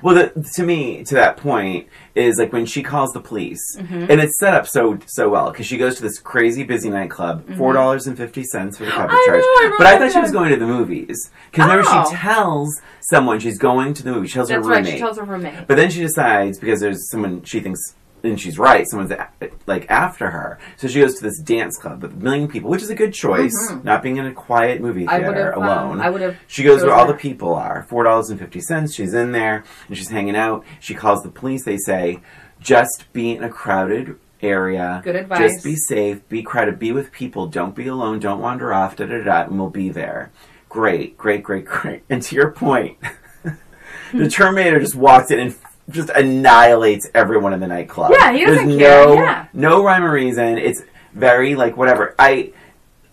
Well, 0.02 0.14
the, 0.14 0.48
to 0.56 0.62
me, 0.62 1.04
to 1.04 1.14
that 1.14 1.36
point, 1.38 1.86
is 2.14 2.36
like 2.38 2.52
when 2.52 2.66
she 2.66 2.82
calls 2.82 3.12
the 3.12 3.20
police, 3.20 3.58
Mm-hmm. 3.78 4.10
and 4.10 4.20
it's 4.20 4.38
set 4.40 4.54
up 4.54 4.66
so 4.66 4.98
so 5.06 5.28
well 5.28 5.50
because 5.50 5.64
she 5.66 5.78
goes 5.78 5.96
to 5.96 6.02
this 6.02 6.18
crazy 6.18 6.64
busy 6.64 6.90
nightclub, 6.90 7.48
four 7.56 7.72
dollars 7.72 8.06
and 8.06 8.16
fifty 8.16 8.42
cents 8.44 8.76
for 8.76 8.84
the 8.84 8.90
cover 8.90 9.08
Mm-hmm. 9.08 9.16
I 9.16 9.24
charge. 9.26 9.40
know, 9.40 9.46
I 9.46 9.74
but 9.78 9.86
I 9.86 9.98
thought 9.98 10.12
she 10.12 10.20
was 10.20 10.32
going 10.32 10.50
to 10.50 10.56
the 10.56 10.66
movies 10.66 11.30
because 11.50 11.66
remember 11.68 11.84
Oh. 11.88 12.10
she 12.10 12.16
tells 12.16 12.80
someone 13.00 13.38
she's 13.40 13.56
going 13.58 13.94
to 13.94 14.02
the 14.02 14.12
movie. 14.12 14.26
She 14.28 14.34
tells 14.34 14.48
That's 14.48 14.64
her 14.66 14.70
right. 14.70 14.78
roommate, 14.78 14.92
She 14.94 14.98
tells 14.98 15.16
her 15.16 15.24
roommate. 15.24 15.66
but 15.66 15.76
then 15.76 15.90
she 15.90 16.00
decides 16.00 16.58
because 16.58 16.80
there's 16.80 17.08
someone 17.10 17.42
she 17.44 17.60
thinks. 17.60 17.94
And 18.22 18.40
she's 18.40 18.58
right. 18.58 18.84
Someone's 18.88 19.10
a- 19.12 19.28
like 19.66 19.88
after 19.90 20.30
her, 20.30 20.58
so 20.76 20.88
she 20.88 21.00
goes 21.00 21.14
to 21.16 21.22
this 21.22 21.38
dance 21.40 21.76
club 21.78 22.02
with 22.02 22.12
a 22.12 22.16
million 22.16 22.48
people, 22.48 22.70
which 22.70 22.82
is 22.82 22.90
a 22.90 22.94
good 22.94 23.12
choice. 23.14 23.54
Not 23.84 24.02
being 24.02 24.16
in 24.16 24.26
a 24.26 24.32
quiet 24.32 24.80
movie. 24.80 25.06
I 25.06 25.18
theater 25.18 25.52
would've, 25.54 25.54
um, 25.54 25.62
alone. 25.62 26.00
I 26.00 26.10
would've 26.10 26.36
She 26.46 26.62
goes 26.64 26.82
where 26.82 26.94
all 26.94 27.06
the 27.06 27.14
people 27.14 27.54
are. 27.54 27.86
Four 27.88 28.04
dollars 28.04 28.30
and 28.30 28.38
fifty 28.40 28.60
cents. 28.60 28.94
She's 28.94 29.14
in 29.14 29.32
there 29.32 29.64
and 29.88 29.96
she's 29.96 30.08
hanging 30.10 30.36
out. 30.36 30.64
She 30.80 30.94
calls 30.94 31.22
the 31.22 31.30
police. 31.30 31.64
They 31.64 31.76
say, 31.78 32.20
just 32.60 33.04
be 33.12 33.32
in 33.36 33.44
a 33.44 33.48
crowded 33.50 34.16
area. 34.40 35.00
Good 35.04 35.16
advice. 35.16 35.38
Just 35.38 35.64
be 35.64 35.76
safe. 35.76 36.26
Be 36.28 36.42
crowded. 36.42 36.78
Be 36.78 36.92
with 36.92 37.12
people. 37.12 37.46
Don't 37.46 37.74
be 37.74 37.86
alone. 37.86 38.18
Don't 38.18 38.40
wander 38.40 38.72
off. 38.72 38.96
Da 38.96 39.06
da 39.06 39.22
da. 39.22 39.42
And 39.42 39.58
we'll 39.58 39.70
be 39.70 39.90
there. 39.90 40.30
Great, 40.68 41.16
great, 41.16 41.42
great, 41.42 41.64
great. 41.66 42.02
And 42.10 42.22
to 42.22 42.34
your 42.34 42.50
point, 42.50 42.98
the 44.12 44.28
Terminator 44.30 44.80
just 44.80 44.94
walks 44.94 45.30
in 45.30 45.38
and 45.38 45.56
just 45.90 46.10
annihilates 46.10 47.08
everyone 47.14 47.52
in 47.52 47.60
the 47.60 47.66
nightclub. 47.66 48.12
Yeah, 48.12 48.32
he 48.32 48.44
doesn't 48.44 48.68
There's 48.68 48.78
care, 48.80 49.06
No, 49.06 49.14
yeah. 49.14 49.46
no 49.52 49.82
rhyme 49.84 50.04
or 50.04 50.12
reason. 50.12 50.58
It's 50.58 50.82
very 51.14 51.54
like 51.54 51.76
whatever. 51.76 52.14
I 52.18 52.52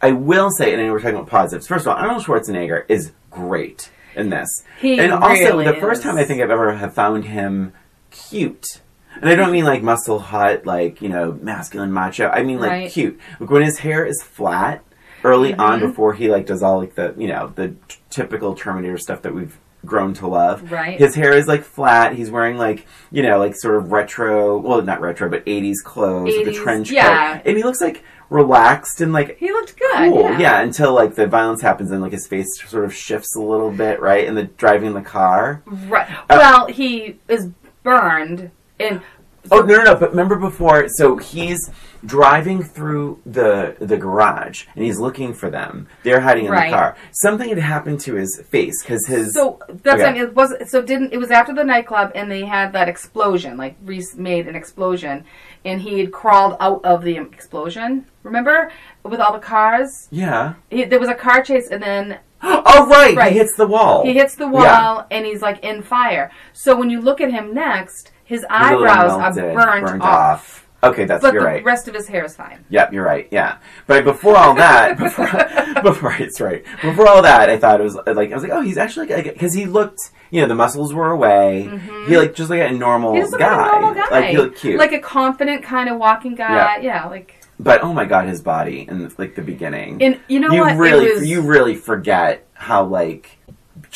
I 0.01 0.11
will 0.11 0.51
say, 0.51 0.73
and 0.73 0.81
I 0.81 0.85
know 0.85 0.91
we're 0.93 0.99
talking 0.99 1.15
about 1.15 1.29
positives. 1.29 1.67
First 1.67 1.85
of 1.87 1.93
all, 1.93 1.97
Arnold 1.97 2.23
Schwarzenegger 2.23 2.83
is 2.89 3.11
great 3.31 3.89
in 4.15 4.29
this. 4.29 4.49
He 4.79 4.99
and 4.99 5.11
also, 5.11 5.33
really 5.57 5.65
the 5.65 5.73
first 5.75 6.03
time 6.03 6.17
I 6.17 6.25
think 6.25 6.41
I've 6.41 6.51
ever 6.51 6.75
have 6.75 6.93
found 6.93 7.25
him 7.25 7.73
cute. 8.11 8.81
And 9.21 9.29
I 9.29 9.35
don't 9.35 9.51
mean 9.51 9.63
like 9.63 9.81
muscle 9.81 10.19
hot, 10.19 10.65
like, 10.65 11.01
you 11.01 11.07
know, 11.09 11.31
masculine 11.41 11.91
macho. 11.93 12.27
I 12.27 12.43
mean 12.43 12.59
like 12.59 12.69
Right. 12.71 12.91
cute. 12.91 13.19
Like 13.39 13.49
when 13.49 13.61
his 13.63 13.79
hair 13.79 14.05
is 14.05 14.21
flat 14.21 14.83
early 15.23 15.53
on 15.53 15.79
Mm-hmm. 15.79 15.87
before 15.89 16.13
he 16.13 16.29
like 16.29 16.45
does 16.45 16.61
all 16.61 16.79
like 16.79 16.95
the, 16.95 17.15
you 17.17 17.27
know, 17.29 17.51
the 17.55 17.69
t- 17.87 17.97
typical 18.09 18.53
Terminator 18.55 18.97
stuff 18.97 19.21
that 19.21 19.33
we've 19.33 19.57
grown 19.85 20.13
to 20.15 20.27
love. 20.27 20.71
Right. 20.71 20.99
His 20.99 21.15
hair 21.15 21.33
is 21.33 21.47
like 21.47 21.63
flat. 21.63 22.13
He's 22.15 22.29
wearing 22.31 22.57
like, 22.57 22.85
you 23.11 23.23
know, 23.23 23.37
like 23.39 23.55
sort 23.55 23.75
of 23.75 23.91
retro, 23.91 24.57
well, 24.57 24.81
not 24.81 25.01
retro, 25.01 25.29
but 25.29 25.45
80s 25.45 25.75
clothes 25.83 26.33
with 26.37 26.45
the 26.45 26.51
80s, 26.51 26.63
trench 26.63 26.91
yeah. 26.91 27.37
coat. 27.37 27.41
And 27.45 27.57
he 27.57 27.63
looks 27.63 27.81
like 27.81 28.03
relaxed 28.29 29.01
and 29.01 29.13
like 29.13 29.37
He 29.37 29.51
looked 29.51 29.77
good. 29.77 29.95
cool. 30.11 30.21
yeah. 30.23 30.39
Yeah. 30.39 30.61
until 30.61 30.93
like 30.93 31.15
the 31.15 31.27
violence 31.27 31.61
happens 31.61 31.91
and 31.91 32.01
like 32.01 32.11
his 32.11 32.27
face 32.27 32.47
sort 32.67 32.83
of 32.85 32.93
shifts 32.93 33.35
a 33.35 33.41
little 33.41 33.71
bit, 33.71 33.99
right? 34.01 34.27
And 34.27 34.35
the 34.35 34.43
driving 34.45 34.93
the 34.93 35.01
car. 35.01 35.61
Right. 35.65 36.09
Uh, 36.29 36.37
well, 36.37 36.67
he 36.67 37.19
is 37.27 37.49
burned 37.83 38.51
in. 38.79 39.01
Oh 39.51 39.61
no, 39.61 39.77
no, 39.77 39.83
no! 39.83 39.95
But 39.95 40.11
remember 40.11 40.35
before? 40.37 40.87
So 40.89 41.17
he's 41.17 41.69
driving 42.05 42.61
through 42.63 43.19
the 43.25 43.75
the 43.79 43.97
garage 43.97 44.65
and 44.75 44.83
he's 44.85 44.99
looking 44.99 45.33
for 45.33 45.49
them. 45.49 45.87
They're 46.03 46.19
hiding 46.19 46.45
in 46.45 46.51
Right. 46.51 46.69
the 46.69 46.75
car. 46.77 46.95
Something 47.11 47.49
had 47.49 47.57
happened 47.57 47.99
to 48.01 48.13
his 48.15 48.39
face 48.49 48.81
because 48.83 49.05
his 49.07 49.33
So 49.33 49.59
that's 49.67 49.95
Okay. 50.01 50.03
what 50.03 50.09
I 50.09 50.13
mean, 50.13 50.21
it 50.23 50.35
was 50.35 50.53
so 50.69 50.81
didn't 50.81 51.13
it 51.13 51.17
was 51.17 51.31
after 51.31 51.53
the 51.53 51.63
nightclub 51.63 52.11
and 52.13 52.29
they 52.29 52.45
had 52.45 52.73
that 52.73 52.87
explosion 52.87 53.57
like 53.57 53.75
Reese 53.83 54.15
made 54.15 54.47
an 54.47 54.55
explosion 54.55 55.23
and 55.63 55.81
he 55.81 55.99
had 55.99 56.11
crawled 56.11 56.57
out 56.59 56.81
of 56.85 57.03
the 57.03 57.17
explosion 57.17 58.05
remember 58.23 58.71
with 59.03 59.19
all 59.19 59.33
the 59.33 59.39
cars 59.39 60.07
yeah. 60.11 60.53
he, 60.69 60.83
there 60.83 60.99
was 60.99 61.09
a 61.09 61.15
car 61.15 61.41
chase 61.41 61.69
and 61.71 61.81
then 61.81 62.19
Oh 62.43 62.85
right, 62.87 63.15
Right. 63.15 63.31
he 63.31 63.39
hits 63.39 63.55
the 63.55 63.65
wall. 63.65 64.03
he 64.05 64.13
hits 64.13 64.35
the 64.35 64.47
wall 64.47 64.61
Yeah. 64.63 65.03
and 65.09 65.25
he's 65.25 65.41
like 65.41 65.63
in 65.63 65.81
fire 65.81 66.29
so 66.53 66.75
when 66.75 66.89
you 66.91 67.01
look 67.01 67.19
at 67.19 67.31
him 67.31 67.53
next 67.53 68.11
his 68.25 68.41
He's 68.41 68.45
a 68.49 68.71
little 68.75 68.83
eyebrows 68.87 69.37
are 69.37 69.45
melted, 69.55 69.55
burnt, 69.85 70.01
off. 70.01 70.67
Okay, 70.83 71.05
that's 71.05 71.21
but 71.21 71.33
you're 71.33 71.41
the 71.41 71.47
right. 71.47 71.63
rest 71.63 71.87
of 71.87 71.95
his 71.95 72.07
hair 72.07 72.25
is 72.25 72.35
fine 72.35 72.63
Yep, 72.69 72.93
you're 72.93 73.03
right. 73.03 73.27
Yeah, 73.31 73.57
but 73.87 74.03
before 74.03 74.37
all 74.37 74.53
that, 74.55 74.97
before 74.99 75.25
before 75.83 76.13
it's 76.13 76.39
right. 76.39 76.63
Before 76.81 77.07
all 77.07 77.21
that, 77.23 77.49
I 77.49 77.57
thought 77.57 77.79
it 77.79 77.83
was 77.83 77.95
like 77.95 78.31
I 78.31 78.33
was 78.35 78.43
like, 78.43 78.51
oh, 78.51 78.61
he's 78.61 78.77
actually 78.77 79.07
like 79.07 79.25
because 79.25 79.53
he 79.53 79.65
looked, 79.65 80.11
you 80.29 80.41
know, 80.41 80.47
the 80.47 80.55
muscles 80.55 80.93
were 80.93 81.09
away. 81.09 81.67
Mm-hmm. 81.71 82.07
He 82.07 82.17
like 82.17 82.35
just 82.35 82.49
like 82.49 82.61
a 82.61 82.71
normal 82.71 83.13
guy. 83.13 83.21
like 83.23 83.41
a 83.41 83.71
normal 83.71 83.93
guy 83.95 84.09
Like 84.09 84.29
he 84.29 84.37
looked 84.37 84.57
cute. 84.59 84.77
like 84.79 84.91
a 84.91 84.99
confident 84.99 85.63
kind 85.63 85.89
of 85.89 85.97
walking 85.97 86.35
guy 86.35 86.77
yeah, 86.77 86.81
yeah 86.81 87.05
like 87.07 87.41
but 87.59 87.81
oh 87.83 87.93
my 87.93 88.05
god, 88.05 88.27
his 88.27 88.41
body 88.41 88.85
in 88.89 89.11
like 89.17 89.35
the 89.35 89.41
beginning. 89.41 90.01
and 90.03 90.19
you 90.27 90.39
know 90.39 90.51
you 90.51 90.61
what 90.61 90.77
really 90.77 91.13
was, 91.13 91.27
you 91.27 91.41
really 91.41 91.75
forget 91.75 92.45
how 92.53 92.83
like 92.83 93.34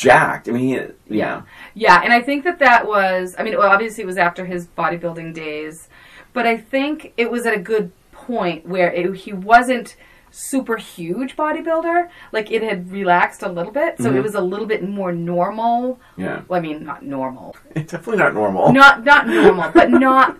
jacked. 0.00 0.48
I 0.48 0.52
mean, 0.52 0.92
yeah. 1.08 1.42
Yeah, 1.74 2.00
and 2.02 2.12
I 2.12 2.20
think 2.20 2.44
that 2.44 2.58
that 2.58 2.86
was, 2.86 3.34
I 3.38 3.42
mean, 3.42 3.56
well, 3.58 3.70
obviously 3.70 4.02
it 4.02 4.06
was 4.06 4.16
after 4.18 4.44
his 4.46 4.66
bodybuilding 4.66 5.34
days, 5.34 5.88
but 6.32 6.46
I 6.46 6.56
think 6.56 7.12
it 7.16 7.30
was 7.30 7.46
at 7.46 7.54
a 7.54 7.60
good 7.60 7.92
point 8.12 8.66
where 8.66 8.92
it, 8.92 9.14
he 9.16 9.32
wasn't 9.32 9.96
super 10.30 10.76
huge 10.76 11.36
bodybuilder. 11.36 12.08
Like 12.32 12.50
it 12.50 12.62
had 12.62 12.90
relaxed 12.92 13.42
a 13.42 13.48
little 13.48 13.72
bit, 13.72 13.98
so 13.98 14.04
Mm-hmm. 14.04 14.16
it 14.18 14.22
was 14.22 14.34
a 14.34 14.40
little 14.40 14.66
bit 14.66 14.82
more 14.88 15.12
normal. 15.12 15.98
Yeah. 16.16 16.42
Well, 16.48 16.58
I 16.58 16.62
mean, 16.62 16.84
not 16.84 17.02
normal. 17.04 17.56
It's 17.74 17.90
definitely 17.92 18.18
not 18.18 18.34
normal. 18.34 18.72
Not 18.72 19.04
not 19.04 19.26
normal, 19.26 19.70
but 19.72 19.90
not 19.90 20.38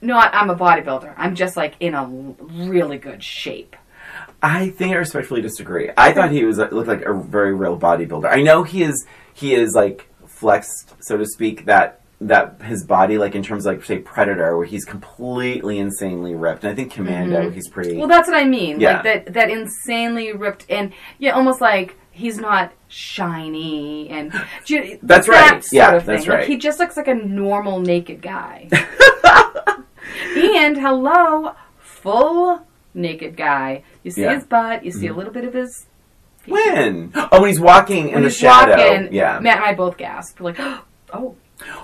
not 0.00 0.34
I'm 0.34 0.50
a 0.50 0.56
bodybuilder. 0.56 1.14
I'm 1.16 1.34
just 1.34 1.56
like 1.56 1.74
in 1.80 1.94
a 1.94 2.04
really 2.06 2.98
good 2.98 3.22
shape. 3.22 3.76
I 4.46 4.68
think 4.70 4.92
I 4.92 4.96
respectfully 4.98 5.40
disagree. 5.40 5.90
I 5.96 6.12
thought 6.12 6.30
he 6.30 6.44
was 6.44 6.58
looked 6.58 6.88
like 6.88 7.00
a 7.02 7.14
very 7.14 7.54
real 7.54 7.78
bodybuilder. 7.78 8.26
I 8.30 8.42
know 8.42 8.62
he 8.62 8.82
is 8.82 9.06
he 9.32 9.54
is 9.54 9.72
like 9.74 10.06
flexed, 10.26 10.94
so 11.02 11.16
to 11.16 11.24
speak, 11.24 11.64
that 11.64 12.00
that 12.20 12.60
his 12.62 12.84
body, 12.84 13.16
like 13.18 13.34
in 13.34 13.42
terms 13.42 13.64
of 13.64 13.74
like 13.74 13.84
say 13.84 13.98
Predator, 13.98 14.56
where 14.56 14.66
he's 14.66 14.84
completely 14.84 15.78
insanely 15.78 16.34
ripped. 16.34 16.62
And 16.64 16.72
I 16.72 16.74
think 16.74 16.92
Commando, 16.92 17.48
he's 17.50 17.68
pretty. 17.68 17.90
Mm-hmm. 17.92 18.00
Well, 18.00 18.08
that's 18.08 18.28
what 18.28 18.36
I 18.36 18.44
mean. 18.44 18.80
Yeah. 18.80 18.94
Like 18.94 19.02
that 19.04 19.32
that 19.32 19.50
insanely 19.50 20.32
ripped 20.32 20.66
and 20.68 20.92
yeah, 21.18 21.30
almost 21.32 21.60
like 21.62 21.96
he's 22.10 22.38
not 22.38 22.72
shiny 22.88 24.08
and 24.10 24.32
you- 24.66 24.98
That's 25.02 25.26
that 25.26 25.32
right. 25.32 25.64
Sort 25.64 25.72
Yeah, 25.72 25.94
of 25.94 26.04
thing. 26.04 26.16
that's 26.16 26.28
Like, 26.28 26.38
right. 26.40 26.48
he 26.48 26.56
just 26.58 26.78
looks 26.78 26.96
like 26.96 27.08
a 27.08 27.14
normal 27.14 27.80
naked 27.80 28.20
guy. 28.22 28.68
and 30.36 30.76
hello, 30.78 31.54
full 31.78 32.66
naked 32.94 33.36
guy. 33.36 33.82
You 34.04 34.10
see 34.12 34.22
Yeah. 34.22 34.34
his 34.36 34.44
butt. 34.44 34.84
You 34.84 34.92
see 34.92 35.08
a 35.08 35.12
little 35.14 35.32
bit 35.32 35.44
of 35.44 35.52
his. 35.54 35.86
when? 36.46 37.10
Oh, 37.14 37.40
when 37.40 37.48
he's 37.48 37.58
walking 37.60 38.10
in 38.10 38.22
the 38.22 38.28
he's 38.28 38.36
shadow. 38.36 38.76
walking, 38.76 39.12
yeah. 39.12 39.40
Matt 39.40 39.56
and 39.56 39.64
I 39.66 39.74
both 39.74 39.96
gasped. 39.96 40.40
We're 40.40 40.52
like, 40.52 40.60
oh. 41.12 41.34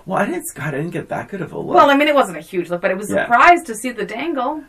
Well, 0.04 0.18
I 0.18 0.26
didn't. 0.26 0.44
God, 0.54 0.68
I 0.74 0.78
didn't 0.78 0.90
get 0.90 1.09
that 1.09 1.28
good 1.28 1.40
of 1.40 1.52
a 1.52 1.59
look. 1.59 1.74
Well, 1.76 1.88
I 1.90 1.96
mean, 1.96 2.09
it 2.09 2.14
wasn't 2.14 2.37
a 2.38 2.42
huge 2.42 2.68
look, 2.70 2.80
but 2.83 2.90
it 2.90 2.96
was 2.96 3.11
Yeah. 3.11 3.24
surprised 3.24 3.66
to 3.66 3.74
see 3.74 3.90
the 3.92 4.04
dangle 4.04 4.62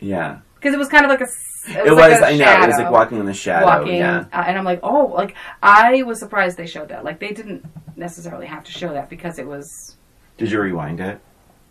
yeah. 0.00 0.38
because 0.56 0.74
it 0.74 0.78
was 0.78 0.88
kind 0.88 1.04
of 1.04 1.08
like 1.10 1.20
a. 1.20 1.24
s- 1.24 1.46
It 1.68 1.76
was, 1.82 1.86
It 1.92 1.94
was. 1.94 2.00
like 2.00 2.12
a 2.22 2.26
I 2.26 2.36
know. 2.36 2.44
It 2.64 2.66
was 2.66 2.68
like 2.68 2.70
shadow. 2.78 2.90
walking 2.92 3.18
in 3.18 3.26
the 3.26 3.32
shadow. 3.34 3.66
walking, 3.66 3.94
Yeah. 3.96 4.24
uh, 4.32 4.44
and 4.46 4.58
I'm 4.58 4.64
like, 4.64 4.80
oh, 4.82 5.06
like 5.06 5.34
I 5.62 6.02
was 6.02 6.18
surprised 6.18 6.56
they 6.56 6.66
showed 6.66 6.88
that. 6.88 7.04
Like 7.04 7.18
they 7.20 7.32
didn't 7.32 7.64
necessarily 7.96 8.46
have 8.46 8.64
to 8.64 8.72
show 8.72 8.92
that 8.92 9.08
because 9.08 9.38
it 9.38 9.46
was. 9.46 9.96
Did 10.36 10.50
you 10.50 10.60
rewind 10.60 11.00
it? 11.00 11.20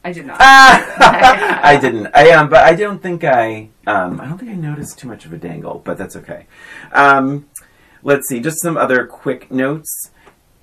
I 0.04 0.14
did 0.14 0.26
not. 0.26 0.38
Ah! 0.40 1.60
I 1.64 1.78
didn't. 1.78 2.08
I 2.14 2.32
um, 2.32 2.50
but 2.50 2.64
I 2.64 2.74
don't 2.74 3.02
think 3.02 3.24
I 3.24 3.70
um, 3.86 4.22
I 4.22 4.28
don't 4.28 4.38
think 4.38 4.52
I 4.52 4.56
noticed 4.56 4.98
too 4.98 5.08
much 5.08 5.26
of 5.26 5.34
a 5.34 5.38
dangle, 5.38 5.82
but 5.84 5.98
that's 5.98 6.16
okay. 6.16 6.46
Um, 6.94 7.50
let's 8.04 8.28
see. 8.30 8.40
Just 8.40 8.62
some 8.62 8.78
other 8.78 9.06
quick 9.06 9.52
notes. 9.52 10.12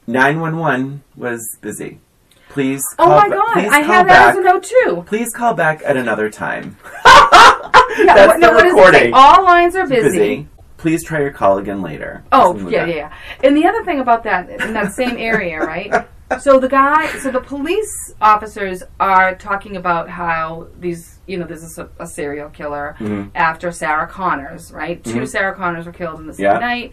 Nine 0.07 0.41
one 0.41 0.57
one 0.57 1.03
was 1.17 1.43
busy. 1.61 2.01
Please. 2.49 2.83
oh 2.99 3.09
my 3.09 3.29
ba- 3.29 3.35
god, 3.35 3.53
Please 3.55 3.73
I 3.73 3.83
call 3.83 3.93
have 3.95 4.07
back. 4.07 4.07
that 4.07 4.29
as 4.31 4.37
a 4.37 4.43
note 4.43 4.63
too. 4.63 5.05
Please 5.07 5.33
call 5.35 5.53
back 5.53 5.83
at 5.85 5.97
another 5.97 6.31
time. 6.31 6.77
Yeah, 7.99 8.15
That's 8.15 8.29
what, 8.29 8.41
no, 8.41 8.49
the 8.49 8.55
what 8.57 8.63
does 8.65 8.73
it 8.73 8.77
say? 8.77 8.85
recording. 8.85 9.15
All 9.15 9.43
lines 9.43 9.75
are 9.75 9.87
busy. 9.87 10.47
Please 10.77 11.03
try 11.03 11.21
your 11.21 11.31
call 11.31 11.57
again 11.57 11.81
later. 11.81 12.23
Oh 12.31 12.55
yeah, 12.69 12.85
yeah, 12.85 12.95
yeah. 12.95 13.15
And 13.43 13.57
the 13.57 13.65
other 13.67 13.83
thing 13.85 14.01
about 14.01 14.23
that 14.25 14.51
in 14.51 14.75
that 14.75 14.93
same 14.93 15.17
area, 15.17 15.61
right? 15.61 15.91
So 16.41 16.59
the 16.59 16.69
guy, 16.69 17.07
so 17.19 17.31
the 17.31 17.41
police 17.41 18.13
officers 18.21 18.83
are 18.99 19.37
talking 19.37 19.77
about 19.77 20.09
how 20.09 20.67
these, 20.81 21.21
you 21.27 21.39
know, 21.39 21.47
there's 21.47 21.79
a, 21.79 21.89
a 22.01 22.07
serial 22.07 22.49
killer 22.51 22.97
Mhm. 22.99 23.31
after 23.35 23.71
Sarah 23.71 24.09
Connors, 24.09 24.73
right? 24.73 25.03
2 25.05 25.21
Mhm. 25.21 25.29
Sarah 25.29 25.55
Connors 25.55 25.87
were 25.87 25.93
killed 25.93 26.19
in 26.19 26.27
the 26.27 26.35
same 26.35 26.47
Yeah. 26.47 26.59
night, 26.59 26.93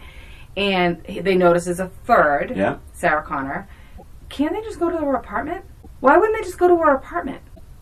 and 0.56 1.02
they 1.22 1.34
notice 1.34 1.64
there's 1.64 1.80
a 1.80 1.88
third 2.04 2.52
Yeah. 2.54 2.76
Sarah 2.92 3.22
Connor. 3.22 3.66
Can't 4.28 4.52
they 4.52 4.62
just 4.62 4.78
go 4.78 4.88
to 4.88 4.96
her 4.98 5.14
apartment? 5.16 5.64
Why 5.98 6.16
wouldn't 6.16 6.38
they 6.38 6.44
just 6.44 6.58
go 6.58 6.68
to 6.68 6.76
her 6.76 6.94
apartment 6.94 7.40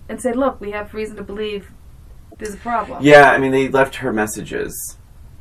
and 0.08 0.20
say, 0.22 0.32
"Look, 0.32 0.58
we 0.60 0.70
have 0.70 0.94
reason 0.94 1.16
to 1.16 1.22
believe 1.22 1.70
there's 2.38 2.54
a 2.54 2.58
problem." 2.58 2.98
Yeah. 3.02 3.30
I 3.30 3.36
mean, 3.36 3.52
they 3.52 3.68
left 3.68 3.96
her 3.96 4.10
messages. 4.12 4.96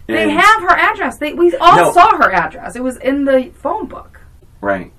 They 0.07 0.29
have 0.29 0.61
her 0.61 0.75
address. 0.77 1.17
They 1.19 1.33
we 1.33 1.55
all 1.55 1.77
No. 1.77 1.91
saw 1.93 2.17
her 2.17 2.33
address. 2.33 2.75
It 2.75 2.83
was 2.83 2.97
in 2.97 3.23
the 3.23 3.51
phone 3.55 3.85
book. 3.85 4.19
right. 4.59 4.91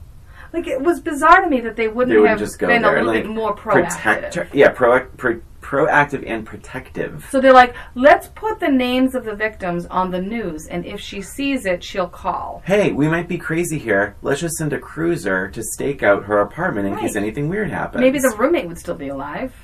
Like 0.52 0.66
it 0.66 0.80
was 0.80 1.00
bizarre 1.00 1.40
to 1.42 1.48
me 1.48 1.60
that 1.62 1.76
they 1.76 1.88
wouldn't 1.88 2.14
They 2.14 2.20
would 2.20 2.28
have 2.30 2.38
just 2.38 2.58
go 2.58 2.66
been 2.68 2.82
there 2.82 2.96
a 2.96 2.98
and 2.98 3.06
little 3.06 3.20
like 3.22 3.28
bit 3.28 3.34
more 3.34 3.56
proactive. 3.56 4.22
protect. 4.28 4.54
Yeah, 4.54 4.68
pro, 4.70 5.06
pro, 5.16 5.40
proactive 5.62 6.24
and 6.28 6.44
protective. 6.44 7.26
So 7.30 7.40
they're 7.40 7.52
like, 7.54 7.74
let's 7.94 8.28
put 8.28 8.60
the 8.60 8.68
names 8.68 9.14
of 9.14 9.24
the 9.24 9.34
victims 9.34 9.86
on 9.86 10.10
the 10.10 10.20
news, 10.20 10.66
and 10.66 10.84
if 10.84 11.00
she 11.00 11.22
sees 11.22 11.64
it, 11.64 11.82
she'll 11.82 12.08
call. 12.08 12.62
Hey, 12.66 12.92
we 12.92 13.08
might 13.08 13.28
be 13.28 13.38
crazy 13.38 13.78
here. 13.78 14.14
Let's 14.20 14.40
just 14.40 14.56
send 14.56 14.72
a 14.74 14.78
cruiser 14.78 15.48
to 15.50 15.62
stake 15.62 16.02
out 16.02 16.24
her 16.24 16.40
apartment 16.40 16.88
in 16.88 16.96
case 16.98 17.16
anything 17.16 17.48
weird 17.48 17.70
happens. 17.70 18.00
Maybe 18.02 18.18
the 18.18 18.34
roommate 18.36 18.66
would 18.68 18.78
still 18.78 18.96
be 18.96 19.08
alive. 19.08 19.54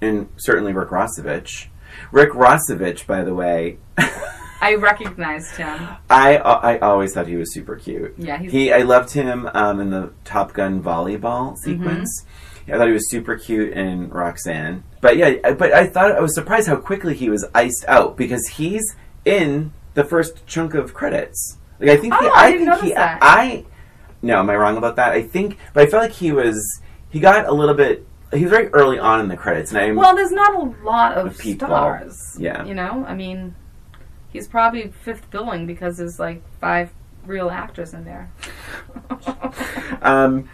and 0.00 0.28
certainly 0.38 0.72
Rick 0.72 0.88
Rossovich. 0.90 1.66
Rick 2.12 2.30
Rossovich, 2.30 3.06
by 3.06 3.22
the 3.24 3.34
way, 3.34 3.76
I 4.60 4.74
recognized 4.74 5.56
him. 5.56 5.88
I 6.10 6.36
I 6.38 6.78
always 6.80 7.12
thought 7.14 7.26
he 7.26 7.36
was 7.36 7.52
super 7.54 7.76
cute. 7.76 8.14
Yeah, 8.18 8.38
he's 8.38 8.52
He, 8.52 8.72
I 8.72 8.82
loved 8.82 9.10
him 9.12 9.48
um, 9.54 9.80
in 9.80 9.90
the 9.90 10.12
Top 10.24 10.52
Gun 10.52 10.82
volleyball 10.82 11.56
sequence. 11.56 12.22
Mm-hmm. 12.22 12.72
I 12.74 12.78
thought 12.78 12.86
he 12.86 12.92
was 12.92 13.10
super 13.10 13.36
cute 13.36 13.72
in 13.72 14.10
Roxanne. 14.10 14.84
But 15.00 15.16
yeah, 15.16 15.34
I- 15.44 15.52
but 15.54 15.72
I 15.72 15.86
thought 15.86 16.12
I 16.12 16.20
was 16.20 16.34
surprised 16.34 16.68
how 16.68 16.76
quickly 16.76 17.14
he 17.14 17.28
was 17.30 17.44
iced 17.54 17.84
out 17.88 18.16
because 18.16 18.46
he's 18.46 18.94
in 19.24 19.72
the 19.94 20.04
first 20.04 20.46
chunk 20.46 20.74
of 20.74 20.94
credits. 20.94 21.56
Like 21.80 21.90
I 21.90 21.96
think 21.96 22.14
he, 22.14 22.20
Oh, 22.22 22.30
I 22.34 22.44
I 22.46 22.52
didn't 22.52 22.70
think 22.74 22.82
he, 22.84 22.92
that. 22.94 23.18
I 23.22 23.64
no, 24.22 24.38
am 24.38 24.50
I 24.50 24.56
wrong 24.56 24.76
about 24.76 24.96
that? 24.96 25.12
I 25.12 25.22
think, 25.22 25.56
but 25.72 25.82
I 25.82 25.90
felt 25.90 26.02
like 26.02 26.12
he 26.12 26.30
was 26.30 26.80
he 27.08 27.18
got 27.20 27.46
a 27.46 27.52
little 27.52 27.74
bit. 27.74 28.06
He 28.32 28.42
was 28.42 28.50
very 28.50 28.68
early 28.68 28.98
on 28.98 29.18
in 29.20 29.28
the 29.28 29.36
credits, 29.36 29.72
and 29.72 29.80
I 29.80 29.90
well. 29.92 30.14
There's 30.14 30.30
not 30.30 30.54
a 30.54 30.84
lot 30.84 31.14
of 31.16 31.26
Of 31.28 31.38
people. 31.38 31.66
stars. 31.66 32.36
Yeah. 32.38 32.64
you 32.64 32.74
know. 32.74 33.04
I 33.08 33.14
mean, 33.14 33.56
he's 34.32 34.48
probably 34.48 34.88
fifth 35.04 35.30
billing 35.30 35.66
because 35.66 35.98
there's 35.98 36.18
like 36.18 36.42
five 36.60 36.90
real 37.26 37.50
actors 37.50 37.94
in 37.94 38.04
there. 38.04 38.30
Um, 40.02 40.48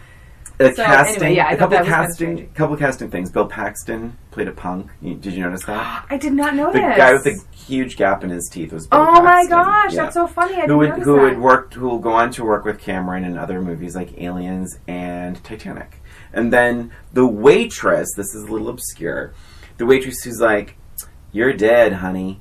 a 0.58 0.74
So, 0.74 0.84
casting, 0.84 1.22
anyway, 1.22 1.36
yeah, 1.36 1.50
a 1.52 1.56
couple 1.56 1.78
casting, 1.78 2.48
couple 2.54 2.76
casting 2.76 3.10
things. 3.10 3.30
Bill 3.30 3.46
Paxton 3.46 4.16
played 4.30 4.48
a 4.48 4.52
punk. 4.52 4.90
You, 5.02 5.14
did 5.14 5.34
you 5.34 5.42
notice 5.42 5.64
that? 5.66 6.06
I 6.10 6.16
did 6.16 6.32
not 6.32 6.54
know 6.54 6.72
The 6.72 6.80
guy 6.80 7.12
with 7.12 7.24
the 7.24 7.40
huge 7.54 7.96
gap 7.96 8.24
in 8.24 8.30
his 8.30 8.48
teeth 8.50 8.72
was 8.72 8.86
Bill 8.86 8.98
Oh 9.00 9.22
my 9.22 9.46
gosh, 9.46 9.92
Yeah. 9.92 10.04
that's 10.04 10.14
so 10.14 10.26
funny. 10.26 10.54
I 10.54 10.60
didn't 10.62 10.70
who 10.70 10.78
would 10.78 10.90
who 10.94 11.14
that. 11.16 11.22
would 11.22 11.38
work 11.38 11.74
who 11.74 11.86
will 11.88 11.98
go 11.98 12.12
on 12.12 12.30
to 12.32 12.44
work 12.44 12.64
with 12.64 12.80
Cameron 12.80 13.24
in 13.24 13.36
other 13.38 13.60
movies 13.60 13.94
like 13.94 14.18
Aliens 14.20 14.78
and 14.88 15.42
Titanic. 15.44 16.02
And 16.32 16.52
then 16.52 16.90
the 17.12 17.26
waitress, 17.26 18.08
this 18.16 18.34
is 18.34 18.42
a 18.44 18.52
little 18.52 18.68
obscure. 18.68 19.32
The 19.76 19.86
waitress 19.86 20.22
who's 20.24 20.40
like, 20.40 20.76
"You're 21.32 21.52
dead, 21.52 21.92
honey." 21.94 22.40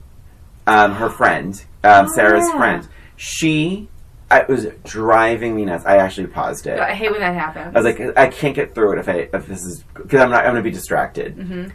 Um, 0.68 0.94
her 0.96 1.10
friend, 1.10 1.54
um, 1.84 2.06
Oh, 2.10 2.14
Sarah's 2.16 2.48
yeah. 2.50 2.58
friend. 2.58 2.88
She, 3.18 3.88
I, 4.32 4.42
it 4.42 4.50
was 4.50 4.68
driving 4.84 5.56
me 5.56 5.66
nuts. 5.66 5.86
I 5.86 5.98
actually 5.98 6.28
paused 6.28 6.66
it. 6.68 6.80
I 6.80 6.94
hate 6.96 7.12
when 7.12 7.20
that 7.22 7.36
happens. 7.36 7.76
I 7.76 7.80
was 7.82 7.86
like, 7.86 8.18
I 8.18 8.28
can't 8.28 8.56
get 8.56 8.74
through 8.74 8.94
it 8.94 9.00
if 9.00 9.08
I 9.10 9.30
if 9.34 9.48
this 9.48 9.64
is 9.64 9.84
because 9.94 10.22
I'm 10.22 10.32
not. 10.32 10.46
I'm 10.46 10.52
going 10.54 10.64
to 10.64 10.70
be 10.70 10.72
distracted. 10.72 11.36
hmm 11.36 11.68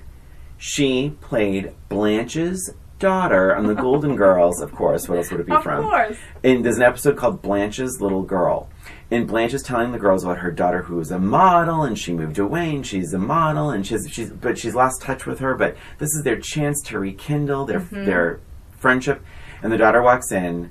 She 0.58 1.10
played 1.20 1.72
Blanche's 1.88 2.74
daughter 2.98 3.54
on 3.56 3.66
the 3.66 3.74
Golden 3.74 4.16
Girls. 4.16 4.60
Of 4.60 4.72
course, 4.72 5.08
what 5.08 5.16
else 5.18 5.30
would 5.30 5.40
it 5.40 5.46
be 5.46 5.52
of 5.52 5.62
from? 5.62 5.84
Of 5.84 5.90
course. 5.90 6.16
And 6.44 6.64
there's 6.64 6.76
an 6.76 6.82
episode 6.82 7.16
called 7.16 7.40
Blanche's 7.40 8.00
Little 8.00 8.22
Girl. 8.22 8.68
And 9.10 9.26
Blanche 9.26 9.54
is 9.54 9.62
telling 9.62 9.90
the 9.92 9.98
girls 9.98 10.22
about 10.24 10.38
her 10.38 10.50
daughter 10.52 10.82
who 10.82 11.00
is 11.00 11.10
a 11.10 11.18
model 11.18 11.82
and 11.82 11.98
she 11.98 12.12
moved 12.12 12.38
away 12.38 12.74
and 12.74 12.86
she's 12.86 13.12
a 13.14 13.18
model 13.18 13.70
and 13.70 13.86
she's 13.86 14.06
she's 14.10 14.30
but 14.30 14.58
she's 14.58 14.74
lost 14.74 15.00
touch 15.02 15.24
with 15.26 15.38
her, 15.38 15.54
but 15.54 15.76
this 15.98 16.10
is 16.14 16.22
their 16.24 16.38
chance 16.38 16.80
to 16.82 16.98
rekindle 16.98 17.64
their 17.64 17.80
Mhm. 17.80 18.04
their 18.04 18.40
friendship. 18.80 19.22
And 19.62 19.70
the 19.72 19.78
daughter 19.78 20.02
walks 20.02 20.32
in 20.32 20.70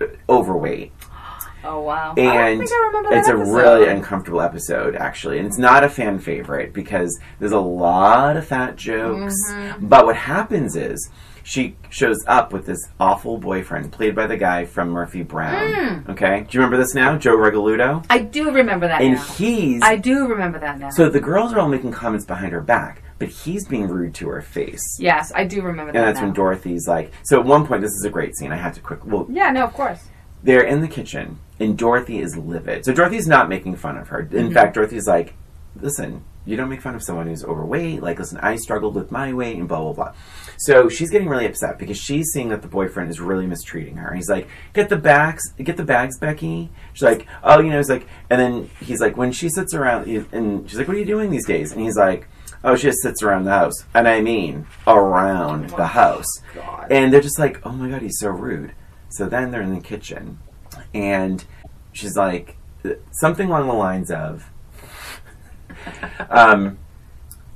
uh, 0.00 0.06
overweight. 0.28 0.92
Oh 1.66 1.80
wow. 1.80 2.12
I 2.16 2.20
And 2.20 2.58
think 2.60 2.70
I 2.72 2.86
remember 2.88 3.10
that 3.10 3.18
it's 3.20 3.28
a 3.28 3.32
episode. 3.32 3.54
really 3.56 3.88
uncomfortable 3.88 4.42
episode, 4.42 4.94
actually. 4.94 5.38
And 5.38 5.46
it's 5.46 5.56
not 5.58 5.82
a 5.82 5.88
fan 5.88 6.18
favorite 6.18 6.74
because 6.74 7.18
there's 7.40 7.52
a 7.52 7.58
lot 7.58 8.36
of 8.36 8.46
fat 8.46 8.76
jokes. 8.76 9.34
Mhm. 9.50 9.88
But 9.88 10.04
what 10.04 10.16
happens 10.16 10.76
is 10.76 11.08
she 11.42 11.76
shows 11.88 12.22
up 12.26 12.52
with 12.52 12.66
this 12.66 12.86
awful 13.00 13.38
boyfriend, 13.38 13.92
played 13.92 14.14
by 14.14 14.26
the 14.26 14.36
guy 14.36 14.66
from 14.66 14.90
Murphy 14.90 15.22
Brown. 15.22 15.72
Mm. 15.72 16.08
Okay? 16.10 16.40
Do 16.48 16.58
you 16.58 16.60
remember 16.60 16.76
this 16.76 16.94
now? 16.94 17.16
Joe 17.16 17.36
Regalbuto? 17.36 18.04
I 18.10 18.18
do 18.18 18.50
remember 18.50 18.86
that 18.88 19.00
And 19.00 19.14
now. 19.14 19.22
he's. 19.22 19.82
I 19.82 19.96
do 19.96 20.26
remember 20.26 20.58
that 20.58 20.78
now. 20.78 20.90
so 20.90 21.08
the 21.08 21.20
girls 21.20 21.54
are 21.54 21.60
all 21.60 21.68
making 21.68 21.92
comments 21.92 22.26
behind 22.26 22.52
her 22.52 22.60
back, 22.60 23.02
but 23.24 23.32
he's 23.34 23.66
being 23.66 23.88
rude 23.88 24.14
to 24.16 24.28
her 24.28 24.42
face. 24.42 24.82
yes, 25.00 25.32
I 25.34 25.44
do 25.44 25.62
remember 25.62 25.92
that. 25.92 25.98
And 25.98 26.06
that's 26.08 26.18
now. 26.20 26.26
when 26.26 26.34
Dorothy's 26.34 26.86
like. 26.86 27.12
So 27.24 27.40
at 27.40 27.46
one 27.46 27.66
point, 27.66 27.80
this 27.82 27.92
is 27.92 28.04
a 28.04 28.10
great 28.10 28.36
scene. 28.36 28.52
I 28.52 28.56
had 28.56 28.74
to 28.74 28.80
quick. 28.80 29.04
Well, 29.04 29.26
Yeah, 29.30 29.50
no, 29.50 29.64
of 29.64 29.72
course. 29.72 30.00
they're 30.42 30.64
in 30.64 30.80
the 30.82 30.88
kitchen 30.88 31.38
and 31.58 31.78
Dorothy 31.78 32.18
is 32.20 32.36
livid. 32.36 32.84
So 32.84 32.92
Dorothy's 32.92 33.26
not 33.26 33.48
making 33.48 33.76
fun 33.76 33.96
of 33.96 34.08
her. 34.08 34.20
In 34.20 34.50
Mhm. 34.50 34.52
fact, 34.52 34.74
Dorothy's 34.74 35.06
like, 35.06 35.34
listen, 35.80 36.22
you 36.46 36.56
don't 36.56 36.68
make 36.68 36.82
fun 36.82 36.94
of 36.94 37.02
someone 37.02 37.26
who's 37.26 37.42
overweight. 37.44 38.02
Like, 38.02 38.18
listen, 38.18 38.38
I 38.42 38.56
struggled 38.56 38.94
with 38.94 39.10
my 39.10 39.32
weight 39.32 39.56
and 39.56 39.66
blah, 39.66 39.80
blah, 39.80 39.92
blah. 39.94 40.12
So 40.58 40.88
she's 40.90 41.08
getting 41.10 41.28
really 41.28 41.46
upset 41.46 41.78
because 41.78 41.96
she's 41.96 42.26
seeing 42.32 42.50
that 42.50 42.60
the 42.60 42.68
boyfriend 42.68 43.08
is 43.10 43.18
really 43.20 43.46
mistreating 43.46 43.96
her. 43.96 44.12
He's 44.14 44.28
like, 44.28 44.46
get 44.74 44.88
the 44.90 44.96
bags, 44.98 45.42
get 45.62 45.76
the 45.78 45.84
bags, 45.84 46.18
Becky. 46.18 46.70
She's 46.92 47.02
like, 47.02 47.26
oh, 47.42 47.60
you 47.60 47.70
know, 47.70 47.78
he's 47.78 47.88
like, 47.88 48.06
and 48.28 48.38
then 48.40 48.70
he's 48.80 49.00
like, 49.00 49.16
when 49.16 49.32
she 49.32 49.48
sits 49.48 49.72
around, 49.72 50.06
and 50.32 50.68
she's 50.68 50.78
like, 50.78 50.86
what 50.86 50.96
are 50.96 51.00
you 51.00 51.06
doing 51.06 51.30
these 51.30 51.46
days? 51.46 51.72
And 51.72 51.80
he's 51.80 51.96
like, 51.96 52.28
oh, 52.64 52.74
she 52.74 52.88
just 52.88 53.02
sits 53.02 53.22
around 53.22 53.44
the 53.44 53.50
house. 53.52 53.84
And 53.94 54.08
I 54.08 54.20
mean, 54.20 54.66
around 54.86 55.70
the 55.70 55.86
house. 55.86 56.26
God. 56.54 56.90
And 56.90 57.12
they're 57.12 57.20
just 57.20 57.38
like, 57.38 57.64
oh 57.64 57.72
my 57.72 57.90
god, 57.90 58.02
he's 58.02 58.18
so 58.18 58.30
rude. 58.30 58.72
So 59.10 59.28
then 59.28 59.52
they're 59.52 59.62
in 59.62 59.74
the 59.74 59.80
kitchen, 59.80 60.40
and 60.92 61.44
she's 61.92 62.16
like, 62.16 62.56
something 63.12 63.48
along 63.48 63.68
the 63.68 63.74
lines 63.74 64.10
of, 64.10 64.50
um, 66.30 66.78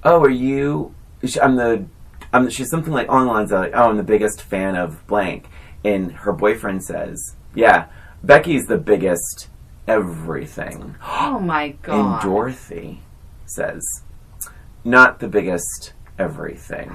oh, 0.05 0.21
are 0.21 0.31
you? 0.31 0.95
I'm 1.43 1.57
the. 1.57 1.87
I'm, 2.33 2.49
she's 2.51 2.69
something 2.71 2.93
like 2.93 3.09
along 3.09 3.27
the 3.27 3.33
lines 3.33 3.53
of 3.53 3.61
like, 3.61 3.73
oh, 3.75 3.89
I'm 3.89 3.97
the 3.97 4.05
biggest 4.05 4.43
fan 4.43 4.77
of 4.77 5.05
blank, 5.09 5.49
and 5.85 6.13
her 6.13 6.33
boyfriend 6.33 6.85
says, 6.85 7.35
yeah, 7.57 7.87
Becky's 8.23 8.67
the 8.67 8.79
biggest 8.79 9.49
everything, 9.89 10.95
oh 11.03 11.41
my 11.41 11.71
God. 11.83 12.21
and. 12.21 12.23
Dorothy 12.23 13.03
says, 13.47 13.83
"Not 14.89 15.21
the 15.21 15.29
biggest 15.29 15.93
everything," 16.19 16.91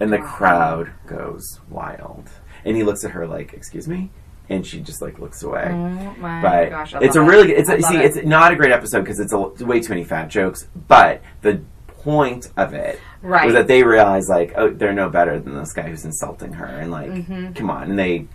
and 0.00 0.12
the 0.12 0.18
God. 0.18 0.26
crowd 0.26 0.90
goes 1.06 1.60
wild. 1.68 2.28
And 2.64 2.76
he 2.76 2.82
looks 2.82 3.04
at 3.04 3.12
her 3.12 3.26
like, 3.26 3.54
"Excuse 3.54 3.88
me," 3.88 4.10
and 4.48 4.66
she 4.66 4.80
just 4.80 5.00
like 5.00 5.18
looks 5.18 5.42
away. 5.42 5.68
Oh 5.70 6.14
my 6.18 6.42
But 6.42 6.70
gosh! 6.70 6.94
I 6.94 7.00
it's 7.00 7.16
a 7.16 7.22
really 7.22 7.52
it. 7.52 7.58
It's 7.60 7.70
a, 7.70 7.80
see, 7.82 7.96
it. 7.96 8.16
it's 8.16 8.26
not 8.26 8.52
a 8.52 8.56
great 8.56 8.72
episode 8.72 9.00
because 9.00 9.18
it's 9.20 9.32
a, 9.32 9.38
way 9.64 9.80
too 9.80 9.90
many 9.90 10.04
fat 10.04 10.28
jokes. 10.28 10.68
But 10.88 11.22
the 11.42 11.62
point 11.86 12.50
of 12.56 12.72
it 12.74 12.98
Right. 13.22 13.44
was 13.44 13.54
that 13.54 13.66
they 13.66 13.82
realize 13.82 14.28
like, 14.28 14.54
oh, 14.56 14.70
they're 14.70 14.94
no 14.94 15.10
better 15.10 15.38
than 15.38 15.54
this 15.54 15.72
guy 15.74 15.82
who's 15.82 16.04
insulting 16.06 16.54
her, 16.54 16.64
and 16.66 16.90
like, 16.90 17.10
Mm-hmm. 17.10 17.52
come 17.52 17.68
on. 17.70 17.90
And 17.90 17.98
they, 17.98 18.26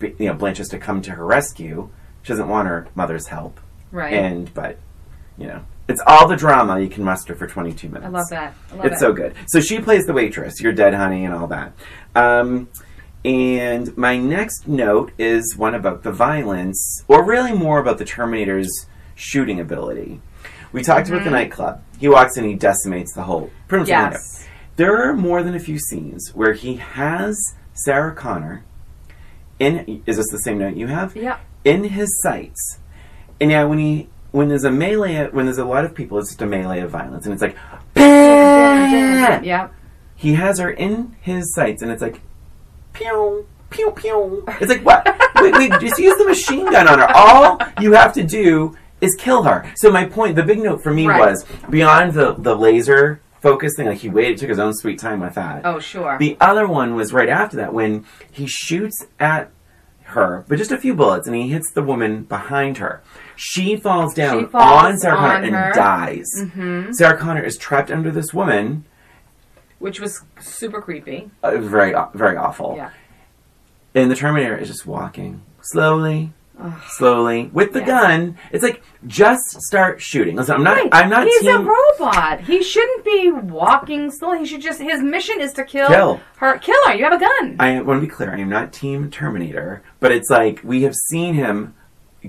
you 0.00 0.14
know, 0.26 0.34
Blanche 0.34 0.58
has 0.58 0.68
to 0.68 0.78
come 0.78 1.00
to 1.02 1.12
her 1.12 1.24
rescue. 1.24 1.88
She 2.22 2.28
doesn't 2.32 2.48
want 2.48 2.68
her 2.68 2.88
mother's 2.94 3.28
help, 3.28 3.60
right. 3.92 4.12
and 4.12 4.52
but, 4.52 4.78
you 5.38 5.46
know, 5.46 5.62
it's 5.88 6.02
all 6.06 6.26
the 6.28 6.36
drama 6.36 6.80
you 6.80 6.88
can 6.88 7.04
muster 7.04 7.34
for 7.34 7.46
twenty 7.46 7.72
two 7.72 7.88
minutes. 7.88 8.06
I 8.06 8.08
love 8.10 8.28
that. 8.30 8.54
I 8.72 8.74
love 8.76 8.86
It's 8.86 8.96
it. 8.96 9.00
so 9.00 9.12
good. 9.12 9.34
So 9.48 9.60
she 9.60 9.80
plays 9.80 10.06
the 10.06 10.12
waitress. 10.12 10.60
You're 10.60 10.72
dead, 10.72 10.94
honey, 10.94 11.24
and 11.24 11.32
all 11.34 11.46
that. 11.48 11.72
Um, 12.14 12.68
and 13.24 13.96
my 13.96 14.16
next 14.18 14.68
note 14.68 15.12
is 15.18 15.56
one 15.56 15.74
about 15.74 16.02
the 16.02 16.12
violence, 16.12 17.04
or 17.08 17.24
really 17.24 17.52
more 17.52 17.78
about 17.78 17.98
the 17.98 18.04
Terminator's 18.04 18.86
shooting 19.14 19.58
ability. 19.60 20.20
We 20.72 20.82
talked 20.82 21.08
about 21.08 21.24
the 21.24 21.30
nightclub. 21.30 21.82
He 21.98 22.08
walks 22.08 22.36
in, 22.36 22.44
he 22.44 22.54
decimates 22.54 23.14
the 23.14 23.22
whole. 23.22 23.50
Pretty 23.68 23.82
much 23.82 23.88
the 23.88 23.94
window. 23.94 24.06
Mm-hmm. 24.08 24.12
Yes. 24.14 24.48
There 24.76 25.08
are 25.08 25.14
more 25.16 25.42
than 25.42 25.54
a 25.54 25.58
few 25.60 25.78
scenes 25.78 26.32
where 26.34 26.52
he 26.52 26.76
has 26.76 27.38
Sarah 27.72 28.14
Connor 28.14 28.64
in. 29.58 30.02
Is 30.06 30.16
this 30.18 30.26
the 30.30 30.38
same 30.38 30.58
note 30.58 30.76
you 30.76 30.88
have? 30.88 31.16
Yep. 31.16 31.40
in 31.64 31.84
his 31.84 32.20
sights. 32.22 32.78
And 33.40 33.50
yeah, 33.50 33.64
when 33.64 33.78
he 33.78 34.08
when 34.36 34.48
there's 34.50 34.64
a 34.64 34.70
melee, 34.70 35.30
when 35.30 35.46
there's 35.46 35.56
a 35.56 35.64
lot 35.64 35.86
of 35.86 35.94
people, 35.94 36.18
it's 36.18 36.28
just 36.28 36.42
a 36.42 36.46
melee 36.46 36.80
of 36.80 36.90
violence, 36.90 37.24
and 37.24 37.32
it's 37.32 37.40
like, 37.40 37.56
"Bah!" 37.94 39.40
Yep. 39.42 39.72
he 40.14 40.34
has 40.34 40.58
her 40.58 40.70
in 40.70 41.16
his 41.22 41.54
sights, 41.54 41.80
and 41.80 41.90
it's 41.90 42.02
like, 42.02 42.20
pew 42.92 43.46
pew 43.70 43.90
pew. 43.92 44.44
It's 44.60 44.70
like 44.70 44.84
what? 44.84 45.06
wait, 45.36 45.54
wait, 45.54 45.70
just 45.80 45.98
use 45.98 46.18
the 46.18 46.26
machine 46.26 46.70
gun 46.70 46.86
on 46.86 46.98
her. 46.98 47.08
All 47.14 47.58
you 47.80 47.92
have 47.92 48.12
to 48.12 48.22
do 48.24 48.76
is 49.00 49.14
kill 49.14 49.42
her. 49.44 49.72
So 49.76 49.90
my 49.90 50.04
point, 50.04 50.36
the 50.36 50.42
big 50.42 50.58
note 50.58 50.82
for 50.82 50.92
me 50.92 51.06
Right. 51.06 51.18
was 51.18 51.46
beyond 51.70 52.12
the 52.12 52.34
the 52.34 52.54
laser 52.54 53.22
focus 53.40 53.72
thing. 53.76 53.86
Like 53.86 53.98
he 53.98 54.10
waited, 54.10 54.36
took 54.36 54.50
his 54.50 54.58
own 54.58 54.74
sweet 54.74 54.98
time 54.98 55.20
with 55.20 55.34
that. 55.34 55.62
Oh, 55.64 55.78
sure. 55.78 56.18
The 56.18 56.36
other 56.40 56.66
one 56.68 56.94
was 56.94 57.10
right 57.12 57.30
after 57.30 57.56
that 57.56 57.72
when 57.72 58.04
he 58.30 58.46
shoots 58.46 59.06
at 59.18 59.50
her, 60.04 60.44
but 60.46 60.58
just 60.58 60.70
a 60.72 60.78
few 60.78 60.94
bullets, 60.94 61.26
and 61.26 61.34
he 61.34 61.48
hits 61.48 61.70
the 61.72 61.82
woman 61.82 62.24
behind 62.24 62.78
her. 62.78 63.02
She 63.36 63.76
falls 63.76 64.14
down 64.14 64.40
She 64.40 64.46
falls 64.46 64.84
on 64.84 64.98
Sarah 64.98 65.16
Connor 65.16 65.34
on 65.34 65.44
and 65.44 65.74
dies. 65.74 66.26
Mm-hmm. 66.40 66.92
Sarah 66.92 67.16
Connor 67.18 67.42
is 67.44 67.56
trapped 67.56 67.90
under 67.90 68.10
this 68.10 68.32
woman. 68.34 68.84
Which 69.78 70.00
was 70.00 70.22
super 70.40 70.80
creepy. 70.80 71.30
Uh, 71.42 71.58
very, 71.58 71.94
very 72.14 72.36
awful. 72.36 72.74
Yeah. 72.76 72.90
And 73.94 74.10
the 74.10 74.16
Terminator 74.16 74.56
is 74.56 74.68
just 74.68 74.86
walking 74.86 75.42
slowly, 75.60 76.32
Ugh. 76.58 76.72
slowly 76.88 77.50
with 77.52 77.72
the 77.74 77.80
Yeah. 77.80 77.86
gun. 77.86 78.38
It's 78.52 78.62
like 78.62 78.82
just 79.06 79.42
start 79.60 80.00
shooting. 80.00 80.36
Listen, 80.36 80.56
I'm 80.56 80.62
not. 80.64 80.76
Right. 80.78 80.88
I'm 80.92 81.10
not 81.10 81.26
He's 81.26 81.46
a 81.46 81.58
robot. 81.58 82.40
He 82.40 82.62
shouldn't 82.62 83.04
be 83.04 83.30
walking 83.30 84.10
slowly. 84.10 84.40
He 84.40 84.46
should 84.46 84.62
just. 84.62 84.80
His 84.80 85.02
mission 85.02 85.40
is 85.42 85.52
to 85.54 85.64
kill, 85.64 85.88
Kill. 85.88 86.20
her. 86.38 86.58
Kill 86.58 86.76
her. 86.86 86.94
You 86.94 87.04
have 87.04 87.12
a 87.12 87.18
gun. 87.20 87.56
I 87.60 87.80
want 87.82 88.00
to 88.00 88.06
be 88.06 88.10
clear. 88.12 88.32
I 88.34 88.38
am 88.38 88.48
not 88.48 88.72
team 88.72 89.10
Terminator, 89.10 89.82
but 90.00 90.10
it's 90.12 90.30
like 90.30 90.60
we 90.64 90.82
have 90.82 90.94
seen 90.94 91.34
him 91.34 91.74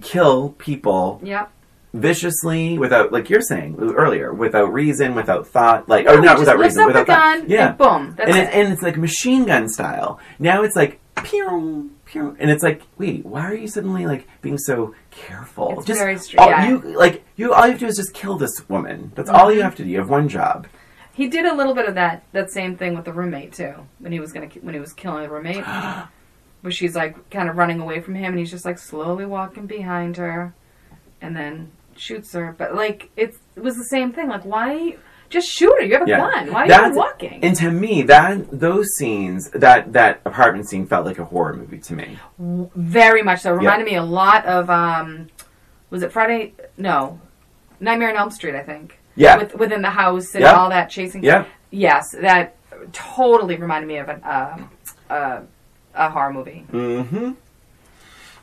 kill 0.02 0.50
people 0.58 1.20
yep. 1.24 1.52
viciously 1.94 2.78
without, 2.78 3.12
like 3.12 3.30
you're 3.30 3.42
saying 3.42 3.78
earlier, 3.80 4.34
without 4.34 4.72
reason, 4.72 5.16
without 5.16 5.48
thought, 5.48 5.88
like 5.90 6.06
No, 6.06 6.16
or 6.18 6.22
not 6.22 6.40
without 6.40 6.60
reason, 6.60 6.86
without 6.86 7.08
thought. 7.08 7.40
gun. 7.40 7.50
Yeah, 7.50 7.70
And 7.70 7.78
boom. 7.78 8.14
That's 8.18 8.30
and 8.30 8.38
it. 8.38 8.42
it's, 8.44 8.56
and 8.56 8.74
it's 8.74 8.82
like 8.82 8.98
machine 8.98 9.46
gun 9.46 9.68
style. 9.70 10.20
Now 10.40 10.64
it's 10.64 10.76
like 10.76 11.00
pew 11.24 11.92
pew, 12.06 12.36
and 12.40 12.50
it's 12.52 12.64
like, 12.64 12.82
wait, 12.98 13.26
why 13.26 13.42
are 13.42 13.56
you 13.56 13.68
suddenly 13.68 14.06
like 14.06 14.28
being 14.42 14.58
so 14.58 14.94
careful? 15.12 15.74
It's 15.78 15.86
just 15.88 16.00
very 16.00 16.18
str- 16.18 16.40
all, 16.40 16.50
yeah. 16.50 16.70
you 16.70 16.78
like 16.98 17.24
you. 17.36 17.54
All 17.54 17.66
you 17.66 17.72
have 17.72 17.80
to 17.80 17.86
do 17.86 17.90
is 17.90 17.98
just 17.98 18.14
kill 18.14 18.38
this 18.38 18.68
woman. 18.70 19.12
That's 19.16 19.30
all 19.30 19.48
Mm-hmm. 19.48 19.58
you 19.58 19.62
have 19.64 19.76
to 19.76 19.84
do. 19.84 19.90
You 19.90 19.98
have 20.00 20.10
one 20.10 20.30
job. 20.30 20.68
He 21.14 21.28
did 21.28 21.46
a 21.46 21.56
little 21.56 21.74
bit 21.74 21.90
of 21.90 21.96
that 21.96 22.24
that 22.34 22.52
same 22.52 22.78
thing 22.78 22.96
with 22.96 23.06
the 23.06 23.12
roommate 23.14 23.52
too. 23.54 23.74
When 24.00 24.12
he 24.12 24.20
was 24.20 24.32
gonna 24.32 24.48
when 24.62 24.76
he 24.76 24.80
was 24.80 24.94
killing 24.94 25.24
the 25.24 25.30
roommate, 25.30 25.64
where 26.62 26.72
she's 26.72 26.96
like 26.96 27.30
kind 27.30 27.50
of 27.50 27.58
running 27.58 27.80
away 27.80 28.00
from 28.02 28.16
him, 28.16 28.32
and 28.34 28.40
he's 28.40 28.52
just 28.52 28.66
like 28.66 28.80
slowly 28.80 29.26
walking 29.26 29.66
behind 29.68 30.18
her, 30.18 30.54
and 31.22 31.36
then 31.36 31.72
shoots 31.96 32.34
her. 32.34 32.56
But 32.58 32.76
like 32.76 33.10
it's, 33.16 33.38
it 33.56 33.64
was 33.64 33.76
the 33.76 33.86
same 33.86 34.12
thing. 34.14 34.28
Like 34.28 34.44
why 34.46 34.98
just 35.30 35.50
shoot 35.50 35.74
her? 35.78 35.82
You 35.84 35.94
have 35.94 36.08
a 36.08 36.10
Yeah. 36.10 36.18
gun. 36.20 36.54
Why 36.54 36.68
are 36.70 36.88
you 36.90 36.96
walking? 36.96 37.40
And 37.44 37.56
to 37.58 37.70
me, 37.70 38.02
that 38.04 38.60
those 38.60 38.88
scenes, 38.98 39.50
that 39.52 39.94
that 39.94 40.22
apartment 40.26 40.70
scene 40.70 40.86
felt 40.88 41.06
like 41.06 41.20
a 41.20 41.26
horror 41.26 41.54
movie 41.54 41.80
to 41.80 41.94
me. 41.94 42.18
Very 42.40 43.24
much 43.24 43.42
so. 43.42 43.52
Reminded 43.54 43.86
me 43.86 43.96
a 43.96 44.04
lot 44.04 44.46
of 44.46 44.70
um, 44.70 45.28
was 45.90 46.02
it 46.04 46.12
Friday? 46.12 46.54
No, 46.78 47.20
Nightmare 47.80 48.10
on 48.12 48.16
Elm 48.16 48.32
Street. 48.32 48.56
I 48.56 48.64
think. 48.64 49.00
Yeah. 49.16 49.38
With, 49.38 49.56
within 49.56 49.82
the 49.82 49.90
house 49.90 50.36
and 50.36 50.44
all 50.46 50.70
that 50.70 50.90
chasing. 50.92 51.24
Yeah. 51.24 51.46
Yes, 51.72 52.12
that 52.22 52.56
totally 52.94 53.56
reminded 53.58 53.88
me 53.88 53.98
of 53.98 54.10
an, 54.10 54.22
um, 54.24 54.70
uh, 55.10 55.42
a 55.98 56.10
horror 56.10 56.32
movie. 56.34 56.66
Mm-hmm. 56.72 57.32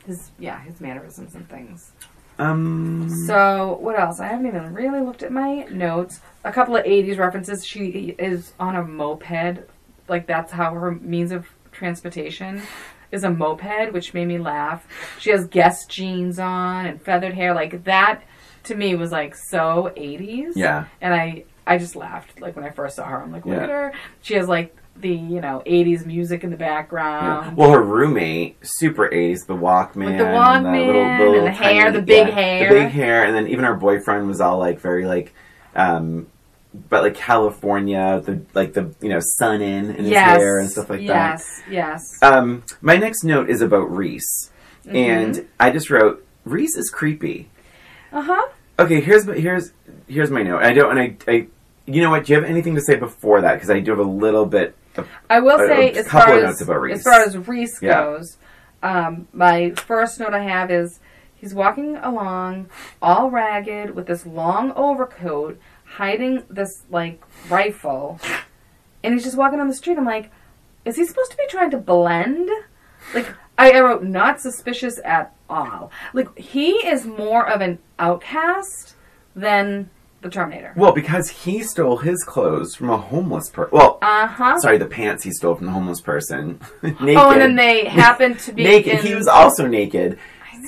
His 0.06 0.30
yeah, 0.38 0.60
his 0.62 0.80
mannerisms 0.80 1.34
and 1.34 1.48
things. 1.48 1.92
Um. 2.38 3.08
So 3.26 3.78
what 3.80 3.98
else? 3.98 4.20
I 4.20 4.26
haven't 4.26 4.46
even 4.46 4.74
really 4.74 5.00
looked 5.00 5.22
at 5.22 5.32
my 5.32 5.64
notes. 5.70 6.20
A 6.44 6.52
couple 6.52 6.76
of 6.76 6.84
'80s 6.84 7.18
references. 7.18 7.64
She 7.64 8.14
is 8.18 8.52
on 8.60 8.76
a 8.76 8.82
moped, 8.84 9.64
like 10.08 10.26
that's 10.26 10.52
how 10.52 10.74
her 10.74 10.92
means 10.92 11.32
of 11.32 11.46
transportation 11.72 12.60
is 13.12 13.22
a 13.24 13.30
moped, 13.30 13.92
which 13.92 14.12
made 14.14 14.26
me 14.26 14.38
laugh. 14.38 14.86
She 15.20 15.30
has 15.30 15.46
Guess 15.46 15.86
jeans 15.86 16.38
on 16.38 16.86
and 16.86 17.00
feathered 17.00 17.34
hair, 17.34 17.54
like 17.54 17.84
that. 17.84 18.22
To 18.64 18.74
me, 18.74 18.94
was 18.96 19.12
like 19.12 19.34
so 19.36 19.92
'80s. 19.96 20.52
Yeah. 20.56 20.86
and 21.00 21.14
I 21.14 21.44
I 21.66 21.78
just 21.78 21.96
laughed 21.96 22.40
like 22.40 22.56
when 22.56 22.64
I 22.64 22.70
first 22.70 22.96
saw 22.96 23.06
her. 23.06 23.22
I'm 23.22 23.30
like, 23.32 23.46
look 23.46 23.56
Yeah. 23.56 23.62
at 23.62 23.68
her. 23.70 23.92
She 24.22 24.34
has 24.34 24.48
like 24.48 24.76
the 24.96 25.08
you 25.10 25.40
know 25.40 25.62
'80s 25.66 26.06
music 26.06 26.44
in 26.44 26.50
the 26.50 26.56
yeah. 26.56 26.68
background. 26.82 27.56
Well, 27.56 27.70
her 27.72 27.82
roommate, 27.82 28.56
super 28.62 29.12
A's, 29.12 29.44
the 29.46 29.54
Walkman, 29.54 30.06
With 30.06 30.18
the 30.18 30.26
and 30.26 30.36
Walkman, 30.66 31.36
and 31.36 31.46
the 31.46 31.50
hair, 31.52 31.90
the 31.92 32.02
big 32.02 32.28
hair. 32.28 32.68
the 32.68 32.74
big 32.80 32.88
hair, 32.92 33.24
and 33.24 33.34
then 33.34 33.48
even 33.48 33.64
her 33.64 33.74
boyfriend 33.74 34.26
was 34.28 34.40
all 34.40 34.58
like 34.58 34.80
very 34.80 35.04
like, 35.06 35.34
um, 35.74 36.26
but 36.88 37.02
like 37.02 37.14
California, 37.14 38.20
the 38.24 38.40
like 38.54 38.72
the 38.74 38.94
you 39.00 39.08
know 39.08 39.20
sun 39.20 39.60
in 39.62 39.90
in 39.90 40.04
his 40.04 40.10
yes, 40.10 40.38
hair 40.38 40.58
and 40.58 40.70
stuff 40.70 40.88
like 40.90 41.00
that. 41.00 41.38
yes, 41.38 41.62
Yes, 41.70 42.02
Um, 42.22 42.62
my 42.80 42.96
next 42.96 43.24
note 43.24 43.48
is 43.50 43.60
about 43.60 43.90
Reese, 43.94 44.50
Mm-hmm. 44.86 44.96
and 44.96 45.48
I 45.58 45.70
just 45.70 45.88
wrote 45.88 46.26
Reese 46.44 46.76
is 46.76 46.90
creepy. 46.90 47.48
Uh 48.12 48.20
huh. 48.22 48.48
Okay, 48.78 49.00
here's 49.00 49.24
here's 49.24 49.72
here's 50.08 50.30
my 50.30 50.42
note. 50.42 50.62
I 50.62 50.72
don't, 50.74 50.96
and 50.96 51.00
I, 51.00 51.16
I, 51.32 51.46
you 51.86 52.02
know 52.02 52.10
what? 52.10 52.26
Do 52.26 52.32
you 52.32 52.40
have 52.40 52.48
anything 52.48 52.74
to 52.74 52.80
say 52.80 52.96
before 52.96 53.40
that? 53.40 53.54
Because 53.54 53.70
I 53.70 53.80
do 53.80 53.90
have 53.92 54.00
a 54.00 54.02
little 54.10 54.44
bit. 54.46 54.76
I 55.30 55.40
will 55.40 55.60
A- 55.60 55.66
say, 55.66 55.92
a 55.92 55.98
as 56.00 56.08
far 56.08 56.32
as 56.38 56.60
Reese. 56.66 56.98
as 56.98 57.02
far 57.04 57.22
as 57.22 57.36
Reese 57.36 57.82
Yeah. 57.82 58.02
goes, 58.02 58.36
um, 58.82 59.28
my 59.32 59.70
first 59.70 60.20
note 60.20 60.34
I 60.34 60.42
have 60.42 60.70
is 60.70 61.00
he's 61.34 61.54
walking 61.54 61.96
along, 61.96 62.68
all 63.02 63.30
ragged, 63.30 63.94
with 63.94 64.06
this 64.06 64.24
long 64.26 64.72
overcoat, 64.72 65.58
hiding 65.84 66.42
this 66.50 66.82
like 66.90 67.22
rifle, 67.48 68.18
and 69.02 69.14
he's 69.14 69.24
just 69.24 69.36
walking 69.36 69.60
on 69.60 69.68
the 69.68 69.74
street. 69.74 69.98
I'm 69.98 70.04
like, 70.04 70.30
is 70.84 70.96
he 70.96 71.04
supposed 71.06 71.30
to 71.30 71.36
be 71.36 71.46
trying 71.48 71.70
to 71.70 71.78
blend? 71.78 72.48
Like 73.14 73.34
I, 73.58 73.72
I 73.72 73.80
wrote, 73.80 74.02
not 74.02 74.40
suspicious 74.40 74.98
at 75.04 75.34
all. 75.48 75.90
Like 76.12 76.36
he 76.38 76.72
is 76.86 77.04
more 77.06 77.48
of 77.48 77.60
an 77.60 77.78
outcast 77.98 78.94
than 79.36 79.90
the 80.24 80.30
Terminator. 80.30 80.72
well, 80.76 80.92
because 80.92 81.28
he 81.28 81.62
stole 81.62 81.98
his 81.98 82.24
clothes 82.24 82.74
from 82.74 82.90
a 82.90 82.96
homeless 82.96 83.48
person. 83.50 83.70
Well, 83.72 83.98
Uh 84.02 84.26
huh. 84.26 84.58
sorry, 84.58 84.78
the 84.78 84.86
pants 84.86 85.22
he 85.22 85.30
stole 85.30 85.54
from 85.54 85.66
the 85.66 85.72
homeless 85.72 86.00
person. 86.00 86.60
naked. 86.82 87.16
Oh, 87.16 87.30
and 87.30 87.40
then 87.40 87.54
they 87.54 87.84
happen 88.02 88.36
to 88.38 88.52
be 88.52 88.64
naked. 88.64 88.98
in- 89.00 89.06
He 89.06 89.14
was 89.14 89.28
also 89.28 89.66
naked. 89.68 90.18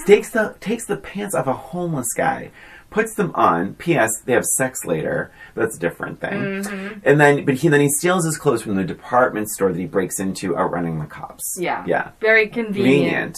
Takes 0.06 0.30
the 0.30 0.54
takes 0.60 0.84
the 0.86 0.96
pants 0.98 1.34
off 1.34 1.46
a 1.46 1.54
homeless 1.54 2.12
guy, 2.14 2.50
puts 2.90 3.14
them 3.14 3.32
on. 3.34 3.74
P.S. 3.74 4.10
They 4.26 4.34
have 4.34 4.44
sex 4.44 4.84
later. 4.84 5.32
That's 5.54 5.76
a 5.76 5.80
different 5.80 6.20
thing. 6.20 6.32
Mm-hmm. 6.34 6.98
And 7.02 7.18
then, 7.18 7.46
but 7.46 7.54
he 7.54 7.68
then 7.68 7.80
he 7.80 7.88
steals 7.88 8.26
his 8.26 8.36
clothes 8.36 8.60
from 8.62 8.74
the 8.76 8.84
department 8.84 9.48
store 9.48 9.72
that 9.72 9.78
he 9.80 9.86
breaks 9.86 10.20
into, 10.20 10.54
outrunning 10.56 10.98
the 10.98 11.06
cops. 11.06 11.56
Yeah. 11.58 11.82
yeah, 11.86 12.10
Very 12.20 12.46
convenient. 12.48 12.76
convenient. 12.84 13.36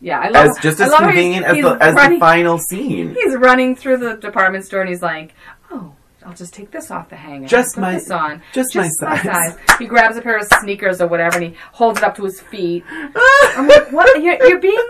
Yeah, 0.00 0.20
I 0.20 0.28
love 0.28 0.46
As 0.50 0.58
just 0.58 0.80
as 0.80 0.90
love 0.90 1.00
how 1.00 1.08
he's- 1.08 1.14
convenient 1.14 1.46
as 1.46 1.56
the 1.56 1.70
as 1.84 1.94
running, 1.94 2.18
the 2.18 2.20
final 2.20 2.58
scene. 2.58 3.14
He's 3.14 3.34
running 3.36 3.74
through 3.76 3.96
the 3.98 4.14
department 4.16 4.64
store 4.64 4.80
and 4.80 4.88
he's 4.88 5.02
like, 5.02 5.34
"Oh, 5.72 5.92
I'll 6.24 6.34
just 6.34 6.54
take 6.54 6.70
this 6.70 6.90
off 6.90 7.08
the 7.08 7.16
hanger. 7.16 7.48
Just 7.48 7.74
put 7.74 7.80
my- 7.80 7.94
this 7.94 8.10
on. 8.10 8.42
just 8.52 8.76
my 8.76 8.88
size." 8.88 9.56
He 9.78 9.86
grabs 9.86 10.16
a 10.16 10.22
pair 10.22 10.36
of 10.38 10.46
sneakers 10.60 11.00
or 11.00 11.08
whatever 11.08 11.36
and 11.38 11.46
he 11.46 11.56
holds 11.72 11.98
it 11.98 12.04
up 12.04 12.14
to 12.16 12.24
his 12.24 12.40
feet. 12.40 12.84
I'm 12.90 13.66
like, 13.66 13.90
"What? 13.90 14.22
You're, 14.22 14.38
you're 14.46 14.60
being 14.60 14.88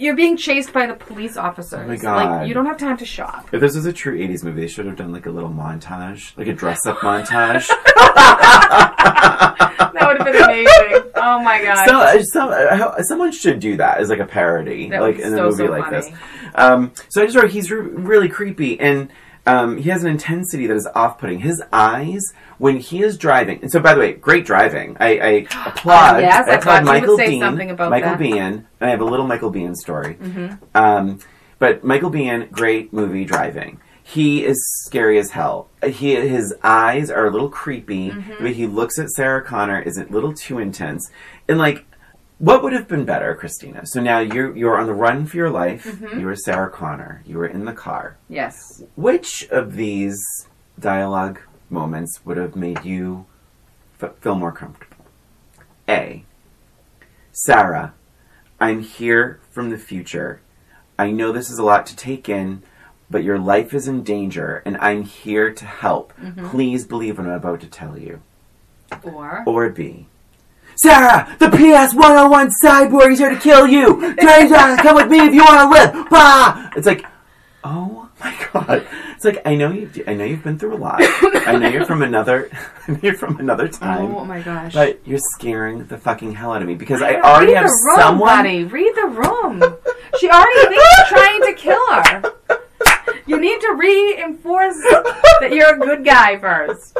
you're 0.00 0.14
being 0.14 0.36
chased 0.36 0.72
by 0.72 0.86
the 0.86 0.94
police 0.94 1.36
officers. 1.36 1.80
Oh 1.84 1.88
my 1.88 1.96
God. 1.96 2.40
Like 2.42 2.48
you 2.48 2.54
don't 2.54 2.66
have 2.66 2.76
time 2.78 2.96
to 2.98 3.04
shop. 3.04 3.48
If 3.52 3.60
this 3.60 3.74
was 3.74 3.84
a 3.84 3.92
true 3.92 4.16
80s 4.16 4.44
movie, 4.44 4.60
they 4.60 4.68
should 4.68 4.86
have 4.86 4.94
done 4.94 5.10
like 5.10 5.26
a 5.26 5.30
little 5.30 5.50
montage, 5.50 6.36
like 6.38 6.46
a 6.46 6.52
dress 6.52 6.86
up 6.86 6.98
montage. 7.02 7.68
That 8.98 10.04
would 10.06 10.18
have 10.18 10.26
been 10.26 10.42
amazing. 10.42 11.10
Oh 11.14 11.40
my 11.42 11.62
god. 11.62 11.86
so, 11.88 11.96
uh, 12.00 12.22
some, 12.22 12.48
uh, 12.50 13.02
someone 13.02 13.32
should 13.32 13.60
do 13.60 13.76
that 13.78 13.98
as 13.98 14.08
like 14.10 14.18
a 14.20 14.26
parody, 14.26 14.88
That 14.90 15.00
like 15.02 15.18
in 15.18 15.34
a 15.34 15.42
movie 15.42 15.56
so 15.56 15.64
like 15.66 15.84
funny. 15.84 15.96
this. 15.96 16.10
Um, 16.54 16.92
so 17.08 17.22
I 17.22 17.26
just 17.26 17.36
wrote 17.36 17.50
he's 17.50 17.70
re- 17.70 17.80
really 17.80 18.28
creepy 18.28 18.78
and 18.80 19.10
um, 19.46 19.78
he 19.78 19.88
has 19.90 20.04
an 20.04 20.10
intensity 20.10 20.66
that 20.66 20.76
is 20.76 20.86
off-putting. 20.94 21.40
His 21.40 21.62
eyes 21.72 22.22
when 22.58 22.76
he 22.78 23.02
is 23.02 23.16
driving, 23.16 23.60
and 23.62 23.70
so 23.72 23.80
by 23.80 23.94
the 23.94 24.00
way, 24.00 24.12
great 24.12 24.44
driving. 24.44 24.96
I, 25.00 25.08
I 25.18 25.30
applaud. 25.66 26.20
yes, 26.20 26.46
I 26.46 26.52
I 26.52 26.54
applaud 26.56 26.84
Michael 26.84 27.16
say 27.16 27.30
Biehn. 27.36 27.40
something 27.40 27.70
about 27.70 27.90
Michael 27.90 28.10
that. 28.10 28.18
Mm-hmm. 28.20 28.34
Biehn. 28.36 28.52
And 28.80 28.88
I 28.88 28.90
have 28.90 29.00
a 29.00 29.04
little 29.06 29.26
Michael 29.26 29.50
Biehn 29.50 29.74
story. 29.74 30.18
Um, 30.74 31.20
but 31.58 31.82
Michael 31.82 32.10
Biehn, 32.10 32.50
great 32.50 32.92
movie 32.92 33.24
driving. 33.24 33.80
He 34.08 34.44
is 34.44 34.56
scary 34.86 35.18
as 35.18 35.32
hell. 35.32 35.68
He 35.84 36.14
his 36.14 36.54
eyes 36.62 37.10
are 37.10 37.26
a 37.26 37.30
little 37.30 37.50
creepy. 37.50 38.08
Mm-hmm. 38.10 38.32
The 38.38 38.44
way 38.44 38.52
he 38.54 38.66
looks 38.66 38.98
at 38.98 39.10
Sarah 39.10 39.44
Connor 39.44 39.82
is 39.82 39.98
a 39.98 40.04
little 40.04 40.32
too 40.32 40.58
intense. 40.58 41.10
And 41.46 41.58
like, 41.58 41.84
what 42.38 42.62
would 42.62 42.72
have 42.72 42.88
been 42.88 43.04
better, 43.04 43.34
Christina? 43.34 43.84
So 43.84 44.00
now 44.00 44.20
you're 44.20 44.56
you're 44.56 44.78
on 44.80 44.86
the 44.86 44.94
run 44.94 45.26
for 45.26 45.36
your 45.36 45.50
life. 45.50 45.84
Mm-hmm. 45.84 46.20
You 46.20 46.28
are 46.28 46.36
Sarah 46.36 46.70
Connor. 46.70 47.22
You 47.26 47.36
were 47.36 47.46
in 47.46 47.66
the 47.66 47.74
car. 47.74 48.16
yes. 48.28 48.82
Which 48.96 49.46
of 49.50 49.76
these 49.76 50.18
dialogue 50.78 51.40
moments 51.68 52.20
would 52.24 52.38
have 52.38 52.56
made 52.56 52.84
you 52.84 53.26
f- 54.00 54.16
feel 54.22 54.36
more 54.36 54.52
comfortable? 54.52 55.04
A. 55.86 56.24
Sarah, 57.32 57.92
I'm 58.58 58.80
here 58.82 59.38
from 59.50 59.68
the 59.70 59.78
future. 59.78 60.40
I 60.98 61.10
know 61.10 61.30
this 61.30 61.50
is 61.50 61.58
a 61.58 61.64
lot 61.64 61.84
to 61.86 61.94
take 61.96 62.28
in, 62.28 62.62
but 63.10 63.24
your 63.24 63.38
life 63.38 63.74
is 63.74 63.88
in 63.88 64.02
danger, 64.02 64.62
and 64.64 64.76
I'm 64.78 65.04
here 65.04 65.52
to 65.52 65.64
help. 65.64 66.12
Mm-hmm. 66.20 66.48
Please 66.48 66.86
believe 66.86 67.18
what 67.18 67.26
I'm 67.26 67.32
about 67.32 67.60
to 67.60 67.66
tell 67.66 67.98
you. 67.98 68.20
Or 69.04 69.42
Or 69.46 69.68
B. 69.70 70.06
Sarah, 70.76 71.34
the 71.40 71.48
PS 71.48 71.92
101 71.94 72.50
cyborg 72.62 73.12
is 73.12 73.18
here 73.18 73.30
to 73.30 73.38
kill 73.38 73.66
you! 73.66 74.00
To 74.16 74.76
come 74.80 74.94
with 74.94 75.08
me 75.10 75.18
if 75.18 75.34
you 75.34 75.40
want 75.42 75.74
to 75.92 75.98
live! 75.98 76.08
Bah! 76.08 76.70
It's 76.76 76.86
like, 76.86 77.04
oh 77.64 78.08
my 78.20 78.48
god. 78.52 78.86
It's 79.16 79.24
like, 79.24 79.42
I 79.44 79.56
know 79.56 79.72
you 79.72 79.90
I 80.06 80.14
know 80.14 80.24
you've 80.24 80.44
been 80.44 80.56
through 80.58 80.74
a 80.74 80.78
lot. 80.78 81.00
I 81.00 81.56
know 81.56 81.68
you're 81.68 81.84
from 81.84 82.02
another 82.02 82.48
you're 83.02 83.14
from 83.14 83.40
another 83.40 83.66
time. 83.66 84.14
oh 84.14 84.24
my 84.24 84.40
gosh. 84.40 84.72
But 84.72 85.00
you're 85.04 85.18
scaring 85.34 85.84
the 85.86 85.98
fucking 85.98 86.32
hell 86.34 86.52
out 86.52 86.62
of 86.62 86.68
me 86.68 86.76
because 86.76 87.02
I 87.02 87.14
Read 87.14 87.24
already 87.24 87.52
the 87.54 87.58
have 87.58 87.64
room, 87.66 87.96
someone 87.96 88.28
buddy. 88.44 88.62
Read 88.64 88.94
the 88.94 89.06
room. 89.08 89.60
she 90.20 90.28
already 90.30 90.68
thinks 90.68 90.84
you're 90.98 91.18
trying 91.18 91.42
to 91.42 91.52
kill 91.54 91.86
her. 91.92 92.32
You 93.28 93.38
need 93.38 93.60
to 93.60 93.74
reinforce 93.74 94.76
that 95.40 95.50
you're 95.52 95.74
a 95.74 95.78
good 95.78 96.02
guy 96.04 96.38
first. 96.38 96.96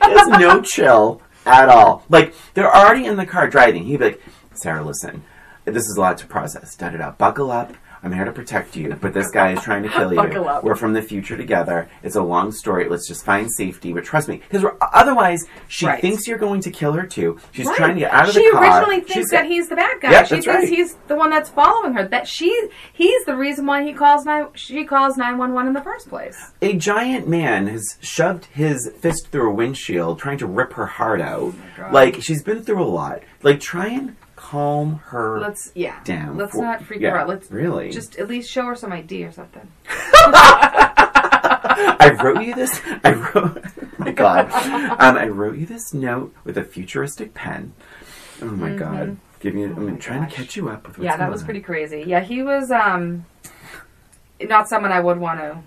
has 0.00 0.28
no 0.40 0.60
chill 0.60 1.22
at 1.46 1.68
all. 1.68 2.04
Like 2.08 2.34
they're 2.54 2.74
already 2.74 3.06
in 3.06 3.16
the 3.16 3.24
car 3.24 3.48
driving. 3.48 3.84
He'd 3.84 3.98
be 3.98 4.06
like, 4.06 4.22
"Sarah, 4.54 4.82
listen, 4.82 5.22
this 5.64 5.84
is 5.84 5.96
a 5.96 6.00
lot 6.00 6.18
to 6.18 6.26
process. 6.26 6.74
Da 6.74 6.90
da 6.90 6.98
da. 6.98 7.10
Buckle 7.12 7.52
up. 7.52 7.74
I'm 8.04 8.12
here 8.12 8.26
to 8.26 8.32
protect 8.32 8.76
you, 8.76 8.96
but 9.00 9.14
this 9.14 9.30
guy 9.30 9.52
is 9.52 9.62
trying 9.62 9.82
to 9.84 9.88
kill 9.88 10.12
you. 10.12 10.20
Up. 10.20 10.62
We're 10.62 10.74
from 10.74 10.92
the 10.92 11.00
future 11.00 11.38
together. 11.38 11.88
It's 12.02 12.16
a 12.16 12.22
long 12.22 12.52
story. 12.52 12.86
Let's 12.86 13.08
just 13.08 13.24
find 13.24 13.50
safety. 13.50 13.94
But 13.94 14.04
trust 14.04 14.28
me, 14.28 14.42
because 14.46 14.70
otherwise, 14.92 15.46
she 15.68 15.86
Right. 15.86 16.00
thinks 16.02 16.28
you're 16.28 16.36
going 16.38 16.60
to 16.60 16.70
kill 16.70 16.92
her 16.92 17.06
too. 17.06 17.38
She's 17.52 17.66
Right. 17.66 17.76
trying 17.76 17.94
to 17.94 18.00
get 18.00 18.12
out 18.12 18.28
of 18.28 18.34
she 18.34 18.44
the 18.44 18.50
car. 18.52 18.62
She 18.62 18.68
originally 18.70 18.96
thinks 19.00 19.12
She's 19.14 19.28
that 19.30 19.46
he's 19.46 19.68
the 19.68 19.76
bad 19.76 20.00
guy. 20.02 20.10
Yeah, 20.12 20.24
she 20.24 20.34
thinks 20.34 20.46
right. 20.46 20.68
he's 20.68 20.96
the 21.08 21.16
one 21.16 21.30
that's 21.30 21.48
following 21.48 21.94
her. 21.94 22.04
That 22.06 22.28
she 22.28 22.68
he's 22.92 23.24
the 23.24 23.36
reason 23.36 23.64
why 23.64 23.82
he 23.84 23.94
calls 23.94 24.26
nine 24.26 24.48
she 24.54 24.84
calls 24.84 25.16
nine 25.16 25.38
one 25.38 25.54
one 25.54 25.66
in 25.66 25.72
the 25.72 25.80
first 25.82 26.08
place. 26.10 26.36
a 26.60 26.74
giant 26.74 27.26
man 27.26 27.68
has 27.68 27.96
shoved 28.00 28.46
his 28.52 28.90
fist 29.00 29.28
through 29.32 29.48
a 29.50 29.54
windshield, 29.54 30.18
trying 30.18 30.38
to 30.38 30.46
rip 30.46 30.74
her 30.74 30.86
heart 30.86 31.20
out. 31.22 31.54
Oh 31.78 31.88
like 31.90 32.22
she's 32.22 32.42
been 32.42 32.62
through 32.62 32.82
a 32.82 32.84
lot. 32.84 33.22
Like 33.42 33.60
try 33.60 33.86
and 33.88 34.16
calm 34.54 35.00
her 35.06 35.40
Let's 35.40 35.72
yeah. 35.74 36.02
down. 36.04 36.36
Let's 36.36 36.52
for- 36.52 36.62
not 36.62 36.82
freak 36.84 37.00
yeah, 37.00 37.10
her 37.10 37.18
out. 37.18 37.28
Let's 37.28 37.50
really 37.50 37.90
just 37.90 38.16
at 38.16 38.28
least 38.28 38.50
show 38.50 38.66
her 38.66 38.76
some 38.76 38.92
ID 38.92 39.24
or 39.24 39.32
something. 39.32 39.68
I 42.06 42.16
wrote 42.22 42.42
you 42.44 42.54
this. 42.54 42.80
I 43.02 43.12
wrote. 43.12 43.64
my 43.98 44.12
God. 44.12 44.50
Um, 45.00 45.16
I 45.16 45.26
wrote 45.28 45.56
you 45.58 45.66
this 45.66 45.92
note 45.92 46.34
with 46.44 46.56
a 46.56 46.64
futuristic 46.64 47.34
pen. 47.34 47.72
Oh 48.40 48.46
my 48.46 48.74
God. 48.74 49.16
Give 49.40 49.54
me. 49.54 49.64
I'm 49.64 49.98
trying 49.98 50.22
gosh. 50.22 50.30
to 50.30 50.36
catch 50.36 50.56
you 50.56 50.68
up 50.68 50.86
with. 50.86 50.98
What's 50.98 50.98
Mm-hmm. 50.98 51.04
yeah, 51.04 51.16
that 51.16 51.30
was 51.30 51.40
on. 51.40 51.46
pretty 51.46 51.60
crazy. 51.60 52.04
Yeah, 52.06 52.20
he 52.20 52.42
was 52.42 52.70
um 52.70 53.26
not 54.40 54.68
someone 54.68 54.92
I 54.92 55.00
would 55.00 55.18
want 55.18 55.40
to 55.40 55.58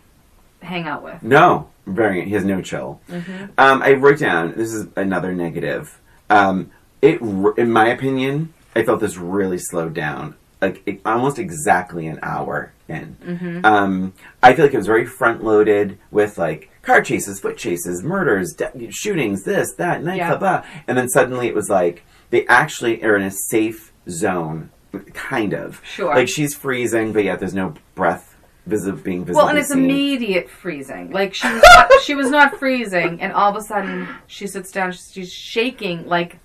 hang 0.65 0.87
out 0.87 1.03
with. 1.03 1.21
No, 1.23 1.69
very. 1.85 2.23
He 2.25 2.31
has 2.31 2.45
no 2.45 2.61
chill. 2.61 3.01
Mm-hmm. 3.09 3.45
Um, 3.57 3.81
I 3.81 3.93
wrote 3.93 4.19
down. 4.19 4.53
This 4.55 4.73
is 4.73 4.87
another 4.95 5.33
negative. 5.33 5.99
Um, 6.29 6.71
it, 7.01 7.21
in 7.21 7.71
my 7.71 7.87
opinion, 7.89 8.53
I 8.75 8.83
felt 8.83 8.99
this 8.99 9.17
really 9.17 9.57
slowed 9.57 9.93
down. 9.93 10.35
Like 10.61 10.81
it, 10.87 11.01
almost 11.05 11.37
exactly 11.37 12.07
an 12.07 12.19
hour 12.23 12.71
in. 12.87 13.15
Mm-hmm. 13.23 13.65
Um, 13.65 14.13
I 14.41 14.53
feel 14.55 14.65
like 14.65 14.73
it 14.73 14.77
was 14.77 14.87
very 14.87 15.05
front 15.05 15.43
loaded 15.43 15.99
with 16.09 16.37
like 16.37 16.71
car 16.81 17.01
chases, 17.01 17.39
foot 17.39 17.57
chases, 17.57 18.01
murders, 18.03 18.53
de- 18.53 18.89
shootings, 18.91 19.43
this, 19.43 19.73
that, 19.75 20.03
nightclub, 20.03 20.41
Yeah. 20.41 20.61
blah. 20.61 20.63
and 20.87 20.97
then 20.97 21.09
suddenly 21.09 21.47
it 21.47 21.53
was 21.55 21.69
like 21.69 22.03
they 22.31 22.45
actually 22.47 23.03
are 23.03 23.15
in 23.15 23.21
a 23.23 23.31
safe 23.31 23.91
zone, 24.09 24.71
kind 25.13 25.53
of. 25.53 25.79
Sure. 25.85 26.15
Like 26.15 26.27
she's 26.27 26.55
freezing, 26.55 27.13
but 27.13 27.23
yet 27.23 27.39
there's 27.39 27.53
no 27.53 27.75
breath 27.93 28.35
visi- 28.65 28.91
being 28.93 29.25
visible. 29.25 29.41
Well, 29.45 29.49
and 29.49 29.59
it's 29.59 29.69
seen. 29.69 29.83
immediate 29.83 30.49
freezing. 30.49 31.11
Like 31.11 31.35
she 31.35 31.47
was 31.47 31.61
not, 31.75 31.91
she 32.03 32.15
was 32.15 32.29
not 32.31 32.57
freezing, 32.57 33.21
and 33.21 33.31
all 33.31 33.51
of 33.51 33.55
a 33.57 33.61
sudden 33.61 34.07
she 34.25 34.47
sits 34.47 34.71
down. 34.71 34.91
She's 34.91 35.31
shaking 35.31 36.07
like 36.07 36.39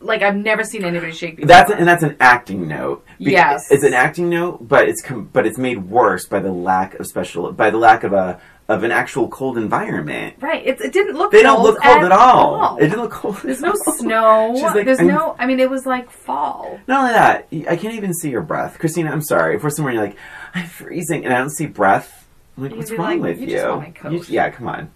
like 0.00 0.22
I've 0.22 0.36
never 0.36 0.64
seen 0.64 0.84
anybody 0.84 1.12
shake 1.12 1.36
before. 1.36 1.48
That's 1.48 1.70
and 1.70 1.86
that's 1.86 2.02
an 2.02 2.16
acting 2.20 2.66
note. 2.68 3.04
Be- 3.18 3.32
Yes. 3.32 3.70
it's 3.70 3.84
an 3.84 3.94
acting 3.94 4.28
note, 4.30 4.66
but 4.66 4.88
it's 4.88 5.02
com- 5.02 5.28
but 5.32 5.46
it's 5.46 5.58
made 5.58 5.84
worse 5.90 6.26
by 6.26 6.40
the 6.40 6.52
lack 6.52 6.94
of 6.98 7.06
special 7.06 7.52
by 7.52 7.70
the 7.70 7.76
lack 7.78 8.02
of 8.04 8.12
a 8.12 8.40
of 8.68 8.84
an 8.84 8.92
actual 8.92 9.26
cold 9.28 9.58
environment. 9.58 10.36
right. 10.40 10.64
It, 10.64 10.80
it 10.80 10.92
didn't 10.92 11.16
look. 11.16 11.32
They 11.32 11.42
don't 11.42 11.56
cold 11.56 11.74
look 11.74 11.82
cold 11.82 12.04
at 12.04 12.12
all. 12.12 12.76
It 12.76 12.82
didn't 12.82 13.00
look 13.00 13.10
cold. 13.10 13.36
There's 13.42 13.60
no 13.60 13.74
snow. 13.96 14.52
She's 14.54 14.62
like, 14.62 14.84
There's 14.86 15.00
I'm- 15.00 15.08
no. 15.08 15.34
I 15.38 15.46
mean, 15.46 15.58
it 15.60 15.68
was 15.68 15.86
like 15.86 16.08
fall. 16.10 16.78
Not 16.86 17.00
only 17.00 17.12
that, 17.12 17.48
I 17.72 17.76
can't 17.76 17.94
even 17.96 18.14
see 18.14 18.30
your 18.30 18.42
breath, 18.42 18.78
Christina. 18.78 19.10
I'm 19.10 19.22
sorry. 19.22 19.56
If 19.56 19.64
we're 19.64 19.70
somewhere 19.70 19.92
you're 19.94 20.04
like, 20.04 20.16
I'm 20.54 20.66
freezing, 20.66 21.24
and 21.24 21.34
I 21.34 21.38
don't 21.38 21.50
see 21.50 21.66
breath. 21.66 22.28
I'm 22.56 22.62
like, 22.62 22.70
You'd 22.72 22.78
what's 22.78 22.90
wrong 22.92 23.00
like, 23.00 23.20
with 23.22 23.40
"You 23.40 23.46
you? 23.48 23.52
just 23.54 23.68
want 23.68 23.80
my 23.80 23.90
coat." 23.90 24.12
You- 24.12 24.24
yeah, 24.28 24.50
come 24.50 24.68
on. 24.68 24.90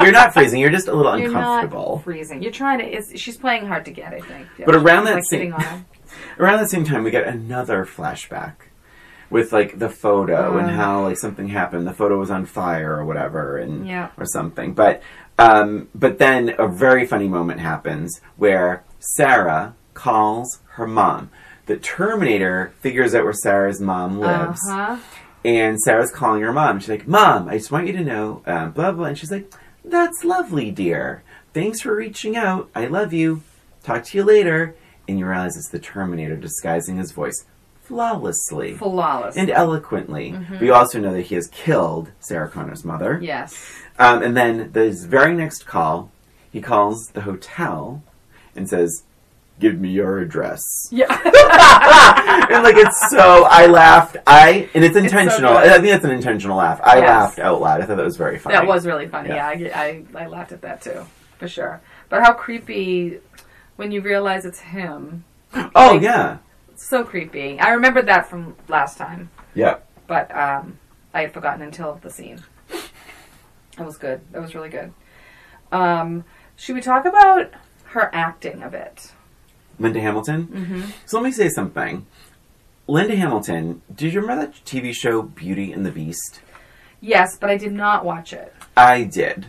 You're 0.00 0.12
not 0.12 0.32
freezing. 0.34 0.60
You're 0.60 0.70
just 0.70 0.88
a 0.88 0.92
little 0.94 1.16
You're 1.18 1.28
uncomfortable. 1.28 1.96
not 1.96 2.04
freezing. 2.04 2.42
You're 2.42 2.52
trying 2.52 2.78
to. 2.80 2.84
It's, 2.84 3.18
she's 3.18 3.36
playing 3.36 3.66
hard 3.66 3.84
to 3.86 3.90
get. 3.90 4.12
I 4.14 4.20
think. 4.20 4.48
Yeah, 4.58 4.66
But 4.66 4.74
around 4.76 5.04
that 5.04 5.14
like, 5.14 5.24
same- 5.24 5.38
hitting 5.40 5.52
on 5.54 5.60
him. 5.62 5.86
around 6.38 6.58
the 6.60 6.68
same 6.68 6.84
time 6.84 7.04
we 7.04 7.10
get 7.10 7.26
another 7.26 7.84
flashback 7.84 8.54
with 9.30 9.50
like 9.52 9.78
the 9.78 9.88
photo 9.88 10.58
and 10.58 10.66
Uh. 10.68 10.74
how 10.74 11.02
like 11.04 11.16
something 11.16 11.48
happened 11.48 11.86
the 11.86 11.92
photo 11.94 12.18
was 12.18 12.30
on 12.30 12.44
fire 12.44 12.94
or 12.96 13.04
whatever 13.06 13.56
and 13.56 13.86
Yeah. 13.86 14.10
or 14.18 14.26
something 14.26 14.74
but 14.74 15.02
um 15.38 15.88
but 15.94 16.18
then 16.18 16.54
a 16.58 16.68
very 16.68 17.06
funny 17.06 17.28
moment 17.28 17.60
happens 17.60 18.20
where 18.36 18.84
sarah 18.98 19.74
calls 19.94 20.60
her 20.72 20.86
mom 20.86 21.30
the 21.64 21.78
terminator 21.78 22.74
figures 22.80 23.14
out 23.14 23.24
where 23.24 23.32
sarah's 23.32 23.80
mom 23.80 24.18
lives 24.18 24.60
Uh 24.68 24.96
huh. 24.96 24.96
And 25.44 25.80
sarah's 25.80 26.10
calling 26.12 26.42
her 26.42 26.52
mom. 26.52 26.78
She's 26.80 26.88
like 26.88 27.08
mom 27.08 27.48
i 27.48 27.56
just 27.58 27.70
want 27.72 27.86
you 27.86 27.92
to 27.94 28.04
know 28.04 28.42
um, 28.46 28.72
blah 28.72 28.92
blah 28.92 29.06
and 29.06 29.18
she's 29.18 29.30
like 29.32 29.52
that's 29.84 30.22
lovely 30.24 30.70
dear. 30.70 31.24
Thanks 31.52 31.80
for 31.80 31.96
reaching 31.96 32.36
out. 32.36 32.70
I 32.74 32.86
love 32.86 33.12
you. 33.12 33.42
Talk 33.82 34.04
to 34.04 34.16
you 34.18 34.22
later. 34.24 34.76
And 35.08 35.18
you 35.18 35.26
realize 35.26 35.56
it's 35.56 35.68
the 35.70 35.80
terminator 35.80 36.36
disguising 36.36 36.98
his 36.98 37.10
voice 37.10 37.44
flawlessly. 37.82 38.74
Flawless. 38.74 39.36
and 39.36 39.50
eloquently. 39.50 40.32
Mm-hmm. 40.32 40.54
but 40.54 40.62
you 40.62 40.72
also 40.72 41.00
know 41.00 41.12
that 41.12 41.22
he 41.22 41.34
has 41.34 41.48
killed 41.48 42.10
sarah 42.20 42.48
connor's 42.48 42.84
mother. 42.84 43.18
Yes. 43.20 43.54
um, 43.98 44.22
and 44.22 44.36
then 44.36 44.70
this 44.72 45.04
very 45.04 45.34
next 45.34 45.66
call 45.66 46.10
he 46.52 46.60
calls 46.60 47.08
the 47.14 47.22
hotel 47.22 48.02
and 48.54 48.68
says 48.68 49.02
give 49.62 49.80
me 49.80 49.88
your 49.90 50.18
address 50.18 50.60
Yeah. 50.90 51.06
and 51.14 52.62
like 52.64 52.76
it's 52.76 53.10
so 53.10 53.44
I 53.48 53.66
laughed. 53.66 54.16
I 54.26 54.68
and 54.74 54.84
it's 54.84 54.94
so 54.94 55.00
intentional. 55.02 55.54
good. 55.54 55.68
I 55.70 55.74
think 55.74 55.86
that's 55.86 56.04
an 56.04 56.10
intentional 56.10 56.56
laugh. 56.56 56.80
I 56.82 56.98
Yes. 56.98 57.08
laughed 57.08 57.38
out 57.38 57.60
loud. 57.60 57.80
I 57.80 57.86
thought 57.86 57.96
that 57.96 58.04
was 58.04 58.16
very 58.16 58.38
funny. 58.38 58.56
That 58.56 58.66
was 58.66 58.86
really 58.86 59.08
funny. 59.08 59.30
Yeah. 59.30 59.52
Yeah, 59.52 59.78
I, 59.80 60.04
I, 60.14 60.24
I 60.24 60.26
laughed 60.26 60.52
at 60.52 60.60
that 60.62 60.82
too, 60.82 61.06
for 61.38 61.48
sure. 61.48 61.80
But 62.08 62.22
how 62.22 62.32
creepy 62.34 63.20
when 63.76 63.90
you 63.92 64.00
realize 64.02 64.44
it's 64.44 64.60
him. 64.60 65.24
Oh 65.54 65.70
like- 65.92 66.02
yeah, 66.02 66.38
So 66.76 67.04
creepy. 67.04 67.58
I 67.58 67.70
remembered 67.70 68.06
that 68.06 68.28
from 68.28 68.56
last 68.68 68.98
time, 68.98 69.30
yeah. 69.54 69.78
but 70.06 70.34
um, 70.36 70.78
I 71.14 71.22
had 71.22 71.32
forgotten 71.32 71.62
until 71.62 71.98
the 72.02 72.10
scene. 72.10 72.42
That 73.78 73.86
was 73.86 73.96
good. 73.96 74.20
That 74.32 74.42
was 74.42 74.54
really 74.54 74.68
good. 74.68 74.92
Um, 75.70 76.24
should 76.56 76.74
we 76.74 76.80
talk 76.82 77.06
about 77.06 77.50
her 77.86 78.10
acting 78.14 78.62
a 78.62 78.68
bit? 78.68 79.12
Linda 79.78 80.00
Hamilton. 80.00 80.46
Mm-hmm. 80.46 80.82
So 81.06 81.18
let 81.18 81.24
me 81.24 81.32
say 81.32 81.48
something. 81.48 82.06
Linda 82.88 83.16
Hamilton, 83.16 83.80
did 83.94 84.12
you 84.12 84.20
remember 84.20 84.46
that 84.46 84.64
TV 84.64 84.92
show 84.94 85.22
Beauty 85.22 85.72
and 85.72 85.86
the 85.86 85.90
Beast? 85.92 86.40
Yes, 87.00 87.36
but 87.38 87.50
I 87.50 87.56
did 87.56 87.72
not 87.72 88.04
watch 88.04 88.32
it. 88.32 88.54
I 88.76 89.04
did. 89.04 89.46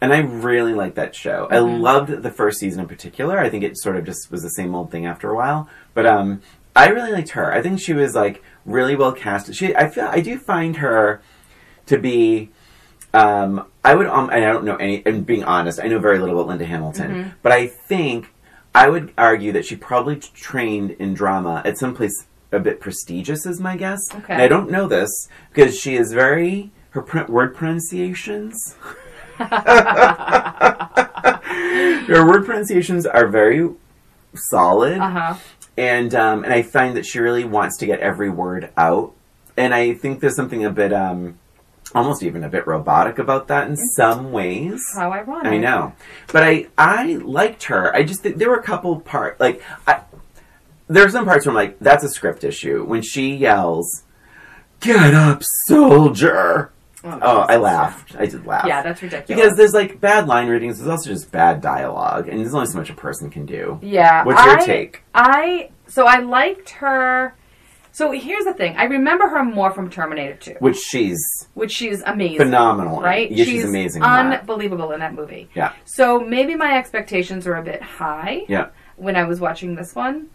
And 0.00 0.12
I 0.12 0.18
really 0.18 0.74
liked 0.74 0.96
that 0.96 1.14
show. 1.14 1.48
I 1.50 1.56
Mhm. 1.56 1.80
loved 1.80 2.22
the 2.22 2.30
first 2.30 2.58
season 2.58 2.80
in 2.80 2.86
particular. 2.88 3.38
I 3.38 3.48
think 3.48 3.64
it 3.64 3.78
sort 3.78 3.96
of 3.96 4.04
just 4.04 4.30
was 4.30 4.42
the 4.42 4.50
same 4.50 4.74
old 4.74 4.90
thing 4.90 5.06
after 5.06 5.30
a 5.30 5.34
while. 5.34 5.68
But 5.94 6.06
um 6.06 6.42
I 6.74 6.88
really 6.88 7.12
liked 7.12 7.30
her. 7.30 7.52
I 7.54 7.62
think 7.62 7.80
she 7.80 7.94
was 7.94 8.14
like 8.14 8.42
really 8.66 8.94
well 8.94 9.12
cast. 9.12 9.54
She 9.54 9.74
I 9.74 9.88
feel 9.88 10.04
I 10.04 10.20
do 10.20 10.38
find 10.38 10.76
her 10.76 11.22
to 11.86 11.96
be 11.98 12.50
um 13.14 13.64
I 13.82 13.94
would 13.94 14.06
um 14.06 14.28
and 14.28 14.44
I 14.44 14.52
don't 14.52 14.64
know 14.64 14.76
any 14.76 15.02
and 15.06 15.24
being 15.24 15.44
honest, 15.44 15.80
I 15.82 15.88
know 15.88 15.98
very 15.98 16.18
little 16.18 16.34
about 16.36 16.48
Linda 16.48 16.66
Hamilton, 16.66 17.10
Mhm. 17.10 17.32
but 17.42 17.52
I 17.52 17.66
think 17.66 18.26
I 18.76 18.88
would 18.88 19.12
argue 19.16 19.52
that 19.52 19.64
she 19.64 19.74
probably 19.76 20.16
trained 20.16 20.90
in 20.92 21.14
drama 21.14 21.62
at 21.64 21.78
some 21.78 21.94
place 21.94 22.26
a 22.52 22.58
bit 22.60 22.80
prestigious 22.80 23.44
is 23.46 23.58
my 23.60 23.76
guess. 23.76 24.00
Okay. 24.14 24.32
And 24.34 24.42
I 24.42 24.48
don't 24.48 24.70
know 24.70 24.86
this 24.86 25.10
because 25.52 25.78
she 25.78 25.96
is 25.96 26.12
very 26.12 26.70
her 26.90 27.02
pr- 27.02 27.30
word 27.30 27.54
pronunciations 27.56 28.76
her 32.08 32.26
word 32.26 32.44
pronunciations 32.46 33.04
are 33.06 33.26
very 33.28 33.68
solid, 34.34 34.98
Uh 34.98 35.10
huh. 35.10 35.34
and 35.76 36.14
um, 36.14 36.44
and 36.44 36.52
I 36.52 36.62
find 36.62 36.96
that 36.96 37.04
she 37.06 37.18
really 37.18 37.44
wants 37.44 37.76
to 37.78 37.86
get 37.86 38.00
every 38.00 38.30
word 38.30 38.70
out. 38.76 39.12
And 39.56 39.74
I 39.74 39.94
think 39.94 40.20
there's 40.20 40.36
something 40.36 40.64
a 40.64 40.70
bit, 40.70 40.92
um, 40.92 41.38
almost 41.94 42.22
even 42.22 42.44
a 42.44 42.48
bit 42.48 42.66
robotic 42.66 43.18
about 43.18 43.48
that 43.48 43.68
in 43.68 43.76
some 43.76 44.32
ways. 44.32 44.80
How 44.94 45.12
ironic. 45.12 45.46
I 45.52 45.58
know, 45.58 45.92
but 46.32 46.42
I 46.42 46.66
I 46.76 47.14
liked 47.16 47.64
her. 47.64 47.94
I 47.94 48.02
just 48.02 48.22
there 48.22 48.48
were 48.50 48.56
a 48.58 48.62
couple 48.62 49.00
parts 49.00 49.40
like 49.40 49.62
I, 49.86 50.00
there 50.88 51.04
are 51.04 51.10
some 51.10 51.24
parts 51.24 51.46
where 51.46 51.50
I'm 51.52 51.56
like 51.56 51.78
that's 51.80 52.04
a 52.04 52.08
script 52.08 52.44
issue 52.44 52.84
when 52.84 53.02
she 53.02 53.34
yells, 53.34 54.04
"Get 54.80 55.14
up, 55.14 55.42
soldier!" 55.66 56.72
Oh, 57.04 57.18
oh, 57.22 57.40
I 57.42 57.46
Jesus. 57.52 57.62
laughed. 57.62 58.16
I 58.18 58.26
did 58.26 58.46
laugh. 58.46 58.64
Yeah, 58.66 58.82
that's 58.82 59.00
ridiculous. 59.00 59.28
Because 59.28 59.56
there's 59.56 59.74
like 59.74 60.00
bad 60.00 60.26
line 60.26 60.48
readings, 60.48 60.78
there's 60.78 60.90
also 60.90 61.08
just 61.10 61.30
bad 61.30 61.60
dialogue, 61.60 62.28
and 62.28 62.40
there's 62.40 62.52
only 62.54 62.66
so 62.66 62.78
much 62.78 62.90
a 62.90 62.94
person 62.94 63.30
can 63.30 63.46
do. 63.46 63.78
yeah. 63.80 64.24
What's 64.24 64.44
your 64.44 64.58
I- 64.58 64.66
take? 64.66 65.02
I 65.14 65.70
so 65.86 66.06
I 66.06 66.18
liked 66.18 66.70
her. 66.70 67.34
So 67.96 68.10
here's 68.12 68.44
the 68.44 68.52
thing. 68.52 68.76
I 68.76 68.84
remember 68.84 69.26
her 69.26 69.42
more 69.42 69.70
from 69.70 69.88
Terminator 69.88 70.36
2, 70.36 70.56
Which 70.60 70.76
she's 70.76 71.18
which 71.54 71.72
she's 71.72 72.02
amazing. 72.02 72.36
phenomenal. 72.36 73.00
Right? 73.00 73.30
Yeah, 73.32 73.46
she's, 73.46 73.64
amazing. 73.64 74.02
in 74.02 74.08
that. 74.10 74.40
Unbelievable 74.40 74.92
in 74.92 75.00
that 75.00 75.14
movie. 75.14 75.48
Yeah. 75.54 75.72
So 75.86 76.20
maybe 76.20 76.54
my 76.56 76.76
expectations 76.76 77.46
were 77.46 77.56
a 77.56 77.62
bit 77.62 77.80
high 77.80 78.42
Yeah. 78.48 78.66
when 78.96 79.16
I 79.16 79.24
was 79.24 79.40
watching 79.40 79.76
this 79.76 79.94
one. 79.94 80.26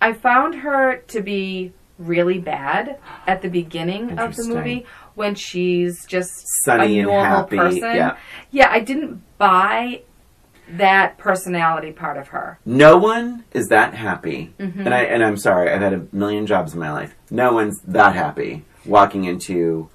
I 0.00 0.12
found 0.12 0.54
her 0.54 0.98
to 1.08 1.20
be 1.20 1.72
really 1.98 2.38
bad 2.38 3.00
at 3.26 3.42
the 3.42 3.48
beginning 3.48 4.10
of 4.12 4.16
the 4.16 4.22
Interesting. 4.26 4.54
movie 4.54 4.86
when 5.16 5.34
she's 5.34 6.06
just 6.06 6.30
Sunny 6.64 6.98
a 6.98 7.02
and 7.02 7.08
normal 7.08 7.24
happy. 7.24 7.56
person. 7.56 7.96
Yeah. 7.96 8.16
Yeah, 8.52 8.68
I 8.70 8.78
didn't 8.78 9.20
buy 9.36 10.02
that 10.68 11.18
personality 11.18 11.92
part 11.92 12.16
of 12.16 12.28
her. 12.28 12.58
No 12.64 12.96
one 12.96 13.44
is 13.52 13.68
that 13.68 13.94
happy. 13.94 14.54
Mm-hmm. 14.58 14.80
And 14.80 14.94
I 14.94 15.02
and 15.02 15.22
I'm 15.22 15.36
sorry, 15.36 15.70
I've 15.70 15.80
had 15.80 15.92
a 15.92 16.06
million 16.12 16.46
jobs 16.46 16.74
in 16.74 16.80
my 16.80 16.92
life. 16.92 17.14
No 17.30 17.52
one's 17.52 17.80
that 17.82 18.14
happy 18.14 18.64
walking 18.86 19.24
into 19.24 19.88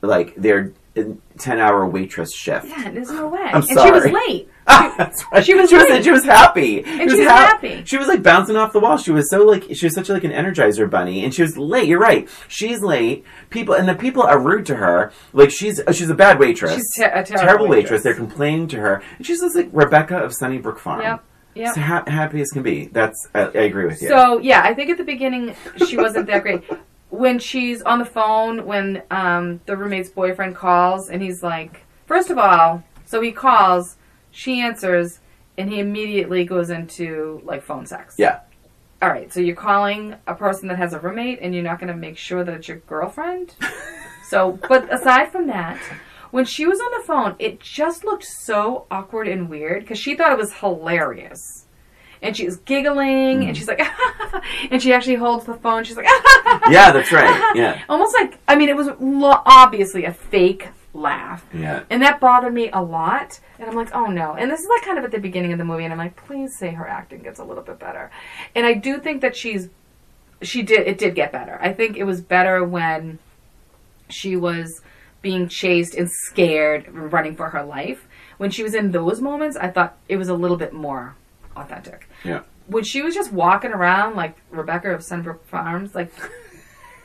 like 0.00 0.34
their 0.36 0.72
ten 1.38 1.58
hour 1.58 1.86
waitress 1.86 2.34
shift. 2.34 2.66
Yeah, 2.66 2.90
there's 2.90 3.10
no 3.10 3.28
way. 3.28 3.40
I'm 3.40 3.56
and 3.56 3.68
she 3.68 3.74
was 3.74 4.04
sorry. 4.04 4.12
late. 4.12 4.48
Right. 4.66 5.12
She 5.42 5.54
was 5.54 5.70
she 5.70 5.76
was 5.76 6.04
she 6.04 6.10
was 6.10 6.24
happy. 6.24 6.84
And 6.84 7.10
she 7.10 7.16
she 7.16 7.20
was 7.22 7.28
hap- 7.28 7.48
happy. 7.62 7.82
She 7.84 7.96
was 7.98 8.08
like 8.08 8.22
bouncing 8.22 8.56
off 8.56 8.72
the 8.72 8.80
wall. 8.80 8.96
She 8.96 9.10
was 9.10 9.28
so 9.30 9.44
like 9.44 9.64
she 9.74 9.86
was 9.86 9.94
such 9.94 10.08
like 10.08 10.24
an 10.24 10.30
energizer 10.32 10.88
bunny, 10.88 11.24
and 11.24 11.34
she 11.34 11.42
was 11.42 11.56
late. 11.56 11.88
You're 11.88 11.98
right. 11.98 12.28
She's 12.48 12.82
late. 12.82 13.24
People 13.50 13.74
and 13.74 13.88
the 13.88 13.94
people 13.94 14.22
are 14.22 14.38
rude 14.40 14.66
to 14.66 14.76
her. 14.76 15.12
Like 15.32 15.50
she's 15.50 15.80
uh, 15.80 15.92
she's 15.92 16.10
a 16.10 16.14
bad 16.14 16.38
waitress. 16.38 16.74
She's 16.74 16.94
te- 16.96 17.02
a 17.04 17.24
terrible 17.24 17.66
waitress. 17.68 17.84
waitress. 17.90 18.02
They're 18.02 18.14
complaining 18.14 18.68
to 18.68 18.76
her, 18.78 19.02
and 19.16 19.26
she's 19.26 19.40
just 19.40 19.56
like 19.56 19.68
Rebecca 19.72 20.18
of 20.18 20.34
Sunnybrook 20.34 20.78
Farm. 20.78 21.00
Yep. 21.00 21.24
Yep. 21.54 21.74
So 21.74 21.80
ha- 21.80 22.04
happy 22.06 22.40
as 22.40 22.50
can 22.50 22.62
be. 22.62 22.86
That's 22.86 23.28
I, 23.34 23.40
I 23.40 23.62
agree 23.62 23.86
with 23.86 24.00
you. 24.00 24.08
So 24.08 24.38
yeah, 24.38 24.62
I 24.62 24.74
think 24.74 24.90
at 24.90 24.98
the 24.98 25.04
beginning 25.04 25.54
she 25.86 25.96
wasn't 25.96 26.26
that 26.26 26.42
great. 26.42 26.62
When 27.10 27.38
she's 27.38 27.82
on 27.82 27.98
the 27.98 28.06
phone, 28.06 28.64
when 28.64 29.02
um, 29.10 29.60
the 29.66 29.76
roommate's 29.76 30.08
boyfriend 30.08 30.56
calls, 30.56 31.10
and 31.10 31.20
he's 31.22 31.42
like, 31.42 31.84
first 32.06 32.30
of 32.30 32.38
all, 32.38 32.82
so 33.04 33.20
he 33.20 33.32
calls, 33.32 33.96
she 34.32 34.60
answers, 34.60 35.20
and 35.56 35.70
he 35.70 35.78
immediately 35.78 36.44
goes 36.44 36.70
into 36.70 37.40
like 37.44 37.62
phone 37.62 37.86
sex. 37.86 38.16
yeah. 38.18 38.40
All 39.00 39.08
right, 39.08 39.32
so 39.32 39.40
you're 39.40 39.56
calling 39.56 40.14
a 40.28 40.34
person 40.34 40.68
that 40.68 40.78
has 40.78 40.92
a 40.92 41.00
roommate, 41.00 41.40
and 41.42 41.52
you're 41.52 41.64
not 41.64 41.80
going 41.80 41.92
to 41.92 41.96
make 41.96 42.16
sure 42.16 42.44
that 42.44 42.54
it's 42.54 42.68
your 42.68 42.76
girlfriend. 42.78 43.52
so, 44.28 44.60
but 44.68 44.92
aside 44.94 45.32
from 45.32 45.48
that, 45.48 45.76
when 46.30 46.44
she 46.44 46.66
was 46.66 46.78
on 46.80 47.00
the 47.00 47.04
phone, 47.04 47.34
it 47.40 47.58
just 47.58 48.04
looked 48.04 48.24
so 48.24 48.86
awkward 48.92 49.26
and 49.26 49.48
weird 49.50 49.80
because 49.80 49.98
she 49.98 50.14
thought 50.14 50.30
it 50.30 50.38
was 50.38 50.52
hilarious. 50.52 51.66
And 52.22 52.36
she's 52.36 52.56
giggling, 52.58 53.42
and 53.42 53.50
mm. 53.50 53.56
she's 53.56 53.66
like, 53.66 53.82
and 54.70 54.80
she 54.80 54.92
actually 54.92 55.16
holds 55.16 55.46
the 55.46 55.54
phone. 55.54 55.82
She's 55.82 55.96
like, 55.96 56.06
Yeah, 56.70 56.92
that's 56.92 57.10
right. 57.10 57.56
Yeah. 57.56 57.82
almost 57.88 58.14
like 58.14 58.38
I 58.46 58.54
mean, 58.54 58.68
it 58.68 58.76
was 58.76 58.86
lo- 59.00 59.42
obviously 59.44 60.04
a 60.04 60.12
fake 60.12 60.68
laugh. 60.94 61.46
Yeah. 61.54 61.84
And 61.90 62.02
that 62.02 62.20
bothered 62.20 62.52
me 62.52 62.70
a 62.70 62.82
lot. 62.82 63.40
And 63.58 63.68
I'm 63.68 63.76
like, 63.76 63.94
oh 63.94 64.06
no. 64.06 64.34
And 64.34 64.50
this 64.50 64.60
is 64.60 64.68
like 64.68 64.82
kind 64.82 64.98
of 64.98 65.04
at 65.04 65.10
the 65.10 65.18
beginning 65.18 65.52
of 65.52 65.58
the 65.58 65.64
movie, 65.64 65.84
and 65.84 65.92
I'm 65.92 65.98
like, 65.98 66.16
please 66.16 66.56
say 66.58 66.70
her 66.70 66.86
acting 66.86 67.22
gets 67.22 67.38
a 67.38 67.44
little 67.44 67.62
bit 67.62 67.78
better. 67.78 68.10
And 68.54 68.66
I 68.66 68.74
do 68.74 68.98
think 68.98 69.20
that 69.22 69.36
she's, 69.36 69.68
she 70.42 70.62
did, 70.62 70.86
it 70.86 70.98
did 70.98 71.14
get 71.14 71.32
better. 71.32 71.58
I 71.62 71.72
think 71.72 71.96
it 71.96 72.04
was 72.04 72.20
better 72.20 72.64
when 72.64 73.18
she 74.08 74.36
was 74.36 74.82
being 75.22 75.48
chased 75.48 75.94
and 75.94 76.10
scared, 76.10 76.88
running 76.92 77.36
for 77.36 77.50
her 77.50 77.62
life. 77.62 78.06
When 78.38 78.50
she 78.50 78.62
was 78.62 78.74
in 78.74 78.90
those 78.90 79.20
moments, 79.20 79.56
I 79.56 79.68
thought 79.68 79.96
it 80.08 80.16
was 80.16 80.28
a 80.28 80.34
little 80.34 80.56
bit 80.56 80.72
more 80.72 81.14
authentic. 81.56 82.08
Yeah. 82.24 82.42
When 82.66 82.82
she 82.84 83.02
was 83.02 83.14
just 83.14 83.32
walking 83.32 83.70
around 83.72 84.16
like 84.16 84.36
Rebecca 84.50 84.92
of 84.92 85.00
Sunbrook 85.00 85.42
Farms, 85.44 85.94
like 85.94 86.12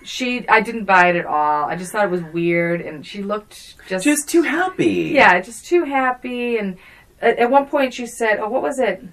she, 0.07 0.47
I 0.47 0.61
didn't 0.61 0.85
buy 0.85 1.09
it 1.09 1.15
at 1.15 1.25
all. 1.25 1.65
I 1.65 1.75
just 1.75 1.91
thought 1.91 2.05
it 2.05 2.11
was 2.11 2.21
weird, 2.23 2.81
and 2.81 3.05
she 3.05 3.21
looked 3.21 3.75
just 3.87 4.05
was 4.05 4.23
too 4.25 4.41
happy. 4.43 5.11
yeah, 5.13 5.39
just 5.41 5.65
too 5.65 5.83
happy. 5.83 6.57
And 6.57 6.77
at, 7.21 7.37
at 7.39 7.51
one 7.51 7.65
point, 7.67 7.93
she 7.93 8.05
said, 8.05 8.39
"Oh, 8.39 8.49
what 8.49 8.61
was 8.61 8.79
it? 8.79 9.03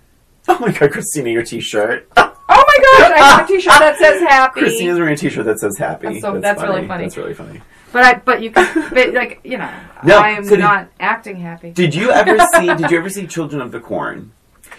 Oh 0.48 0.58
my 0.60 0.70
god, 0.72 0.92
Christina, 0.92 1.30
your 1.30 1.42
T-shirt. 1.42 2.06
Oh 2.16 2.32
my 2.48 2.98
gosh, 3.08 3.12
I 3.12 3.18
have 3.24 3.44
a 3.44 3.48
T-shirt 3.52 3.72
that 3.78 3.96
says 3.98 4.20
happy." 4.22 4.60
Christina's 4.60 4.98
wearing 4.98 5.14
a 5.14 5.16
T-shirt 5.16 5.44
that 5.46 5.58
says 5.58 5.76
happy. 5.78 6.06
That's 6.08 6.20
so- 6.20 6.38
that's 6.40 6.62
really 6.62 6.86
funny. 6.86 7.04
That's 7.04 7.16
really 7.16 7.34
funny. 7.34 7.60
But 7.92 8.02
I, 8.04 8.14
but 8.14 8.42
you 8.42 8.50
can, 8.50 8.90
but 8.94 9.14
like 9.14 9.40
you 9.44 9.56
know, 9.58 9.70
No, 10.04 10.18
I 10.18 10.30
am 10.30 10.44
so 10.44 10.50
did- 10.50 10.60
not 10.60 10.88
acting 11.00 11.36
happy. 11.36 11.70
Did 11.70 11.94
you 11.94 12.10
ever 12.10 12.38
see? 12.54 12.66
Did 12.66 12.90
you 12.90 12.98
ever 12.98 13.08
see 13.08 13.26
Children 13.26 13.62
of 13.62 13.72
the 13.72 13.80
Corn? 13.80 14.32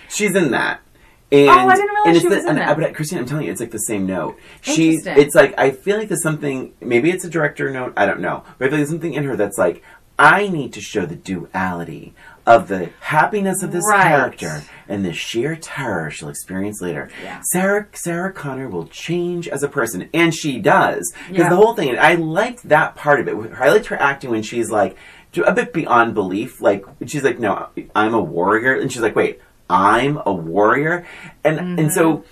She's 0.10 0.36
in 0.36 0.52
that. 0.52 0.82
And, 1.32 1.50
Oh, 1.50 1.54
I 1.54 1.76
didn't 1.76 1.90
realize 1.90 2.06
and 2.08 2.16
she 2.18 2.30
the, 2.30 2.36
was 2.36 2.44
in 2.46 2.50
and. 2.52 2.60
Uh, 2.60 2.76
but 2.76 2.84
uh, 2.84 2.94
Christine, 2.94 3.20
I'm 3.20 3.26
telling 3.26 3.46
you, 3.46 3.52
it's 3.52 3.60
like 3.62 3.72
the 3.72 3.78
same 3.80 4.06
note. 4.06 4.38
She, 4.62 4.96
it's 5.06 5.34
like 5.36 5.58
I 5.58 5.72
feel 5.72 5.98
like 5.98 6.08
there's 6.08 6.22
something. 6.24 6.74
Maybe 6.82 7.10
it's 7.10 7.26
a 7.26 7.30
director 7.30 7.70
note. 7.72 7.94
I 7.98 8.06
don't 8.06 8.20
know. 8.22 8.44
But 8.58 8.66
I 8.66 8.70
feel 8.70 8.78
like 8.78 8.80
there's 8.80 8.90
something 8.90 9.14
in 9.14 9.24
her 9.24 9.36
that's 9.36 9.58
like 9.58 9.84
I 10.20 10.48
need 10.48 10.72
to 10.74 10.82
show 10.82 11.06
the 11.06 11.16
duality 11.16 12.14
of 12.46 12.68
the 12.68 12.92
happiness 13.00 13.64
of 13.64 13.72
this 13.72 13.84
Right. 13.90 14.04
character 14.04 14.62
and 14.88 15.04
the 15.04 15.12
sheer 15.14 15.56
terror 15.56 16.12
she'll 16.12 16.30
experience 16.30 16.80
later. 16.80 17.10
Yeah. 17.24 17.42
Sarah 17.52 17.88
Sarah 17.94 18.32
Connor 18.32 18.70
will 18.70 18.86
change 18.88 19.48
as 19.48 19.64
a 19.64 19.68
person, 19.68 20.08
and 20.14 20.34
she 20.34 20.60
does. 20.60 21.12
Because 21.28 21.40
Yeah. 21.46 21.50
the 21.50 21.56
whole 21.56 21.74
thing, 21.74 21.98
I 21.98 22.14
liked 22.16 22.70
that 22.70 22.96
part 22.96 23.20
of 23.20 23.28
it. 23.28 23.52
I 23.60 23.70
liked 23.72 23.88
her 23.88 24.00
acting 24.00 24.30
when 24.30 24.44
she's 24.44 24.70
like 24.70 24.96
a 25.44 25.52
bit 25.54 25.74
beyond 25.74 26.14
belief. 26.14 26.62
Like 26.62 26.86
she's 27.08 27.24
like, 27.24 27.40
"No, 27.40 27.70
I'm 27.96 28.14
a 28.14 28.22
warrior," 28.22 28.76
and 28.76 28.92
she's 28.92 29.02
like, 29.02 29.16
"Wait, 29.16 29.42
I'm 29.70 30.20
a 30.26 30.34
warrior," 30.34 31.06
and 31.44 31.80
and 31.80 31.92
so. 31.92 32.24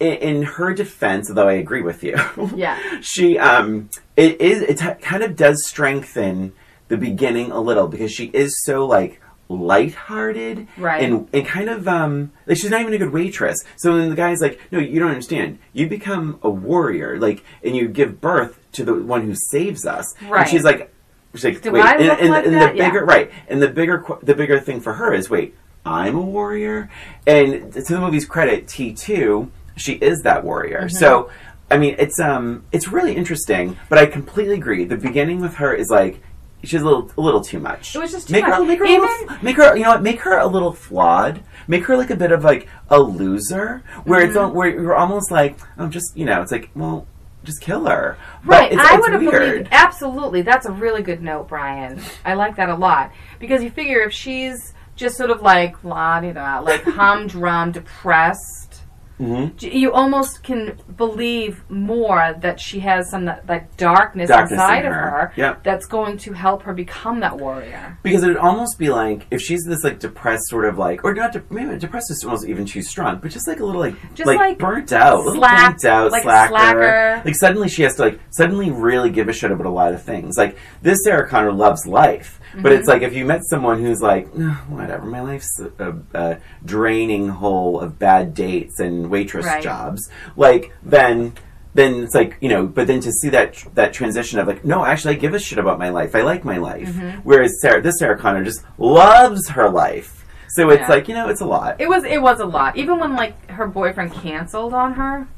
In, 0.00 0.14
in 0.14 0.42
her 0.42 0.74
defense, 0.74 1.30
though 1.30 1.46
I 1.46 1.52
agree 1.52 1.82
with 1.82 2.02
you, 2.02 2.16
Yeah. 2.56 2.76
she 3.02 3.38
um, 3.38 3.88
it 4.16 4.40
is 4.40 4.60
it 4.62 5.00
kind 5.00 5.22
of 5.22 5.36
does 5.36 5.64
strengthen 5.68 6.54
the 6.88 6.96
beginning 6.96 7.52
a 7.52 7.60
little 7.60 7.86
because 7.86 8.10
she 8.10 8.24
is 8.34 8.52
so 8.64 8.84
like 8.84 9.20
lighthearted 9.48 10.66
Right. 10.76 11.02
and 11.02 11.28
and 11.32 11.46
kind 11.46 11.68
of 11.68 11.86
um 11.88 12.32
like 12.46 12.56
she's 12.58 12.70
not 12.70 12.80
even 12.80 12.92
a 12.94 12.98
good 12.98 13.12
waitress. 13.12 13.62
So 13.76 13.96
then 13.96 14.10
the 14.10 14.16
guy's 14.16 14.40
like, 14.40 14.60
no, 14.70 14.78
you 14.78 14.98
don't 15.00 15.10
understand. 15.10 15.58
You 15.72 15.88
become 15.88 16.38
a 16.42 16.50
warrior, 16.50 17.18
like, 17.18 17.44
and 17.62 17.76
you 17.76 17.88
give 17.88 18.20
birth 18.20 18.58
to 18.72 18.84
the 18.84 18.94
one 18.94 19.22
who 19.22 19.34
saves 19.50 19.86
us. 19.86 20.14
Right. 20.28 20.42
And 20.42 20.50
she's 20.50 20.64
like, 20.64 20.92
she's 21.34 21.44
like, 21.44 21.62
Do 21.62 21.72
wait, 21.72 21.84
I 21.84 21.94
and, 21.96 22.02
and- 22.20 22.30
like 22.30 22.46
and 22.46 22.54
the 22.54 22.72
Yeah. 22.74 22.88
bigger 22.90 23.04
right, 23.04 23.30
and 23.48 23.60
the 23.62 23.68
bigger 23.68 24.04
the 24.22 24.34
bigger 24.34 24.60
thing 24.60 24.80
for 24.80 24.94
her 24.94 25.12
is 25.14 25.30
wait, 25.30 25.54
I'm 25.84 26.16
a 26.16 26.20
warrior, 26.20 26.90
and 27.26 27.72
to 27.72 27.80
the 27.82 28.00
movie's 28.00 28.24
credit, 28.24 28.68
T 28.68 28.92
two, 28.92 29.50
she 29.76 29.94
is 29.94 30.22
that 30.22 30.44
warrior. 30.44 30.82
Mm-hmm. 30.82 30.96
So. 30.96 31.30
I 31.70 31.78
mean, 31.78 31.96
it's 31.98 32.20
um, 32.20 32.64
it's 32.70 32.88
really 32.88 33.16
interesting, 33.16 33.78
but 33.88 33.96
I 33.98 34.04
completely 34.04 34.56
agree. 34.56 34.84
The 34.84 34.98
beginning 34.98 35.40
with 35.40 35.54
her 35.54 35.72
is 35.72 35.88
like 35.88 36.20
she's 36.62 36.82
a 36.82 36.84
little, 36.84 37.10
a 37.16 37.20
little 37.22 37.40
too 37.40 37.58
much. 37.58 37.96
It 37.96 37.98
was 37.98 38.12
just 38.12 38.28
too 38.28 38.34
make 38.34 38.44
her, 38.44 38.62
make 38.62 38.78
her, 38.78 38.84
Even- 38.84 39.00
little, 39.08 39.36
make 39.42 39.56
her, 39.56 39.74
you 39.74 39.84
know, 39.84 39.88
what, 39.92 40.02
make 40.02 40.20
her 40.20 40.36
a 40.38 40.46
little 40.46 40.74
flawed. 40.74 41.42
Make 41.66 41.84
her 41.86 41.96
like 41.96 42.10
a 42.10 42.16
bit 42.16 42.30
of 42.30 42.44
like 42.44 42.68
a 42.90 43.00
loser, 43.00 43.82
where 44.04 44.20
it's 44.20 44.34
Mm-hmm. 44.36 44.44
al- 44.44 44.52
where 44.52 44.68
you're 44.68 44.94
almost 44.94 45.30
like, 45.30 45.56
I'm 45.78 45.90
just, 45.90 46.14
you 46.14 46.26
know, 46.26 46.42
it's 46.42 46.52
like, 46.52 46.68
well, 46.74 47.06
just 47.42 47.62
kill 47.62 47.86
her. 47.86 48.18
Right, 48.44 48.70
it's, 48.70 48.78
I 48.82 48.96
it's 48.96 49.00
would 49.00 49.12
have 49.14 49.22
believed 49.22 49.68
absolutely. 49.72 50.42
That's 50.42 50.66
a 50.66 50.72
really 50.72 51.00
good 51.02 51.22
note, 51.22 51.48
Brian. 51.48 52.02
I 52.22 52.34
like 52.34 52.56
that 52.56 52.68
a 52.68 52.74
lot 52.76 53.12
because 53.38 53.62
you 53.62 53.70
figure 53.70 54.00
if 54.00 54.12
she's 54.12 54.74
just 54.96 55.16
sort 55.16 55.30
of 55.30 55.42
like 55.42 55.82
la 55.84 56.20
di 56.20 56.32
da, 56.32 56.58
like 56.60 56.82
humdrum, 56.84 57.72
depressed, 57.72 58.80
Mhm. 59.20 59.52
you 59.72 59.92
almost 59.92 60.42
can 60.42 60.76
believe 60.96 61.62
more 61.68 62.34
that 62.40 62.58
she 62.58 62.80
has 62.80 63.08
some 63.08 63.26
that, 63.26 63.46
that 63.46 63.76
darkness, 63.76 64.28
Darkness 64.28 64.52
inside 64.52 64.80
in 64.80 64.86
of 64.86 64.92
her. 64.94 65.00
her 65.10 65.32
Yep. 65.36 65.62
that's 65.62 65.86
going 65.86 66.16
to 66.18 66.32
help 66.32 66.62
her 66.64 66.72
become 66.72 67.20
that 67.20 67.36
warrior. 67.38 67.98
Because 68.02 68.24
it 68.24 68.28
would 68.28 68.36
almost 68.36 68.78
be 68.80 68.88
like 68.90 69.26
if 69.30 69.40
she's 69.40 69.64
this 69.64 69.84
like 69.84 70.00
depressed 70.00 70.48
sort 70.48 70.64
of 70.64 70.76
like, 70.76 71.04
or 71.04 71.14
not, 71.14 71.32
de- 71.32 71.42
maybe 71.50 71.78
depressed 71.78 72.10
is 72.10 72.24
almost 72.24 72.48
even 72.48 72.64
too 72.64 72.82
strong, 72.82 73.18
but 73.22 73.30
just 73.30 73.46
like 73.46 73.60
a 73.60 73.64
little 73.64 73.80
like, 73.82 73.94
Just 74.14 74.26
like, 74.26 74.58
burnt 74.58 74.92
out, 74.92 75.14
a 75.14 75.22
little 75.22 75.34
slack- 75.34 75.70
burnt 75.72 75.84
out, 75.84 76.10
like 76.10 76.22
slacker. 76.24 76.48
slacker. 76.48 77.22
Like 77.24 77.36
suddenly 77.36 77.68
she 77.68 77.82
has 77.84 77.94
to 77.96 78.02
like 78.02 78.18
suddenly 78.30 78.72
really 78.72 79.10
give 79.10 79.28
a 79.28 79.32
shit 79.32 79.52
about 79.52 79.66
a 79.66 79.70
lot 79.70 79.92
of 79.94 80.02
things. 80.02 80.36
Like 80.36 80.56
this 80.80 80.98
Sarah 81.04 81.28
Connor 81.28 81.52
loves 81.52 81.86
life, 81.86 82.40
but 82.54 82.58
Mm-hmm. 82.64 82.78
it's 82.78 82.88
like 82.88 83.02
if 83.02 83.14
you 83.14 83.24
met 83.24 83.42
someone 83.44 83.80
who's 83.80 84.00
like, 84.02 84.28
"Ugh, 84.38 84.56
whatever, 84.68 85.06
my 85.06 85.20
life's 85.20 85.60
a, 85.78 85.94
a 86.14 86.38
draining 86.64 87.28
hole 87.28 87.80
of 87.80 87.98
bad 87.98 88.34
dates 88.34 88.78
and 88.80 89.10
waitress 89.10 89.46
Right. 89.46 89.62
jobs, 89.62 90.10
like 90.36 90.72
then. 90.82 91.34
Then 91.74 92.02
it's 92.04 92.14
like 92.14 92.36
you 92.42 92.50
know, 92.50 92.66
but 92.66 92.86
then 92.86 93.00
to 93.00 93.10
see 93.10 93.30
that 93.30 93.56
that 93.76 93.94
transition 93.94 94.38
of 94.38 94.46
like, 94.46 94.62
no, 94.62 94.84
actually, 94.84 95.14
I 95.14 95.18
give 95.18 95.32
a 95.32 95.38
shit 95.38 95.58
about 95.58 95.78
my 95.78 95.88
life. 95.88 96.14
I 96.14 96.20
like 96.20 96.44
my 96.44 96.58
life. 96.58 96.86
Mm-hmm. 96.86 97.20
Whereas 97.22 97.58
Sarah, 97.62 97.80
this 97.80 97.98
Sarah 97.98 98.18
Connor 98.18 98.44
just 98.44 98.62
loves 98.76 99.48
her 99.48 99.70
life. 99.70 100.26
So 100.50 100.68
it's 100.68 100.80
Yeah. 100.82 100.88
like 100.90 101.08
you 101.08 101.14
know, 101.14 101.30
it's 101.30 101.40
a 101.40 101.46
lot. 101.46 101.80
It 101.80 101.88
was 101.88 102.04
it 102.04 102.20
was 102.20 102.40
a 102.40 102.44
lot. 102.44 102.76
Even 102.76 102.98
when 103.00 103.16
like 103.16 103.50
her 103.52 103.66
boyfriend 103.66 104.12
canceled 104.12 104.74
on 104.74 104.92
her. 105.00 105.28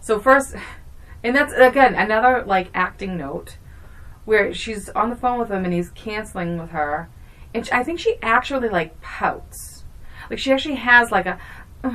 So 0.00 0.20
first 0.20 0.54
and 1.24 1.34
that's 1.34 1.52
again 1.54 1.96
another 1.96 2.44
like 2.46 2.68
acting 2.72 3.16
note 3.16 3.56
where 4.24 4.52
she's 4.54 4.88
on 4.90 5.10
the 5.10 5.16
phone 5.16 5.38
with 5.38 5.50
him 5.50 5.64
and 5.64 5.72
he's 5.74 5.90
canceling 5.90 6.58
with 6.58 6.70
her. 6.70 7.08
And 7.54 7.66
she, 7.66 7.72
I 7.72 7.82
think 7.82 7.98
she 8.00 8.16
actually 8.22 8.68
like 8.68 9.00
pouts. 9.00 9.84
Like 10.28 10.38
she 10.38 10.52
actually 10.52 10.76
has 10.76 11.10
like 11.10 11.26
a 11.26 11.38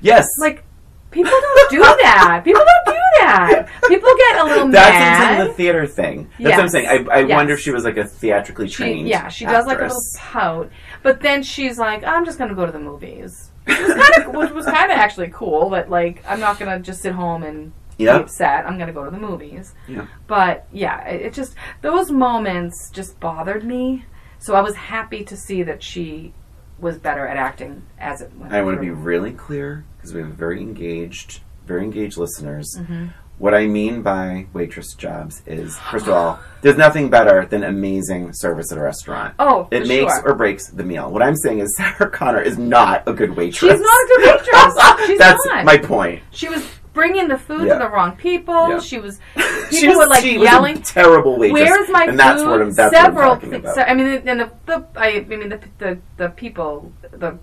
yes, 0.00 0.26
like 0.40 0.64
people 1.10 1.30
don't 1.30 1.70
do 1.70 1.78
that. 1.80 2.42
People 2.44 2.60
don't 2.60 2.94
do 2.94 3.00
that. 3.20 3.68
People 3.88 4.10
get 4.16 4.40
a 4.40 4.44
little 4.44 4.68
that's 4.68 4.90
mad. 4.92 5.40
in 5.40 5.46
the 5.48 5.52
theater 5.54 5.86
thing. 5.86 6.28
That's 6.38 6.56
what 6.56 6.60
I'm 6.60 6.68
saying. 6.68 6.86
I, 6.88 7.14
I 7.14 7.18
Yes. 7.20 7.30
wonder 7.36 7.54
if 7.54 7.60
she 7.60 7.70
was 7.70 7.84
like 7.84 7.96
a 7.96 8.04
theatrically 8.04 8.68
She, 8.68 8.74
trained. 8.74 9.08
yeah, 9.08 9.28
she 9.28 9.44
does 9.44 9.66
like 9.66 9.78
a 9.80 9.82
little 9.84 10.00
pout, 10.18 10.70
but 11.02 11.20
then 11.20 11.42
she's 11.42 11.78
like, 11.78 12.04
"I'm 12.04 12.24
just 12.24 12.38
gonna 12.38 12.54
go 12.54 12.66
to 12.66 12.72
the 12.72 12.80
movies," 12.80 13.50
which 13.64 13.78
was 13.78 13.94
kind 13.94 14.24
of 14.26 14.34
which 14.34 14.50
was 14.50 14.64
kind 14.66 14.90
of 14.90 14.98
actually 14.98 15.28
cool. 15.28 15.70
But 15.70 15.88
like, 15.90 16.24
I'm 16.28 16.40
not 16.40 16.58
gonna 16.58 16.80
just 16.80 17.00
sit 17.02 17.12
home 17.12 17.42
and 17.42 17.72
be 18.04 18.08
upset. 18.08 18.66
I'm 18.66 18.78
gonna 18.78 18.92
go 18.92 19.04
to 19.04 19.10
the 19.10 19.18
movies. 19.18 19.74
Yeah. 19.88 20.06
But 20.26 20.66
yeah, 20.72 21.06
it, 21.08 21.22
it 21.26 21.32
just 21.32 21.54
those 21.80 22.10
moments 22.10 22.90
just 22.90 23.18
bothered 23.20 23.64
me. 23.64 24.04
So 24.38 24.54
I 24.54 24.60
was 24.60 24.74
happy 24.74 25.24
to 25.24 25.36
see 25.36 25.62
that 25.62 25.82
she 25.82 26.32
was 26.78 26.98
better 26.98 27.26
at 27.26 27.36
acting 27.36 27.82
as 27.98 28.20
it 28.20 28.32
went. 28.36 28.52
I 28.52 28.62
want 28.62 28.76
to 28.76 28.80
be 28.80 28.90
really 28.90 29.32
clear 29.32 29.84
because 29.96 30.12
we 30.12 30.20
have 30.20 30.30
very 30.30 30.60
engaged, 30.60 31.40
very 31.66 31.84
engaged 31.84 32.16
listeners. 32.16 32.76
Mm-hmm. 32.78 33.06
What 33.38 33.54
I 33.54 33.66
mean 33.66 34.02
by 34.02 34.46
waitress 34.52 34.94
jobs 34.94 35.42
is, 35.46 35.76
first 35.78 36.06
of 36.06 36.12
all, 36.12 36.38
there's 36.60 36.76
nothing 36.76 37.08
better 37.08 37.46
than 37.46 37.64
amazing 37.64 38.32
service 38.34 38.70
at 38.70 38.78
a 38.78 38.80
restaurant. 38.80 39.34
Oh, 39.38 39.66
It 39.72 39.88
makes 39.88 40.12
sure. 40.12 40.28
or 40.30 40.34
breaks 40.34 40.68
the 40.68 40.84
meal. 40.84 41.10
What 41.10 41.22
I'm 41.22 41.34
saying 41.36 41.58
is 41.60 41.74
Sarah 41.76 42.10
Connor 42.10 42.40
is 42.42 42.58
not 42.58 43.02
a 43.08 43.12
good 43.12 43.36
waitress. 43.36 43.72
She's 43.72 43.80
not 43.80 44.00
a 44.00 44.06
good 44.08 44.26
waitress. 44.26 45.06
She's 45.06 45.18
That's 45.18 45.44
not. 45.46 45.64
my 45.64 45.76
point. 45.78 46.22
She 46.30 46.48
was 46.48 46.64
bringing 46.92 47.28
the 47.28 47.38
food 47.38 47.66
Yeah. 47.66 47.74
to 47.74 47.84
the 47.84 47.88
wrong 47.90 48.16
people. 48.16 48.68
Yeah. 48.70 48.80
She 48.80 48.98
was 48.98 49.18
She 49.70 49.88
was, 49.88 49.96
were 49.96 50.06
like 50.06 50.22
she 50.22 50.38
was 50.38 50.48
yelling. 50.50 50.78
a 50.78 50.80
terrible 50.82 51.38
waitress. 51.38 51.60
Where's 51.70 51.88
my 51.88 52.04
and 52.04 52.18
that's 52.18 52.42
food? 52.42 52.50
what 52.50 52.60
I'm, 52.62 52.72
that's 52.72 52.94
Several. 52.94 53.28
what 53.30 53.34
I'm 53.34 53.40
talking 53.40 53.54
about. 53.54 53.74
so- 53.74 53.82
I 53.82 53.94
mean, 53.94 54.06
and 54.28 54.40
the, 54.40 54.50
the 54.66 54.86
I, 54.96 55.06
I 55.08 55.20
mean 55.24 55.48
the, 55.48 55.60
the 55.78 55.98
the 56.16 56.28
people, 56.30 56.92
the 57.10 57.38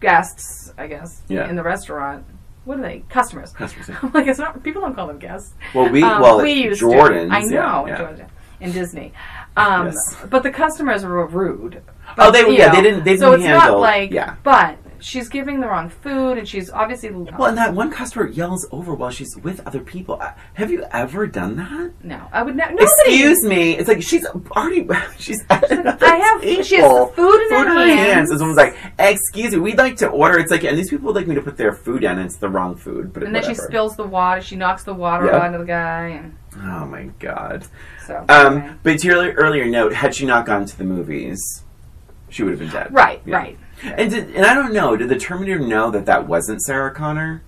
guests, 0.00 0.72
I 0.78 0.86
guess, 0.86 1.22
Yeah. 1.28 1.48
in 1.48 1.56
the 1.56 1.62
restaurant. 1.62 2.24
What 2.64 2.78
are 2.78 2.82
they? 2.82 3.02
Customers. 3.08 3.52
Customers, 3.52 3.88
like, 4.14 4.26
it's 4.26 4.38
not. 4.38 4.62
People 4.62 4.82
don't 4.82 4.94
call 4.94 5.06
them 5.06 5.18
guests. 5.18 5.54
well, 5.74 5.88
we 5.90 6.02
Um, 6.02 6.20
well 6.20 6.42
we 6.42 6.52
used 6.52 6.80
Jordan's. 6.80 7.30
To. 7.30 7.36
I 7.36 7.42
know, 7.44 7.86
yeah. 7.86 7.96
Georgia, 7.98 8.28
in 8.60 8.72
Disney. 8.72 9.12
Um, 9.56 9.86
Yes. 9.86 10.16
But 10.28 10.42
the 10.42 10.50
customers 10.50 11.02
were 11.04 11.26
rude. 11.26 11.82
Oh, 12.18 12.30
they 12.30 12.56
yeah 12.56 12.66
know, 12.68 12.74
they 12.76 12.82
didn't 12.82 13.04
they 13.04 13.12
didn't 13.12 13.20
So 13.20 13.32
it's 13.32 13.42
handle 13.44 13.72
not 13.72 13.80
like. 13.80 14.10
yeah. 14.10 14.36
But 14.42 14.76
she's 15.00 15.28
giving 15.28 15.60
the 15.60 15.66
wrong 15.68 15.88
food, 15.88 16.38
and 16.38 16.48
she's 16.48 16.70
obviously. 16.70 17.10
Well, 17.10 17.46
and 17.46 17.58
that 17.58 17.74
one 17.74 17.90
customer 17.90 18.26
yells 18.28 18.66
over 18.72 18.94
while 18.94 19.10
she's 19.10 19.36
with 19.38 19.66
other 19.66 19.80
people. 19.80 20.18
Uh, 20.20 20.32
Have 20.54 20.70
you 20.70 20.84
ever 20.92 21.26
done 21.26 21.56
that? 21.56 21.92
no, 22.04 22.26
I 22.32 22.42
would 22.42 22.56
not. 22.56 22.70
Nobody. 22.70 22.84
Excuse 22.84 23.42
me. 23.44 23.76
It's 23.76 23.88
like 23.88 24.02
she's 24.02 24.24
already 24.26 24.88
she's 25.18 25.44
at 25.50 25.70
another 25.70 26.04
I 26.06 26.16
have- 26.16 26.40
table. 26.42 26.62
she 26.62 26.76
has 26.76 27.10
food 27.14 27.40
in 27.50 27.66
her 27.66 27.86
hands. 27.86 28.30
And 28.30 28.38
someone's 28.38 28.56
like, 28.58 28.76
"Excuse 28.98 29.52
me, 29.52 29.58
we'd 29.60 29.78
like 29.78 29.96
to 29.98 30.08
order." 30.08 30.38
It's 30.38 30.50
like, 30.50 30.64
and 30.64 30.76
these 30.78 30.90
people 30.90 31.06
would 31.06 31.16
like 31.16 31.26
me 31.26 31.34
to 31.34 31.42
put 31.42 31.56
their 31.56 31.72
food 31.72 32.02
down, 32.02 32.16
and 32.18 32.26
it's 32.26 32.36
the 32.36 32.48
wrong 32.48 32.76
food. 32.76 33.12
But 33.12 33.22
And 33.24 33.34
then 33.34 33.42
she 33.42 33.50
whatever. 33.50 33.66
spills 33.68 33.96
the 33.96 34.04
water. 34.06 34.40
She 34.40 34.56
knocks 34.56 34.84
the 34.84 34.94
water 34.94 35.26
Yeah. 35.26 35.38
onto 35.38 35.58
the 35.58 35.64
guy, 35.64 36.08
and 36.08 36.34
Oh 36.60 36.86
my 36.86 37.04
god. 37.20 37.66
so. 38.06 38.24
Um, 38.28 38.58
anyway. 38.58 38.74
but 38.82 38.98
to 39.00 39.06
your 39.06 39.16
earlier- 39.16 39.34
earlier 39.34 39.66
note, 39.66 39.92
had 39.92 40.14
she 40.14 40.26
not 40.26 40.44
gone 40.46 40.64
to 40.66 40.76
the 40.78 40.84
movies, 40.84 41.62
she 42.30 42.42
would 42.42 42.50
have 42.50 42.58
been 42.60 42.70
dead. 42.70 42.92
Right, 42.92 43.22
Yeah. 43.24 43.36
right. 43.36 43.58
And 43.82 44.10
did, 44.10 44.34
and 44.34 44.44
I 44.44 44.54
don't 44.54 44.72
know. 44.72 44.96
Did 44.96 45.08
the 45.08 45.18
Terminator 45.18 45.58
know 45.58 45.90
that 45.90 46.06
that 46.06 46.26
wasn't 46.26 46.60
Sarah 46.62 46.92
Connor? 46.92 47.42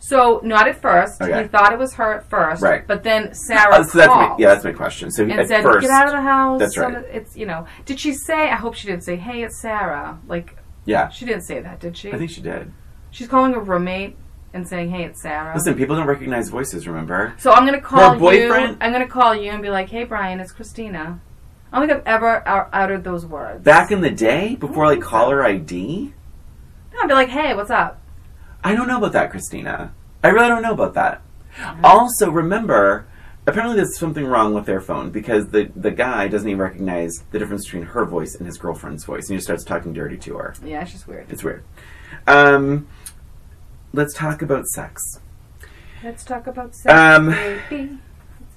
So 0.00 0.40
not 0.44 0.68
at 0.68 0.80
first. 0.80 1.20
Okay. 1.20 1.42
He 1.42 1.48
thought 1.48 1.72
it 1.72 1.78
was 1.78 1.94
her 1.94 2.14
at 2.14 2.30
first. 2.30 2.62
Right. 2.62 2.86
But 2.86 3.02
then 3.02 3.34
Sarah 3.34 3.78
Oh, 3.78 3.82
so 3.82 3.98
that's 3.98 4.08
my, 4.14 4.36
yeah, 4.38 4.48
that's 4.50 4.64
my 4.64 4.72
question. 4.72 5.10
So 5.10 5.24
and 5.24 5.32
at 5.32 5.48
said, 5.48 5.62
first, 5.62 5.82
"Get 5.82 5.90
out 5.90 6.06
of 6.06 6.12
the 6.12 6.20
house." 6.22 6.60
That's 6.60 6.76
right. 6.78 7.04
It's 7.10 7.36
you 7.36 7.46
know. 7.46 7.66
Did 7.84 7.98
she 7.98 8.12
say? 8.12 8.48
I 8.50 8.56
hope 8.56 8.74
she 8.74 8.86
didn't 8.86 9.02
say, 9.02 9.16
"Hey, 9.16 9.42
it's 9.42 9.60
Sarah." 9.60 10.18
Like 10.28 10.56
yeah, 10.84 11.08
she 11.08 11.24
didn't 11.24 11.42
say 11.42 11.60
that, 11.60 11.80
did 11.80 11.96
she? 11.96 12.12
I 12.12 12.16
think 12.18 12.30
she 12.30 12.40
did. 12.40 12.72
She's 13.10 13.26
calling 13.28 13.52
her 13.54 13.60
roommate 13.60 14.16
and 14.54 14.66
saying, 14.68 14.90
"Hey, 14.90 15.04
it's 15.04 15.20
Sarah." 15.20 15.52
Listen, 15.54 15.74
people 15.74 15.96
don't 15.96 16.06
recognize 16.06 16.48
voices. 16.48 16.86
Remember? 16.86 17.34
So 17.38 17.50
I'm 17.52 17.64
gonna 17.64 17.80
call 17.80 18.14
you. 18.14 18.20
boyfriend- 18.20 18.78
I'm 18.80 18.92
gonna 18.92 19.08
call 19.08 19.34
you 19.34 19.50
and 19.50 19.62
be 19.62 19.68
like, 19.70 19.88
"Hey, 19.90 20.04
Brian, 20.04 20.38
it's 20.40 20.52
Christina." 20.52 21.20
I 21.72 21.78
don't 21.78 21.88
think 21.88 22.00
I've 22.00 22.06
ever 22.06 22.46
out- 22.48 22.68
uttered 22.72 23.04
those 23.04 23.26
words. 23.26 23.62
Back 23.62 23.90
in 23.90 24.00
the 24.00 24.10
day, 24.10 24.56
before 24.56 24.86
like 24.86 25.00
caller 25.00 25.44
ID, 25.44 26.12
No, 26.94 27.00
I'd 27.02 27.08
be 27.08 27.14
like, 27.14 27.28
"Hey, 27.28 27.54
what's 27.54 27.70
up?" 27.70 28.00
I 28.64 28.74
don't 28.74 28.88
know 28.88 28.98
about 28.98 29.12
that, 29.12 29.30
Christina. 29.30 29.92
I 30.24 30.28
really 30.28 30.48
don't 30.48 30.62
know 30.62 30.72
about 30.72 30.94
that. 30.94 31.20
Also, 31.84 32.30
remember, 32.30 33.06
apparently 33.46 33.76
there's 33.76 33.96
something 33.98 34.24
wrong 34.26 34.54
with 34.54 34.64
their 34.66 34.80
phone 34.80 35.10
because 35.10 35.48
the 35.48 35.70
the 35.76 35.90
guy 35.90 36.26
doesn't 36.28 36.48
even 36.48 36.60
recognize 36.60 37.24
the 37.30 37.38
difference 37.38 37.64
between 37.66 37.82
her 37.84 38.04
voice 38.04 38.34
and 38.34 38.46
his 38.46 38.56
girlfriend's 38.58 39.04
voice, 39.04 39.28
and 39.28 39.34
he 39.34 39.36
just 39.36 39.46
starts 39.46 39.64
talking 39.64 39.92
dirty 39.92 40.16
to 40.18 40.36
her. 40.38 40.54
Yeah, 40.64 40.82
it's 40.82 40.92
just 40.92 41.06
weird. 41.06 41.30
It's 41.30 41.44
weird. 41.44 41.62
Um, 42.26 42.86
let's 43.92 44.14
talk 44.14 44.42
about 44.42 44.66
sex. 44.66 45.20
Let's 46.02 46.24
talk 46.24 46.46
about 46.46 46.74
sex, 46.74 46.92
Um, 46.94 47.30
baby. 47.30 47.98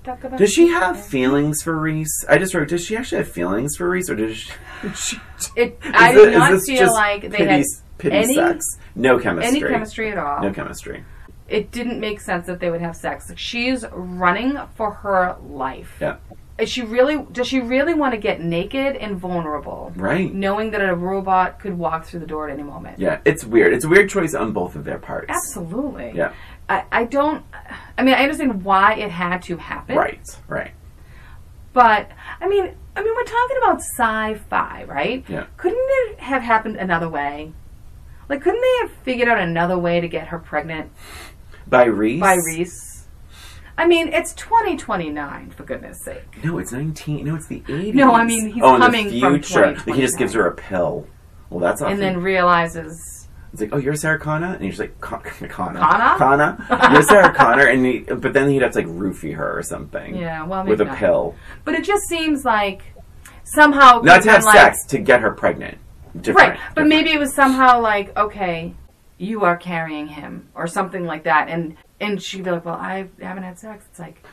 Talk 0.03 0.23
about 0.23 0.39
Does 0.39 0.51
she 0.51 0.69
have 0.69 1.03
feelings 1.05 1.61
for 1.61 1.77
Reese? 1.77 2.25
I 2.27 2.37
just 2.39 2.53
wrote. 2.55 2.69
Does 2.69 2.83
she 2.83 2.97
actually 2.97 3.19
have 3.19 3.31
feelings 3.31 3.75
for 3.75 3.87
Reese, 3.89 4.09
or 4.09 4.15
does 4.15 4.35
she? 4.37 4.51
she 4.95 5.17
It, 5.55 5.77
I 5.83 6.11
did 6.13 6.33
not 6.33 6.59
feel 6.61 6.91
like 6.91 7.21
they 7.21 7.29
pity, 7.29 7.45
had 7.45 7.63
pity 7.97 8.15
any- 8.15 8.33
sex. 8.33 8.65
No 8.95 9.19
chemistry. 9.19 9.57
any 9.59 9.61
chemistry 9.71 10.11
at 10.11 10.17
all. 10.17 10.41
No 10.41 10.51
chemistry. 10.53 11.03
It 11.47 11.69
didn't 11.71 11.99
make 11.99 12.19
sense 12.21 12.47
that 12.47 12.59
they 12.59 12.71
would 12.71 12.81
have 12.81 12.95
sex. 12.95 13.29
Like, 13.29 13.37
she's 13.37 13.85
running 13.91 14.57
for 14.75 14.91
her 14.91 15.35
life. 15.43 15.97
Yeah. 15.99 16.15
Is 16.57 16.69
she 16.69 16.81
really? 16.83 17.25
Does 17.31 17.47
she 17.47 17.59
really 17.59 17.93
want 17.93 18.13
to 18.13 18.19
get 18.19 18.39
naked 18.41 18.95
and 18.95 19.17
vulnerable, 19.17 19.91
Right. 19.95 20.31
knowing 20.33 20.71
that 20.71 20.81
a 20.81 20.93
robot 20.95 21.59
could 21.59 21.77
walk 21.77 22.05
through 22.05 22.19
the 22.19 22.27
door 22.27 22.49
at 22.49 22.53
any 22.53 22.63
moment? 22.63 22.99
Yeah. 22.99 23.19
It's 23.25 23.43
weird. 23.43 23.73
It's 23.73 23.83
a 23.85 23.89
weird 23.89 24.09
choice 24.09 24.33
on 24.35 24.51
both 24.51 24.75
of 24.75 24.83
their 24.83 24.99
parts. 24.99 25.29
Absolutely. 25.29 26.11
Yeah. 26.13 26.33
I, 26.71 26.85
I 26.91 27.03
don't. 27.03 27.43
I 27.97 28.03
mean, 28.03 28.15
I 28.15 28.23
understand 28.23 28.63
why 28.63 28.93
it 28.95 29.11
had 29.11 29.41
to 29.43 29.57
happen. 29.57 29.97
Right. 29.97 30.25
Right. 30.47 30.71
But 31.73 32.09
I 32.39 32.47
mean, 32.47 32.75
I 32.95 33.03
mean, 33.03 33.13
we're 33.13 33.23
talking 33.23 33.57
about 33.57 33.81
sci-fi, 33.81 34.85
right? 34.85 35.25
Yeah. 35.27 35.47
Couldn't 35.57 35.77
it 35.79 36.19
have 36.19 36.41
happened 36.41 36.77
another 36.77 37.09
way? 37.09 37.51
Like, 38.29 38.41
couldn't 38.41 38.61
they 38.61 38.87
have 38.87 38.91
figured 39.03 39.27
out 39.27 39.39
another 39.39 39.77
way 39.77 39.99
to 39.99 40.07
get 40.07 40.27
her 40.27 40.39
pregnant 40.39 40.91
By 41.67 41.85
Reese. 41.85 42.21
by 42.21 42.35
Reese? 42.35 43.07
I 43.77 43.87
mean, 43.87 44.09
it's 44.09 44.33
2029, 44.33 45.49
for 45.51 45.63
goodness 45.63 46.01
sake. 46.03 46.43
No, 46.43 46.57
it's 46.57 46.71
nineteen. 46.71 47.25
No, 47.25 47.35
it's 47.35 47.47
the 47.47 47.63
eighties. 47.67 47.95
No, 47.95 48.13
I 48.13 48.23
mean, 48.23 48.51
he's 48.53 48.63
oh, 48.63 48.75
in 48.75 48.81
coming 48.81 49.09
the 49.09 49.19
from 49.19 49.33
future. 49.41 49.75
Like, 49.85 49.95
he 49.95 50.01
just 50.01 50.17
gives 50.17 50.33
her 50.33 50.47
a 50.47 50.55
pill. 50.55 51.07
Well, 51.49 51.59
that's 51.59 51.81
awesome. 51.81 51.93
And 51.93 52.01
then 52.01 52.21
realizes, 52.21 53.20
it's 53.53 53.61
like, 53.61 53.69
oh, 53.73 53.77
you're 53.77 53.95
Sarah 53.95 54.19
Connor, 54.19 54.53
and 54.53 54.63
he's 54.63 54.79
like, 54.79 54.99
Con- 55.01 55.21
Connor, 55.49 55.79
Connor? 55.79 56.17
Connor, 56.17 56.89
you're 56.93 57.01
Sarah 57.03 57.33
Connor, 57.33 57.65
and 57.67 57.85
he, 57.85 57.99
but 57.99 58.33
then 58.33 58.49
he'd 58.49 58.61
have 58.61 58.71
to 58.73 58.79
like 58.79 58.87
roofie 58.87 59.35
her 59.35 59.57
or 59.57 59.63
something. 59.63 60.15
yeah, 60.15 60.43
well, 60.45 60.63
maybe 60.63 60.71
with 60.71 60.81
a 60.81 60.85
not. 60.85 60.97
pill, 60.97 61.35
But 61.65 61.75
it 61.75 61.83
just 61.83 62.03
seems 62.07 62.45
like 62.45 62.81
somehow 63.43 64.01
not 64.01 64.23
to 64.23 64.31
have 64.31 64.43
like, 64.45 64.55
sex, 64.55 64.85
to 64.87 64.97
get 64.99 65.21
her 65.21 65.31
pregnant. 65.31 65.77
Different. 66.19 66.51
Right, 66.51 66.59
but 66.75 66.87
maybe 66.87 67.11
it 67.11 67.19
was 67.19 67.33
somehow 67.33 67.79
like, 67.81 68.15
okay, 68.17 68.73
you 69.17 69.43
are 69.43 69.55
carrying 69.55 70.07
him 70.07 70.49
or 70.55 70.65
something 70.65 71.05
like 71.05 71.23
that 71.25 71.47
and 71.47 71.77
and 71.99 72.19
she'd 72.19 72.43
be 72.43 72.49
like 72.49 72.65
well 72.65 72.73
i 72.73 73.07
haven't 73.21 73.43
had 73.43 73.59
sex 73.59 73.85
it's 73.87 73.99
like 73.99 74.23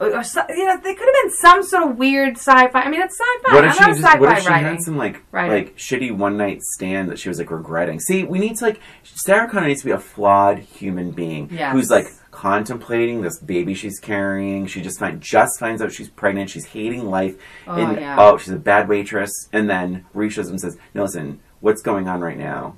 or, 0.00 0.16
or 0.16 0.24
so, 0.24 0.42
you 0.48 0.64
know 0.64 0.76
there 0.82 0.94
could 0.94 1.06
have 1.06 1.22
been 1.22 1.32
some 1.40 1.62
sort 1.62 1.82
of 1.84 1.98
weird 1.98 2.36
sci-fi 2.38 2.80
i 2.80 2.88
mean 2.90 3.02
it's 3.02 3.16
sci-fi 3.18 3.54
What 3.54 3.64
i'm 3.64 3.72
she 3.72 3.80
not 3.80 3.88
just, 3.90 4.00
sci-fi 4.00 4.18
what 4.18 4.36
if 4.38 4.42
she 4.44 4.48
writing 4.48 4.66
had 4.68 4.82
some 4.82 4.96
like 4.96 5.22
Writing. 5.30 5.52
like 5.66 5.76
shitty 5.76 6.10
one 6.16 6.36
night 6.36 6.62
stand 6.62 7.10
that 7.10 7.18
she 7.18 7.28
was 7.28 7.38
like 7.38 7.50
regretting? 7.50 8.00
See, 8.00 8.24
we 8.24 8.38
need 8.38 8.56
to 8.56 8.64
like 8.64 8.80
Sarah 9.04 9.48
Connor 9.48 9.68
needs 9.68 9.80
to 9.80 9.86
be 9.86 9.92
a 9.92 9.98
flawed 9.98 10.58
human 10.58 11.10
being 11.12 11.48
Yes. 11.52 11.72
who's 11.72 11.90
like 11.90 12.06
contemplating 12.30 13.20
this 13.22 13.38
baby 13.38 13.74
she's 13.74 13.98
carrying. 13.98 14.66
She 14.66 14.80
just 14.80 14.98
find 14.98 15.20
just 15.20 15.58
finds 15.60 15.82
out 15.82 15.92
she's 15.92 16.08
pregnant. 16.08 16.48
She's 16.50 16.64
hating 16.66 17.08
life, 17.10 17.36
Oh, 17.66 17.74
and 17.74 18.00
yeah. 18.00 18.16
oh, 18.18 18.38
she's 18.38 18.52
a 18.52 18.58
bad 18.58 18.88
waitress. 18.88 19.30
And 19.52 19.68
then 19.68 20.06
reaches 20.14 20.48
and 20.48 20.60
says, 20.60 20.78
"No, 20.94 21.02
listen, 21.02 21.40
what's 21.60 21.82
going 21.82 22.08
on 22.08 22.20
right 22.20 22.38
now? 22.38 22.76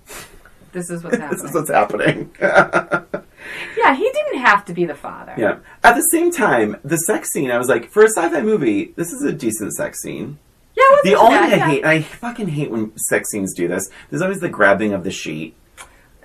this 0.73 0.91
is 0.91 1.05
what's 1.05 1.17
happening. 1.19 1.31
this 1.43 1.51
is 1.51 1.55
what's 1.55 1.71
happening." 1.71 2.31
yeah 3.77 3.95
he 3.95 4.05
didn't 4.11 4.39
have 4.41 4.65
to 4.67 4.73
be 4.73 4.85
the 4.85 4.95
father 4.95 5.35
yeah. 5.39 5.59
At 5.85 5.95
the 5.95 6.03
same 6.13 6.31
time, 6.31 6.77
the 6.85 6.97
sex 6.99 7.31
scene, 7.33 7.51
I 7.51 7.59
was 7.59 7.69
like, 7.69 7.91
for 7.91 8.03
a 8.05 8.09
sci-fi 8.09 8.41
movie, 8.43 8.93
this 8.97 9.13
is 9.13 9.23
a 9.25 9.33
decent 9.33 9.73
sex 9.75 10.01
scene. 10.03 10.39
yeah 10.77 10.83
it 10.85 11.05
The 11.05 11.15
only 11.15 11.37
bad, 11.39 11.51
thing 11.51 11.63
I 11.63 11.65
yeah. 11.67 11.71
hate, 11.73 11.85
I 11.85 12.03
fucking 12.03 12.49
hate 12.49 12.71
when 12.71 12.97
sex 12.99 13.31
scenes 13.31 13.55
do 13.55 13.69
this. 13.69 13.91
There's 14.11 14.23
always 14.23 14.41
the 14.41 14.49
grabbing 14.49 14.93
of 14.93 15.05
the 15.05 15.11
sheet. 15.11 15.55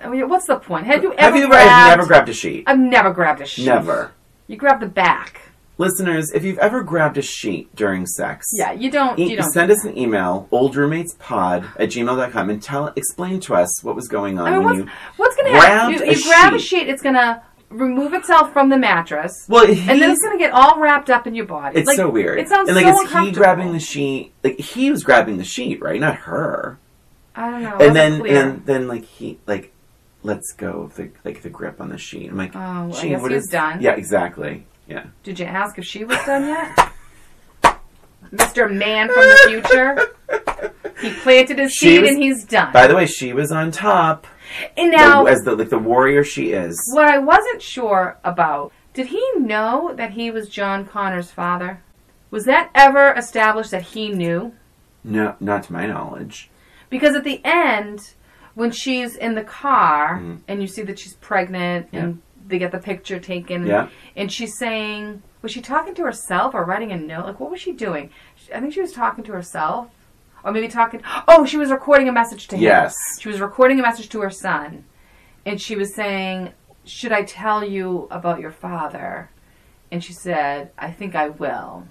I 0.02 0.08
mean, 0.08 0.28
what's 0.28 0.46
the 0.46 0.56
point 0.58 0.86
have 0.86 1.02
you 1.02 1.12
ever 1.14 1.20
Have 1.22 1.36
you 1.36 1.42
ever? 1.44 1.50
grabbed, 1.52 1.70
I've 1.70 1.96
never 1.98 2.06
grabbed 2.06 2.28
a 2.28 2.32
sheet. 2.32 2.64
i've 2.66 2.78
never 2.78 3.10
grabbed 3.12 3.40
a 3.40 3.46
sheet 3.46 3.66
Never. 3.66 4.12
you 4.46 4.56
grab 4.56 4.78
the 4.80 4.86
back 4.86 5.40
Listeners, 5.78 6.32
if 6.32 6.42
you've 6.44 6.58
ever 6.58 6.82
grabbed 6.82 7.18
a 7.18 7.22
sheet 7.22 7.74
during 7.76 8.04
sex, 8.04 8.46
yeah 8.52 8.72
you 8.72 8.90
don't 8.90 9.16
e- 9.18 9.30
you 9.30 9.36
don't 9.36 9.52
send 9.52 9.68
do 9.68 9.74
us 9.74 9.84
an 9.84 9.96
email, 9.96 10.48
oldroommatespod 10.52 11.64
at 11.78 11.88
gmail.com, 11.90 12.50
and 12.50 12.62
tell, 12.62 12.88
explain 12.96 13.38
to 13.40 13.54
us 13.54 13.82
what 13.84 13.94
was 13.94 14.08
going 14.08 14.38
on 14.40 14.46
I 14.48 14.50
mean, 14.56 14.64
when 14.64 14.64
what's, 14.64 14.78
you. 14.78 14.96
what's 15.16 15.36
going 15.36 15.52
to 15.52 15.60
happen? 15.60 15.94
You, 15.94 16.02
a 16.02 16.14
you 16.14 16.22
grab 16.24 16.52
a 16.54 16.58
sheet. 16.58 16.66
sheet, 16.80 16.88
it's 16.88 17.02
going 17.02 17.14
to 17.14 17.40
remove 17.70 18.12
itself 18.14 18.52
from 18.52 18.70
the 18.70 18.78
mattress, 18.78 19.32
Well, 19.48 19.66
and 19.68 19.76
then 20.02 20.10
it's 20.10 20.20
going 20.22 20.36
to 20.36 20.42
get 20.42 20.52
all 20.52 20.80
wrapped 20.80 21.10
up 21.10 21.26
in 21.26 21.34
your 21.34 21.44
body. 21.46 21.78
It's 21.78 21.86
Like, 21.86 21.96
so 21.96 22.08
weird. 22.08 22.38
It 22.40 22.48
sounds 22.48 22.68
and 22.68 22.76
like, 22.76 22.86
so 22.86 23.04
is 23.20 23.26
he 23.28 23.32
grabbing 23.32 23.72
the 23.72 23.78
sheet? 23.80 24.32
Like 24.42 24.58
he 24.58 24.90
was 24.90 25.04
grabbing 25.04 25.36
the 25.38 25.44
sheet, 25.44 25.80
right? 25.80 26.00
Not 26.00 26.16
her. 26.16 26.78
I 27.36 27.50
don't 27.50 27.62
know. 27.62 27.76
and 27.78 27.94
then, 27.94 28.20
clear. 28.20 28.42
and 28.42 28.66
then, 28.66 28.88
like 28.88 29.04
he, 29.04 29.38
like, 29.46 29.72
let's 30.24 30.52
go 30.54 30.82
of 30.82 30.96
the 30.96 31.10
like 31.24 31.42
the 31.42 31.50
grip 31.50 31.80
on 31.80 31.90
the 31.90 31.98
sheet. 31.98 32.30
I'm 32.30 32.36
like, 32.36 32.56
Oh, 32.56 32.58
well, 32.88 32.96
I 32.96 33.08
guess 33.08 33.22
what 33.22 33.30
he's 33.30 33.44
is- 33.44 33.48
done. 33.50 33.80
Yeah, 33.80 33.92
exactly. 33.92 34.66
Yeah. 34.88 35.04
Did 35.22 35.38
you 35.38 35.46
ask 35.46 35.78
if 35.78 35.84
she 35.84 36.04
was 36.04 36.18
done 36.24 36.46
yet? 36.48 36.92
Mr. 38.32 38.70
Man 38.72 39.08
from 39.08 39.22
the 39.22 39.38
future. 39.46 40.14
He 41.00 41.12
planted 41.20 41.58
his 41.58 41.72
She 41.72 41.86
seed 41.90 42.00
was- 42.02 42.10
and 42.10 42.22
he's 42.22 42.44
done. 42.44 42.72
By 42.72 42.86
the 42.86 42.94
way, 42.96 43.06
she 43.06 43.32
was 43.32 43.52
on 43.52 43.70
top. 43.70 44.26
and 44.76 44.90
now, 44.90 45.26
as 45.26 45.40
the 45.42 45.54
like 45.54 45.68
the 45.68 45.78
warrior 45.78 46.24
she 46.24 46.52
is. 46.52 46.76
what 46.92 47.06
I 47.06 47.18
wasn't 47.18 47.62
sure 47.62 48.18
about, 48.24 48.72
did 48.94 49.06
he 49.08 49.22
know 49.36 49.92
that 49.94 50.12
he 50.12 50.30
was 50.30 50.48
John 50.48 50.84
Connor's 50.86 51.30
father? 51.30 51.80
Was 52.30 52.44
that 52.46 52.70
ever 52.74 53.12
established 53.12 53.70
that 53.70 53.82
he 53.82 54.08
knew? 54.08 54.52
No, 55.04 55.36
not 55.40 55.64
to 55.64 55.72
my 55.72 55.86
knowledge. 55.86 56.50
Because 56.90 57.14
at 57.14 57.24
the 57.24 57.40
end, 57.44 58.14
when 58.54 58.70
she's 58.72 59.14
in 59.14 59.34
the 59.34 59.44
car 59.44 60.18
Mhm. 60.18 60.40
and 60.48 60.60
you 60.60 60.66
see 60.66 60.82
that 60.82 60.98
she's 60.98 61.14
pregnant 61.14 61.88
and 61.92 62.20
they 62.48 62.58
get 62.58 62.72
the 62.72 62.78
picture 62.78 63.18
taken, 63.20 63.66
Yeah. 63.66 63.88
and 64.16 64.32
she's 64.32 64.56
saying, 64.58 65.22
was 65.42 65.52
she 65.52 65.60
talking 65.60 65.94
to 65.96 66.02
herself 66.02 66.54
or 66.54 66.64
writing 66.64 66.90
a 66.92 66.96
note? 66.96 67.26
Like, 67.26 67.40
what 67.40 67.50
was 67.50 67.60
she 67.60 67.72
doing? 67.72 68.10
I 68.54 68.60
think 68.60 68.72
she 68.74 68.80
was 68.80 68.92
talking 68.92 69.22
to 69.24 69.32
herself. 69.32 69.88
Or 70.44 70.52
maybe 70.52 70.68
talking. 70.68 71.02
Oh, 71.28 71.44
she 71.44 71.56
was 71.56 71.70
recording 71.70 72.08
a 72.08 72.12
message 72.12 72.46
to 72.48 72.56
him. 72.56 72.62
Yes. 72.62 72.94
She 73.20 73.28
was 73.28 73.40
recording 73.40 73.78
a 73.80 73.82
message 73.82 74.08
to 74.10 74.20
her 74.20 74.30
son. 74.30 74.84
And 75.44 75.60
she 75.60 75.74
was 75.76 75.94
saying, 75.94 76.52
Should 76.84 77.12
I 77.12 77.22
tell 77.24 77.64
you 77.64 78.06
about 78.10 78.40
your 78.40 78.52
father? 78.52 79.30
And 79.90 80.02
she 80.02 80.12
said, 80.12 80.70
I 80.78 80.90
think 80.92 81.14
I 81.14 81.28
will. 81.30 81.86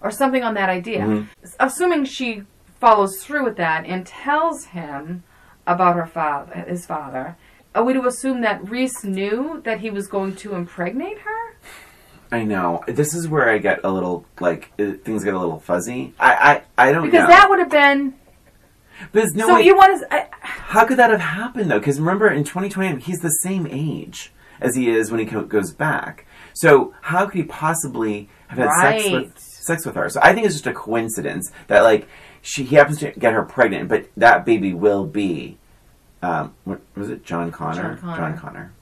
Or 0.00 0.10
something 0.10 0.42
on 0.42 0.54
that 0.54 0.68
idea. 0.68 1.00
Mhm. 1.00 1.26
Assuming 1.60 2.04
she 2.04 2.42
follows 2.80 3.22
through 3.22 3.44
with 3.44 3.56
that 3.56 3.84
and 3.86 4.04
tells 4.06 4.66
him 4.66 5.22
about 5.66 5.96
her 5.96 6.06
father, 6.06 6.52
his 6.68 6.86
father, 6.86 7.36
are 7.76 7.84
we 7.84 7.92
to 7.92 8.06
assume 8.06 8.40
that 8.40 8.68
Reese 8.68 9.04
knew 9.04 9.60
that 9.64 9.80
he 9.80 9.90
was 9.90 10.08
going 10.08 10.34
to 10.36 10.54
impregnate 10.54 11.18
her? 11.18 11.56
I 12.32 12.42
know. 12.42 12.82
This 12.88 13.14
is 13.14 13.28
where 13.28 13.48
I 13.50 13.58
get 13.58 13.80
a 13.84 13.90
little 13.90 14.24
like 14.40 14.74
things 14.76 15.22
get 15.22 15.34
a 15.34 15.38
little 15.38 15.60
fuzzy. 15.60 16.14
I 16.18 16.62
I, 16.78 16.88
I 16.88 16.92
don't 16.92 17.04
know. 17.04 17.10
Because 17.10 17.28
know. 17.28 17.34
that 17.34 17.48
would 17.50 17.58
have 17.58 17.70
been. 17.70 18.14
there's 19.12 19.34
no 19.34 19.46
so 19.46 19.54
way. 19.56 19.62
you 19.62 19.76
want 19.76 20.00
to. 20.00 20.14
I, 20.14 20.28
how 20.40 20.86
could 20.86 20.96
that 20.96 21.10
have 21.10 21.20
happened 21.20 21.70
though? 21.70 21.78
Because 21.78 22.00
remember, 22.00 22.28
in 22.28 22.42
2020, 22.42 23.00
he's 23.00 23.20
the 23.20 23.28
same 23.28 23.66
age 23.70 24.32
as 24.60 24.74
he 24.74 24.88
is 24.88 25.10
when 25.10 25.20
he 25.20 25.26
co- 25.26 25.44
goes 25.44 25.72
back. 25.72 26.26
So 26.54 26.94
how 27.02 27.26
could 27.26 27.34
he 27.36 27.42
possibly 27.42 28.30
have 28.48 28.58
had 28.58 29.00
sex 29.00 29.10
with 29.10 29.38
sex 29.38 29.86
with 29.86 29.94
her? 29.94 30.08
So 30.08 30.20
I 30.22 30.32
think 30.32 30.46
it's 30.46 30.54
just 30.54 30.66
a 30.66 30.72
coincidence 30.72 31.52
that 31.68 31.82
like 31.82 32.08
she 32.40 32.64
he 32.64 32.76
happens 32.76 32.98
to 33.00 33.10
get 33.12 33.34
her 33.34 33.44
pregnant, 33.44 33.88
but 33.88 34.08
that 34.16 34.46
baby 34.46 34.72
will 34.72 35.04
be. 35.04 35.58
Um, 36.26 36.54
what 36.64 36.80
was 36.96 37.10
it? 37.10 37.24
John 37.24 37.52
Connor. 37.52 37.94
John 37.94 37.98
Connor. 37.98 38.16
John 38.16 38.38
Connor. 38.38 38.72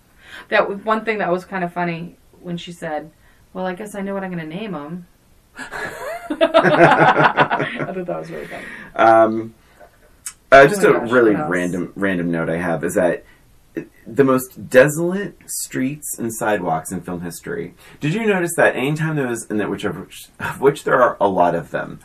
that 0.48 0.68
was 0.68 0.78
one 0.84 1.04
thing 1.04 1.18
that 1.18 1.30
was 1.30 1.44
kind 1.44 1.62
of 1.64 1.72
funny 1.72 2.16
when 2.40 2.56
she 2.56 2.72
said, 2.72 3.10
"Well, 3.52 3.66
I 3.66 3.74
guess 3.74 3.94
I 3.94 4.00
know 4.00 4.14
what 4.14 4.24
I'm 4.24 4.32
going 4.32 4.48
to 4.48 4.56
name 4.56 4.74
him." 4.74 5.06
I 5.58 6.36
thought 7.86 8.06
that 8.06 8.08
was 8.08 8.30
really 8.30 8.46
funny. 8.46 8.64
Um, 8.96 9.54
uh, 10.50 10.66
just 10.66 10.84
Oh 10.84 10.90
a 10.90 11.00
gosh, 11.00 11.10
really 11.10 11.34
random 11.34 11.92
random 11.96 12.30
note 12.30 12.48
I 12.48 12.56
have 12.56 12.82
is 12.82 12.94
that 12.94 13.24
the 14.06 14.24
most 14.24 14.68
desolate 14.70 15.36
streets 15.46 16.18
and 16.18 16.32
sidewalks 16.32 16.92
in 16.92 17.00
film 17.00 17.20
history. 17.22 17.74
Did 18.00 18.14
you 18.14 18.26
notice 18.26 18.54
that 18.56 18.76
anytime 18.76 19.16
there 19.16 19.26
was, 19.26 19.50
and 19.50 19.60
that 19.60 19.68
which 19.68 19.84
of 19.84 19.98
which, 19.98 20.28
of 20.38 20.60
which 20.60 20.84
there 20.84 21.02
are 21.02 21.16
a 21.20 21.28
lot 21.28 21.54
of 21.54 21.70
them, 21.72 22.00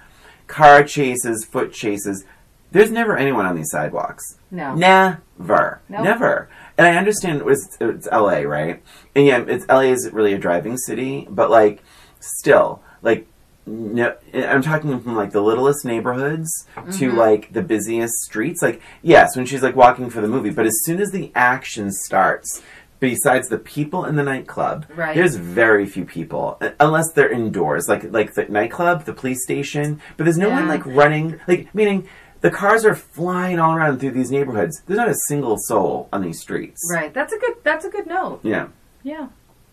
car 0.48 0.84
chases, 0.84 1.46
foot 1.46 1.72
chases, 1.72 2.26
there's 2.72 2.92
never 2.92 3.18
anyone 3.18 3.46
on 3.46 3.56
these 3.56 3.70
sidewalks. 3.72 4.38
No. 4.52 4.76
Never. 4.76 5.82
Nope. 5.90 6.04
Never. 6.04 6.50
And 6.78 6.88
I 6.88 6.96
understand 6.98 7.40
it 7.40 7.46
was, 7.46 7.78
it's 7.82 8.08
LA, 8.12 8.40
right? 8.42 8.82
And 9.16 9.26
yeah, 9.26 9.44
it's 9.48 9.68
LA 9.68 9.82
is 9.92 10.10
really 10.14 10.34
a 10.34 10.38
driving 10.38 10.78
city, 10.78 11.28
but 11.30 11.50
like, 11.50 11.84
still, 12.20 12.82
like, 13.02 13.26
no, 13.66 14.16
I'm 14.34 14.62
talking 14.64 15.00
from 15.00 15.16
like 15.16 15.32
the 15.32 15.42
littlest 15.42 15.86
neighborhoods 15.86 16.50
to 16.76 16.82
Mm-hmm. 16.82 17.18
like 17.18 17.54
the 17.54 17.62
busiest 17.62 18.14
streets. 18.24 18.62
Like, 18.64 18.82
yes, 19.04 19.36
when 19.36 19.46
she's 19.46 19.62
like 19.62 19.76
walking 19.76 20.10
for 20.10 20.22
the 20.22 20.28
movie, 20.28 20.50
but 20.50 20.66
as 20.66 20.74
soon 20.86 21.00
as 21.00 21.12
the 21.12 21.32
action 21.36 21.92
starts, 21.92 22.64
besides 23.00 23.48
the 23.50 23.60
people 23.60 24.06
in 24.06 24.16
the 24.16 24.24
nightclub, 24.24 24.86
Right. 24.96 25.16
there's 25.16 25.36
very 25.36 25.86
few 25.86 26.04
people 26.04 26.58
uh, 26.62 26.72
unless 26.80 27.12
they're 27.14 27.30
indoors, 27.32 27.88
like 27.88 28.04
like 28.12 28.34
the 28.34 28.46
nightclub, 28.46 29.06
the 29.06 29.14
police 29.14 29.44
station. 29.44 30.02
But 30.18 30.24
there's 30.24 30.38
no 30.38 30.50
one 30.50 30.68
like 30.68 30.84
running, 30.86 31.40
like 31.48 31.74
meaning 31.76 32.08
the 32.42 32.50
cars 32.52 32.86
are 32.86 32.96
flying 32.96 33.60
all 33.60 33.76
around 33.76 34.00
through 34.00 34.12
these 34.12 34.32
neighborhoods. 34.32 34.82
There's 34.86 34.98
not 34.98 35.10
a 35.10 35.16
single 35.28 35.58
soul 35.58 36.08
on 36.14 36.22
these 36.22 36.40
streets. 36.42 36.80
Right. 36.92 37.14
That's 37.14 37.34
a 37.34 37.38
good. 37.38 37.56
That's 37.64 37.86
a 37.86 37.90
good 37.90 38.08
note. 38.08 38.40
Yeah. 38.44 38.68
Yeah. 39.04 39.28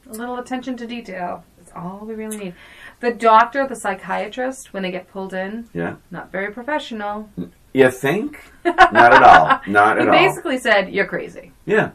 A 0.09 0.13
little 0.13 0.39
attention 0.39 0.77
to 0.79 0.87
detail. 0.87 1.45
That's 1.59 1.73
all 1.75 2.01
we 2.05 2.15
really 2.15 2.37
need. 2.37 2.55
The 3.01 3.13
doctor, 3.13 3.67
the 3.67 3.77
psychiatrist, 3.77 4.73
when 4.73 4.83
they 4.83 4.91
get 4.91 5.11
pulled 5.11 5.35
in, 5.35 5.69
Yeah. 5.75 5.97
not 6.11 6.31
very 6.33 6.53
professional. 6.53 7.29
You 7.73 7.91
think? 7.91 8.41
Not 8.65 9.13
at 9.13 9.23
all. 9.23 9.61
Not 9.67 9.99
at 9.99 10.09
all. 10.09 10.15
basically 10.15 10.59
said, 10.59 10.91
"You're 10.91 11.07
crazy." 11.07 11.53
Yeah. 11.67 11.91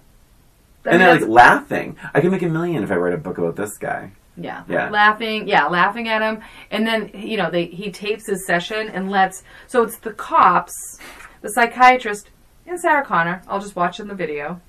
I 0.86 0.90
and 0.90 0.92
mean, 0.92 1.00
they're 1.00 1.20
like 1.22 1.30
laughing. 1.30 1.96
I 2.14 2.22
could 2.22 2.32
make 2.32 2.42
a 2.44 2.50
million 2.50 2.84
if 2.84 2.92
I 2.92 2.96
write 2.96 3.14
a 3.14 3.18
book 3.18 3.38
about 3.38 3.56
this 3.56 3.78
guy. 3.78 4.12
Yeah. 4.38 4.64
Yeah. 4.68 4.90
Laughing, 4.90 5.48
yeah, 5.48 5.68
laughing 5.68 6.08
at 6.08 6.22
him. 6.22 6.42
And 6.70 6.88
then, 6.88 7.12
you 7.14 7.38
know, 7.38 7.52
they 7.52 7.66
he 7.66 7.92
tapes 7.92 8.28
his 8.28 8.46
session 8.46 8.90
and 8.90 9.12
lets 9.12 9.44
so 9.68 9.84
it's 9.84 9.98
the 9.98 10.14
cops, 10.14 11.00
the 11.42 11.50
psychiatrist, 11.50 12.30
and 12.66 12.80
Sarah 12.80 13.06
Connor. 13.06 13.42
I'll 13.48 13.60
just 13.60 13.76
watch 13.76 14.00
in 14.00 14.08
the 14.08 14.16
video. 14.16 14.62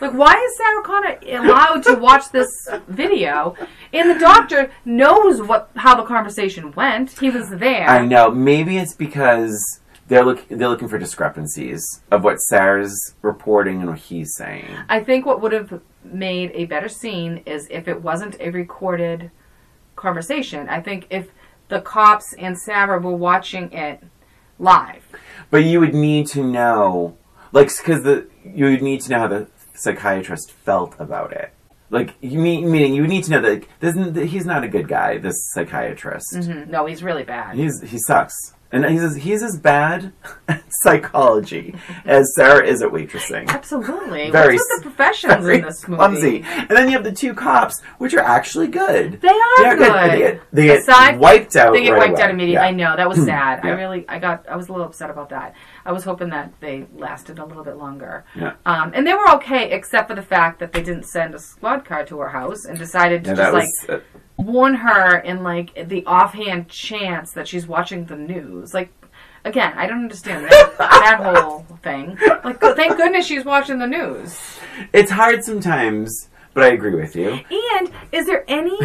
Like, 0.00 0.12
why 0.12 0.34
is 0.34 0.56
Sarah 0.56 0.82
Connor 0.82 1.18
allowed 1.26 1.82
to 1.84 1.94
watch 1.94 2.30
this 2.30 2.48
video? 2.88 3.56
And 3.92 4.10
the 4.10 4.18
doctor 4.18 4.70
knows 4.84 5.42
what 5.42 5.70
how 5.76 5.96
the 5.96 6.04
conversation 6.04 6.72
went. 6.72 7.18
He 7.18 7.30
was 7.30 7.50
there. 7.50 7.88
I 7.88 8.04
know. 8.06 8.30
Maybe 8.30 8.78
it's 8.78 8.94
because 8.94 9.79
they're 10.10 10.24
look 10.24 10.46
they're 10.48 10.68
looking 10.68 10.88
for 10.88 10.98
discrepancies 10.98 12.02
of 12.10 12.24
what 12.24 12.36
Sarah's 12.40 13.14
reporting 13.22 13.80
and 13.80 13.88
what 13.90 13.98
he's 14.00 14.34
saying. 14.36 14.66
I 14.88 15.00
think 15.02 15.24
what 15.24 15.40
would 15.40 15.52
have 15.52 15.80
made 16.04 16.50
a 16.52 16.64
better 16.66 16.88
scene 16.88 17.42
is 17.46 17.66
if 17.70 17.86
it 17.88 18.02
wasn't 18.02 18.36
a 18.40 18.50
recorded 18.50 19.30
conversation. 19.96 20.68
I 20.68 20.80
think 20.80 21.06
if 21.10 21.28
the 21.68 21.80
cops 21.80 22.34
and 22.34 22.58
Sarah 22.58 22.98
were 22.98 23.16
watching 23.16 23.72
it 23.72 24.02
live. 24.58 25.04
But 25.50 25.64
you 25.64 25.78
would 25.80 25.94
need 25.94 26.26
to 26.28 26.42
know, 26.42 27.16
like, 27.52 27.68
because 27.76 28.02
the 28.02 28.26
you 28.44 28.64
would 28.66 28.82
need 28.82 29.00
to 29.02 29.10
know 29.10 29.20
how 29.20 29.28
the 29.28 29.46
psychiatrist 29.74 30.50
felt 30.50 30.96
about 30.98 31.32
it. 31.32 31.52
Like, 31.88 32.14
you 32.20 32.38
mean 32.38 32.70
meaning 32.70 32.94
you 32.94 33.02
would 33.02 33.10
need 33.10 33.24
to 33.24 33.30
know 33.30 33.40
that 33.42 33.50
like, 33.50 33.68
this, 33.80 34.30
he's 34.30 34.44
not 34.46 34.64
a 34.64 34.68
good 34.68 34.88
guy. 34.88 35.18
This 35.18 35.36
psychiatrist, 35.52 36.34
Mhm. 36.34 36.68
No, 36.68 36.86
he's 36.86 37.02
really 37.04 37.22
bad. 37.24 37.54
he's 37.54 37.80
he 37.82 37.98
sucks. 37.98 38.34
And 38.72 38.84
he's 38.86 39.02
as, 39.02 39.16
he's 39.16 39.42
as 39.42 39.58
bad 39.58 40.12
at 40.48 40.62
psychology 40.82 41.74
as 42.04 42.32
Sarah 42.36 42.64
is 42.64 42.82
at 42.82 42.90
waitressing. 42.90 43.48
Absolutely. 43.48 44.30
Very 44.30 44.54
What's 44.54 44.68
with 44.70 44.84
the 44.84 44.90
professions 44.90 45.34
Very 45.44 45.58
in 45.58 45.64
this 45.64 45.86
movie? 45.88 45.96
clumsy. 45.98 46.42
And 46.46 46.70
then 46.70 46.86
you 46.88 46.92
have 46.92 47.02
the 47.04 47.12
two 47.12 47.34
cops, 47.34 47.80
which 47.98 48.14
are 48.14 48.20
actually 48.20 48.68
good. 48.68 49.20
They 49.20 49.28
are 49.28 49.56
They're 49.58 49.76
good. 49.76 50.10
They 50.12 50.18
get, 50.18 50.40
they 50.52 50.66
get 50.66 50.78
Aside- 50.80 51.18
wiped 51.18 51.56
out. 51.56 51.72
They 51.72 51.82
get 51.82 51.90
right 51.92 51.98
wiped 51.98 52.12
away. 52.14 52.22
out 52.22 52.30
immediately. 52.30 52.54
Yeah. 52.54 52.66
I 52.66 52.70
know 52.70 52.96
that 52.96 53.08
was 53.08 53.24
sad. 53.24 53.60
I 53.64 53.70
really, 53.70 54.04
I 54.08 54.18
got, 54.18 54.48
I 54.48 54.56
was 54.56 54.68
a 54.68 54.72
little 54.72 54.86
upset 54.86 55.10
about 55.10 55.30
that. 55.30 55.54
I 55.84 55.92
was 55.92 56.04
hoping 56.04 56.30
that 56.30 56.52
they 56.60 56.86
lasted 56.94 57.38
a 57.40 57.44
little 57.44 57.64
bit 57.64 57.76
longer. 57.76 58.24
Yeah. 58.36 58.54
Um, 58.66 58.92
and 58.94 59.06
they 59.06 59.14
were 59.14 59.30
okay, 59.36 59.72
except 59.72 60.08
for 60.08 60.14
the 60.14 60.22
fact 60.22 60.60
that 60.60 60.72
they 60.72 60.82
didn't 60.82 61.06
send 61.06 61.34
a 61.34 61.38
squad 61.40 61.84
car 61.84 62.04
to 62.06 62.18
her 62.20 62.28
house 62.28 62.64
and 62.66 62.78
decided 62.78 63.24
to 63.24 63.30
Yeah, 63.30 63.36
just 63.36 63.52
like 63.52 63.64
was. 63.64 63.86
uh, 63.88 64.00
warn 64.40 64.74
her 64.74 65.18
in 65.18 65.42
like 65.42 65.88
the 65.88 66.04
offhand 66.06 66.68
chance 66.68 67.32
that 67.32 67.48
she's 67.48 67.66
watching 67.66 68.06
the 68.06 68.16
news. 68.16 68.74
Like, 68.74 68.92
again, 69.44 69.72
I 69.76 69.86
don't 69.86 70.02
understand 70.04 70.46
that, 70.46 70.74
that 70.78 71.20
whole 71.22 71.60
thing. 71.82 72.18
Like, 72.44 72.60
thank 72.60 72.96
goodness 72.96 73.26
she's 73.26 73.44
watching 73.44 73.78
the 73.78 73.86
news. 73.86 74.38
it's 74.92 75.10
hard 75.10 75.44
sometimes, 75.44 76.28
but 76.54 76.64
I 76.64 76.68
agree 76.68 76.94
with 76.94 77.14
you. 77.16 77.40
And 77.78 77.90
is 78.12 78.26
there 78.26 78.44
any? 78.48 78.78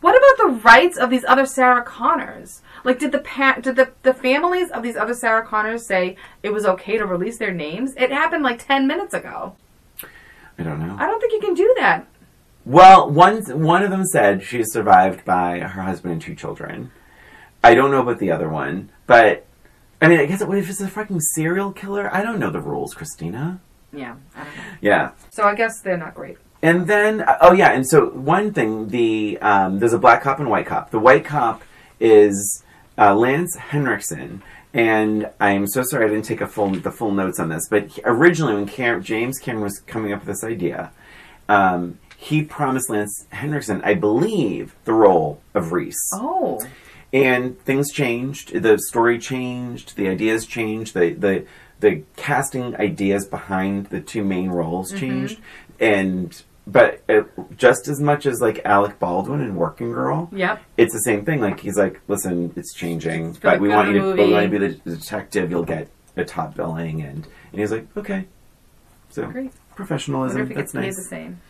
What 0.00 0.16
about 0.16 0.46
the 0.46 0.60
rights 0.64 0.98
of 0.98 1.08
these 1.10 1.24
other 1.24 1.46
Sarah 1.46 1.82
Connors? 1.82 2.62
Like, 2.84 2.98
did 2.98 3.12
the 3.12 3.20
pa- 3.20 3.58
did 3.60 3.76
the, 3.76 3.92
the 4.02 4.12
families 4.12 4.70
of 4.70 4.82
these 4.82 4.96
other 4.96 5.14
Sarah 5.14 5.46
Connors 5.46 5.86
say 5.86 6.16
it 6.42 6.52
was 6.52 6.66
okay 6.66 6.98
to 6.98 7.06
release 7.06 7.38
their 7.38 7.52
names? 7.52 7.94
It 7.96 8.10
happened 8.10 8.42
like 8.42 8.66
ten 8.66 8.86
minutes 8.86 9.14
ago. 9.14 9.56
I 10.58 10.62
don't 10.62 10.78
know. 10.86 10.94
I 10.98 11.06
don't 11.06 11.20
think 11.20 11.32
you 11.32 11.40
can 11.40 11.54
do 11.54 11.74
that. 11.78 12.06
Well, 12.64 13.10
one 13.10 13.42
one 13.62 13.82
of 13.82 13.90
them 13.90 14.04
said 14.06 14.42
she 14.42 14.60
is 14.60 14.72
survived 14.72 15.24
by 15.24 15.58
her 15.60 15.82
husband 15.82 16.12
and 16.14 16.22
two 16.22 16.34
children. 16.34 16.90
I 17.62 17.74
don't 17.74 17.90
know 17.90 18.00
about 18.00 18.18
the 18.18 18.30
other 18.30 18.48
one, 18.48 18.90
but 19.06 19.46
I 20.00 20.08
mean, 20.08 20.18
I 20.20 20.26
guess 20.26 20.40
it, 20.40 20.48
what 20.48 20.58
if 20.58 20.68
it's 20.68 20.80
a 20.80 20.88
fucking 20.88 21.20
serial 21.20 21.72
killer? 21.72 22.12
I 22.12 22.22
don't 22.22 22.38
know 22.38 22.50
the 22.50 22.60
rules, 22.60 22.94
Christina. 22.94 23.60
Yeah, 23.92 24.16
I 24.34 24.44
don't 24.44 24.56
know. 24.56 24.62
Yeah. 24.80 25.10
So 25.30 25.44
I 25.44 25.54
guess 25.54 25.80
they're 25.80 25.96
not 25.96 26.14
great. 26.14 26.38
And 26.62 26.86
then, 26.86 27.24
oh 27.42 27.52
yeah, 27.52 27.72
and 27.72 27.86
so 27.86 28.06
one 28.08 28.52
thing, 28.54 28.88
the 28.88 29.38
um, 29.42 29.78
there's 29.78 29.92
a 29.92 29.98
black 29.98 30.22
cop 30.22 30.40
and 30.40 30.48
white 30.50 30.66
cop. 30.66 30.90
The 30.90 30.98
white 30.98 31.24
cop 31.24 31.62
is 32.00 32.64
uh, 32.96 33.14
Lance 33.14 33.54
Henriksen, 33.56 34.42
and 34.72 35.30
I'm 35.38 35.66
so 35.66 35.82
sorry 35.82 36.06
I 36.06 36.08
didn't 36.08 36.24
take 36.24 36.40
a 36.40 36.46
full 36.46 36.70
the 36.70 36.90
full 36.90 37.12
notes 37.12 37.38
on 37.38 37.50
this. 37.50 37.68
But 37.68 37.88
he- 37.88 38.02
originally, 38.06 38.54
when 38.54 38.66
Cam- 38.66 39.02
James 39.02 39.38
Cameron 39.38 39.64
was 39.64 39.78
coming 39.80 40.12
up 40.14 40.20
with 40.20 40.28
this 40.28 40.42
idea, 40.44 40.90
um, 41.48 41.98
he 42.28 42.42
promised 42.42 42.88
Lance 42.88 43.26
Henriksen, 43.30 43.82
I 43.84 43.94
believe, 43.94 44.74
the 44.84 44.94
role 44.94 45.40
of 45.52 45.72
Reese. 45.72 46.08
Oh, 46.14 46.58
And 47.12 47.60
things 47.68 47.92
changed. 47.92 48.46
The 48.66 48.78
story 48.88 49.18
changed. 49.18 49.96
The 49.96 50.08
ideas 50.08 50.46
changed. 50.46 50.94
The 50.94 51.06
the 51.12 51.34
the 51.80 52.02
casting 52.16 52.74
ideas 52.76 53.26
behind 53.26 53.86
the 53.94 54.00
two 54.00 54.24
main 54.24 54.48
roles 54.60 54.88
Mm-hmm. 54.88 55.00
changed. 55.00 55.38
And 55.78 56.42
but 56.66 57.02
it, 57.10 57.26
just 57.58 57.88
as 57.88 58.00
much 58.00 58.24
as 58.24 58.40
like 58.40 58.58
Alec 58.64 58.98
Baldwin 58.98 59.42
in 59.42 59.54
Working 59.54 59.92
Girl, 59.92 60.30
yep. 60.32 60.62
it's 60.78 60.94
the 60.94 61.04
same 61.10 61.22
thing. 61.26 61.42
Like 61.42 61.60
he's 61.60 61.76
like, 61.76 62.00
listen, 62.08 62.54
it's 62.56 62.72
changing, 62.72 63.34
for 63.34 63.40
but 63.50 63.60
we 63.60 63.68
want 63.68 63.88
you 63.92 63.98
to, 64.00 64.22
we 64.22 64.32
want 64.32 64.50
to 64.50 64.58
be 64.58 64.66
the 64.66 64.96
detective. 64.96 65.50
You'll 65.50 65.64
get 65.76 65.88
a 66.16 66.24
top 66.24 66.54
billing, 66.54 67.02
and 67.02 67.26
and 67.52 67.60
he's 67.60 67.70
like, 67.70 67.86
okay. 67.98 68.24
So 69.10 69.26
Great. 69.26 69.52
professionalism. 69.76 70.48
That's 70.54 70.72
nice. 70.72 70.96
the 70.96 71.02
same. 71.02 71.40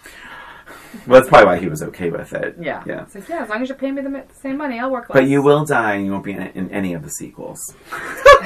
Well, 1.07 1.21
that's 1.21 1.29
probably 1.29 1.47
why 1.47 1.59
he 1.59 1.69
was 1.69 1.83
okay 1.83 2.11
with 2.11 2.33
it. 2.33 2.57
Yeah. 2.61 2.83
Yeah. 2.87 3.03
It's 3.03 3.15
like, 3.15 3.29
yeah, 3.29 3.43
as 3.43 3.49
long 3.49 3.63
as 3.63 3.69
you 3.69 3.75
pay 3.75 3.91
me 3.91 4.03
the, 4.03 4.25
same 4.41 4.57
money, 4.57 4.79
I'll 4.79 4.91
work 4.91 5.09
less. 5.09 5.15
But 5.15 5.27
you 5.29 5.43
will 5.43 5.65
die, 5.65 5.95
and 5.95 6.07
you 6.07 6.13
won't 6.13 6.25
be 6.25 6.33
in, 6.33 6.43
in 6.43 6.71
any 6.71 6.95
of 6.95 7.03
the 7.03 7.11
sequels. 7.11 7.61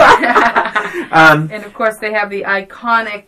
um, 1.10 1.48
And 1.52 1.64
of 1.64 1.74
course, 1.74 1.98
they 1.98 2.12
have 2.12 2.30
the 2.30 2.42
iconic 2.42 3.24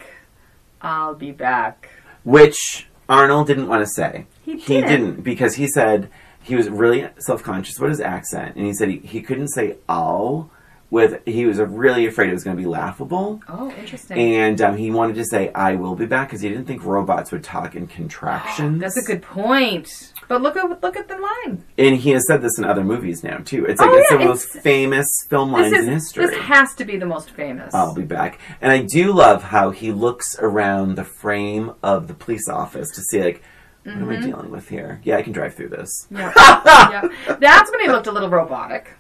"I'll 0.83 1.15
be 1.15 1.33
back." 1.33 1.91
which 2.25 2.87
Arnold 3.09 3.47
didn't 3.47 3.67
want 3.69 3.83
to 3.83 3.91
say. 3.91 4.27
He 4.45 4.53
He 4.59 4.75
didn't. 4.81 4.89
didn't 4.91 5.21
because 5.23 5.55
he 5.55 5.67
said 5.69 6.11
he 6.43 6.55
was 6.55 6.69
really 6.69 7.09
self 7.19 7.43
conscious 7.43 7.79
about 7.79 7.91
his 7.91 8.01
accent, 8.01 8.57
and 8.57 8.67
he 8.67 8.73
said 8.75 8.89
he, 8.89 8.99
he 8.99 9.21
couldn't 9.23 9.49
say 9.49 9.77
"oh" 9.89 10.51
with. 10.91 11.21
He 11.27 11.47
was 11.47 11.59
really 11.59 12.07
afraid 12.07 12.31
it 12.31 12.35
was 12.35 12.45
going 12.45 12.57
to 12.57 12.63
be 12.63 12.69
laughable, 12.69 13.41
Oh, 13.49 13.73
interesting. 13.79 14.19
and 14.19 14.61
um, 14.61 14.77
he 14.77 14.91
wanted 14.91 15.17
to 15.17 15.25
say 15.25 15.51
"I 15.55 15.77
will 15.77 15.95
be 15.95 16.07
back" 16.07 16.29
because 16.29 16.41
he 16.41 16.49
didn't 16.49 16.67
think 16.67 16.85
robots 16.85 17.31
would 17.33 17.45
talk 17.45 17.75
in 17.75 17.87
contractions. 17.87 18.81
That's 18.83 18.97
a 18.97 19.03
good 19.03 19.23
point. 19.23 20.13
But 20.29 20.43
look 20.43 20.57
at 20.57 20.83
look 20.83 20.97
at 20.97 21.09
the 21.09 21.17
line. 21.19 21.65
And 21.77 21.97
he 21.97 22.11
has 22.11 22.27
said 22.27 22.41
this 22.43 22.57
in 22.59 22.65
other 22.65 22.85
movies 22.85 23.25
now 23.25 23.39
too. 23.39 23.65
It's 23.67 23.81
like 23.81 23.91
Oh, 23.91 23.97
it's 23.99 24.11
yeah, 24.13 24.19
the 24.19 24.25
most 24.25 24.49
famous 24.49 25.07
film 25.29 25.51
lines 25.53 25.73
is 25.73 25.87
in 25.87 25.93
history. 25.95 26.27
this 26.27 26.37
has 26.39 26.75
to 26.77 26.85
be 26.85 26.97
the 26.97 27.07
most 27.07 27.31
famous. 27.31 27.75
I'll 27.75 27.95
be 27.95 28.03
back. 28.05 28.39
And 28.61 28.71
I 28.71 28.83
do 28.83 29.13
love 29.13 29.43
how 29.45 29.71
he 29.71 29.91
looks 29.93 30.37
around 30.39 30.95
the 30.97 31.05
frame 31.05 31.73
of 31.83 32.07
the 32.07 32.15
police 32.15 32.49
office 32.49 32.91
to 32.93 33.01
see, 33.03 33.23
like, 33.23 33.43
what 33.83 33.97
am 33.97 34.09
I 34.11 34.21
dealing 34.21 34.51
with 34.51 34.69
here? 34.69 35.01
Yeah, 35.03 35.17
I 35.17 35.23
can 35.23 35.33
drive 35.33 35.55
through 35.55 35.71
this. 35.71 36.07
Yeah. 36.11 36.33
yeah. 36.37 37.09
That's 37.41 37.71
when 37.73 37.81
he 37.81 37.89
looked 37.89 38.07
a 38.07 38.13
little 38.13 38.29
robotic, 38.29 38.91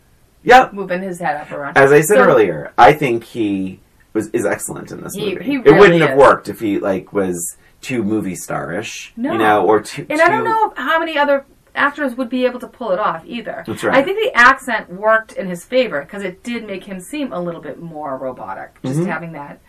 Yep. 0.42 0.72
moving 0.72 1.02
his 1.02 1.18
head 1.20 1.36
up 1.36 1.50
around. 1.52 1.76
As 1.76 1.92
I 1.92 2.00
said 2.00 2.16
So- 2.16 2.24
earlier, 2.24 2.72
I 2.78 2.92
think 2.92 3.24
he 3.24 3.80
was 4.12 4.28
is 4.28 4.44
excellent 4.46 4.90
in 4.90 5.02
this 5.02 5.14
He- 5.14 5.34
movie. 5.34 5.44
he 5.44 5.54
it 5.56 5.78
wouldn't 5.78 6.00
have 6.02 6.16
worked 6.18 6.48
if 6.48 6.60
he 6.60 6.78
like 6.78 7.12
was 7.12 7.56
too 7.80 8.02
movie 8.02 8.34
starish, 8.34 9.12
No. 9.16 9.32
you 9.32 9.38
know, 9.38 9.64
or 9.66 9.80
too. 9.80 10.06
And 10.10 10.18
too, 10.18 10.24
I 10.24 10.28
don't 10.30 10.44
know 10.44 10.72
how 10.76 10.98
many 10.98 11.16
other 11.18 11.44
actors 11.74 12.16
would 12.16 12.28
be 12.28 12.44
able 12.44 12.58
to 12.60 12.66
pull 12.66 12.90
it 12.90 12.98
off 12.98 13.22
either. 13.24 13.62
That's 13.66 13.84
right. 13.84 13.96
I 13.96 14.02
think 14.02 14.18
the 14.18 14.36
accent 14.36 14.92
worked 14.92 15.32
in 15.32 15.46
his 15.48 15.64
favor 15.64 16.00
because 16.00 16.22
it 16.24 16.42
did 16.42 16.66
make 16.66 16.84
him 16.84 17.00
seem 17.00 17.32
a 17.32 17.40
little 17.40 17.60
bit 17.60 17.80
more 17.80 18.16
robotic, 18.18 18.82
just 18.84 18.98
Mm-hmm. 19.00 19.08
having 19.10 19.32
that 19.32 19.60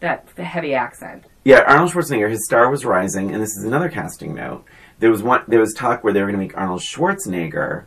that 0.00 0.26
heavy 0.36 0.74
accent. 0.74 1.24
Yeah, 1.44 1.62
Arnold 1.66 1.92
Schwarzenegger, 1.92 2.28
his 2.28 2.44
star 2.44 2.68
was 2.68 2.84
rising, 2.84 3.32
and 3.32 3.40
this 3.42 3.56
is 3.56 3.64
another 3.64 3.88
casting 3.88 4.34
note. 4.34 4.64
There 4.98 5.10
was 5.10 5.22
one. 5.22 5.42
There 5.48 5.60
was 5.60 5.72
talk 5.72 6.04
where 6.04 6.12
they 6.12 6.20
were 6.20 6.26
going 6.26 6.38
to 6.38 6.44
make 6.44 6.56
Arnold 6.58 6.80
Schwarzenegger 6.80 7.84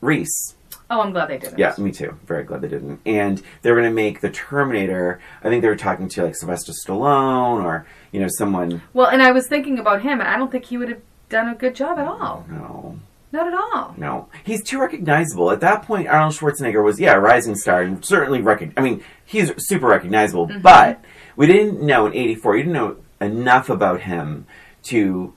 Reese. 0.00 0.56
Oh, 0.90 1.00
I'm 1.00 1.12
glad 1.12 1.28
they 1.28 1.38
did 1.38 1.52
it. 1.52 1.58
Yeah, 1.58 1.72
me 1.78 1.92
too. 1.92 2.18
Very 2.26 2.42
glad 2.42 2.62
they 2.62 2.68
didn't. 2.68 3.00
And 3.06 3.40
they're 3.62 3.74
going 3.76 3.88
to 3.88 3.94
make 3.94 4.20
the 4.20 4.30
Terminator. 4.30 5.20
I 5.42 5.48
think 5.48 5.62
they 5.62 5.68
were 5.68 5.76
talking 5.76 6.08
to 6.10 6.24
like 6.24 6.34
Sylvester 6.34 6.72
Stallone 6.72 7.62
or 7.64 7.86
you 8.10 8.20
know 8.20 8.28
someone. 8.28 8.82
Well, 8.92 9.06
and 9.06 9.22
I 9.22 9.30
was 9.30 9.46
thinking 9.46 9.78
about 9.78 10.02
him, 10.02 10.20
and 10.20 10.28
I 10.28 10.36
don't 10.36 10.50
think 10.50 10.64
he 10.64 10.76
would 10.76 10.88
have 10.88 11.00
done 11.28 11.48
a 11.48 11.54
good 11.54 11.76
job 11.76 11.98
at 11.98 12.08
all. 12.08 12.44
No, 12.50 12.98
Not 13.30 13.46
at 13.46 13.54
all. 13.54 13.94
no, 13.96 14.28
he's 14.42 14.64
too 14.64 14.80
recognizable. 14.80 15.52
At 15.52 15.60
that 15.60 15.82
point, 15.84 16.08
Arnold 16.08 16.34
Schwarzenegger 16.34 16.82
was 16.82 16.98
yeah 16.98 17.14
a 17.14 17.20
rising 17.20 17.54
star 17.54 17.82
and 17.82 18.04
certainly 18.04 18.40
recog 18.40 18.72
I 18.76 18.80
mean, 18.80 19.04
he's 19.24 19.52
super 19.58 19.86
recognizable. 19.86 20.48
Mm-hmm. 20.48 20.60
But 20.62 21.04
we 21.36 21.46
didn't 21.46 21.80
know 21.82 22.06
in 22.06 22.14
'84. 22.14 22.56
You 22.56 22.62
didn't 22.64 22.74
know 22.74 22.96
enough 23.20 23.70
about 23.70 24.00
him 24.02 24.46
to 24.84 25.34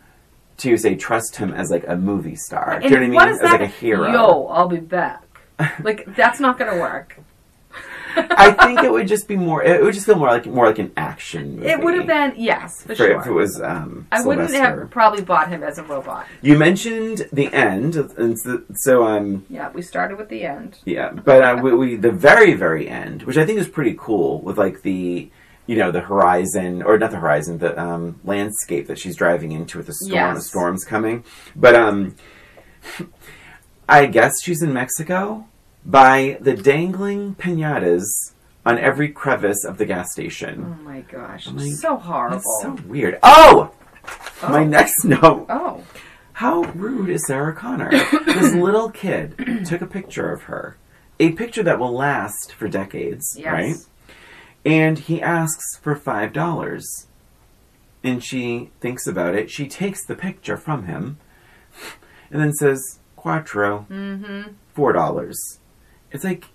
to 0.57 0.77
say 0.77 0.95
trust 0.95 1.35
him 1.35 1.53
as 1.53 1.69
like 1.69 1.83
a 1.87 1.95
movie 1.95 2.35
star. 2.35 2.79
Do 2.79 2.85
you 2.85 2.91
know 2.91 3.15
what 3.15 3.23
I 3.23 3.25
mean? 3.27 3.35
as 3.35 3.39
that? 3.41 3.51
like 3.59 3.61
a 3.61 3.67
hero. 3.67 4.11
Yo, 4.11 4.47
I'll 4.47 4.67
be 4.67 4.77
back. 4.77 5.22
like 5.83 6.15
that's 6.15 6.39
not 6.39 6.57
going 6.57 6.73
to 6.73 6.79
work. 6.79 7.19
I 8.15 8.51
think 8.51 8.83
it 8.83 8.91
would 8.91 9.07
just 9.07 9.27
be 9.27 9.35
more. 9.35 9.63
It 9.63 9.81
would 9.81 9.93
just 9.93 10.05
feel 10.05 10.15
more 10.15 10.27
like 10.27 10.45
more 10.45 10.67
like 10.67 10.79
an 10.79 10.91
action 10.95 11.55
movie. 11.55 11.69
It 11.69 11.79
would 11.81 11.95
have 11.95 12.07
been 12.07 12.33
yes, 12.37 12.81
for, 12.81 12.89
for, 12.89 12.95
sure. 12.95 13.19
if 13.19 13.25
it 13.25 13.31
was. 13.31 13.59
Um, 13.61 14.07
I 14.11 14.23
wouldn't 14.23 14.49
Sylvester. 14.49 14.81
have 14.81 14.91
probably 14.91 15.23
bought 15.23 15.49
him 15.49 15.63
as 15.63 15.77
a 15.77 15.83
robot. 15.83 16.27
You 16.41 16.57
mentioned 16.57 17.27
the 17.33 17.51
end, 17.53 17.95
and 17.95 18.37
so, 18.39 18.63
so 18.75 19.03
um, 19.05 19.45
Yeah, 19.49 19.71
we 19.71 19.81
started 19.81 20.17
with 20.17 20.29
the 20.29 20.43
end. 20.43 20.79
yeah, 20.85 21.11
but 21.11 21.43
uh, 21.43 21.59
we, 21.61 21.73
we 21.73 21.95
the 21.95 22.11
very 22.11 22.53
very 22.53 22.87
end, 22.87 23.23
which 23.23 23.37
I 23.37 23.45
think 23.45 23.59
is 23.59 23.67
pretty 23.67 23.95
cool, 23.97 24.41
with 24.41 24.57
like 24.57 24.83
the 24.83 25.29
you 25.65 25.75
know 25.77 25.91
the 25.91 26.01
horizon 26.01 26.83
or 26.83 26.97
not 26.97 27.11
the 27.11 27.17
horizon, 27.17 27.57
the 27.57 27.79
um, 27.81 28.19
landscape 28.23 28.87
that 28.87 28.99
she's 28.99 29.15
driving 29.15 29.51
into 29.51 29.77
with 29.77 29.87
the 29.87 29.93
storm, 29.93 30.13
Yes. 30.13 30.37
the 30.37 30.43
storms 30.43 30.83
coming. 30.85 31.23
But 31.55 31.75
um, 31.75 32.15
I 33.89 34.05
guess 34.05 34.33
she's 34.43 34.61
in 34.61 34.73
Mexico 34.73 35.47
by 35.85 36.37
the 36.41 36.55
dangling 36.55 37.35
pinatas 37.35 38.05
on 38.65 38.77
every 38.79 39.09
crevice 39.09 39.63
of 39.65 39.77
the 39.77 39.85
gas 39.85 40.11
station. 40.11 40.77
Oh 40.79 40.83
my 40.83 41.01
gosh, 41.01 41.47
like, 41.47 41.71
so 41.73 41.97
horrible. 41.97 42.37
That's 42.37 42.59
so 42.61 42.77
weird. 42.87 43.19
Oh, 43.23 43.71
oh. 44.41 44.49
my 44.49 44.63
next 44.63 45.03
note. 45.03 45.45
oh, 45.49 45.83
How 46.33 46.63
rude 46.63 47.09
is 47.09 47.27
Sarah 47.27 47.53
Connor? 47.53 47.89
this 47.91 48.53
little 48.55 48.89
kid 48.89 49.65
took 49.65 49.81
a 49.81 49.87
picture 49.87 50.31
of 50.31 50.43
her, 50.43 50.77
a 51.19 51.31
picture 51.33 51.63
that 51.63 51.79
will 51.79 51.93
last 51.93 52.53
for 52.53 52.67
decades, 52.69 53.35
yes. 53.37 53.51
right? 53.51 53.75
And 54.65 54.97
he 54.97 55.21
asks 55.21 55.77
for 55.81 55.93
five 55.95 56.31
dollars, 56.31 57.07
and 58.01 58.23
she 58.23 58.69
thinks 58.79 59.05
about 59.07 59.35
it. 59.35 59.51
She 59.51 59.67
takes 59.67 60.05
the 60.05 60.15
picture 60.15 60.55
from 60.55 60.85
him, 60.85 61.17
and 62.31 62.41
then 62.41 62.53
says, 62.53 62.99
"Quattro, 63.17 63.85
Mm-hmm. 63.89 64.53
four 64.73 64.93
dollars." 64.93 65.59
It's 66.13 66.23
like 66.23 66.45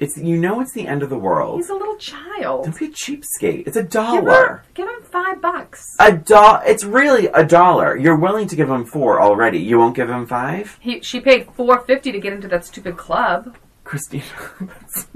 it's 0.00 0.18
you 0.18 0.36
know 0.36 0.60
it's 0.60 0.72
the 0.72 0.88
end 0.88 1.04
of 1.04 1.08
the 1.08 1.16
world. 1.16 1.60
He's 1.60 1.70
a 1.70 1.74
little 1.74 1.96
child. 1.96 2.64
Don't 2.64 2.76
be 2.78 2.86
a 2.86 2.88
cheapskate. 2.88 3.66
It's 3.66 3.76
a 3.76 3.82
dollar. 3.84 4.64
Give 4.74 4.86
him, 4.86 4.92
give 4.92 5.04
him 5.04 5.10
five 5.10 5.40
bucks. 5.40 5.96
A 6.00 6.12
dollar. 6.12 6.62
It's 6.66 6.82
really 6.82 7.28
a 7.28 7.44
dollar. 7.46 7.96
You're 7.96 8.18
willing 8.18 8.48
to 8.48 8.56
give 8.56 8.68
him 8.68 8.84
four 8.84 9.20
already. 9.22 9.58
You 9.60 9.78
won't 9.78 9.94
give 9.94 10.10
him 10.10 10.26
five. 10.26 10.76
He 10.80 11.00
she 11.00 11.20
paid 11.20 11.46
four 11.52 11.80
fifty 11.80 12.10
to 12.10 12.18
get 12.18 12.32
into 12.32 12.48
that 12.48 12.64
stupid 12.64 12.96
club. 12.96 13.56
Christina. 13.84 14.24
That's, 14.74 15.06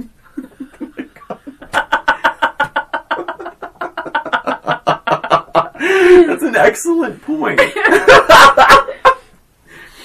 that's 6.27 6.43
an 6.43 6.57
excellent 6.57 7.23
point. 7.23 7.59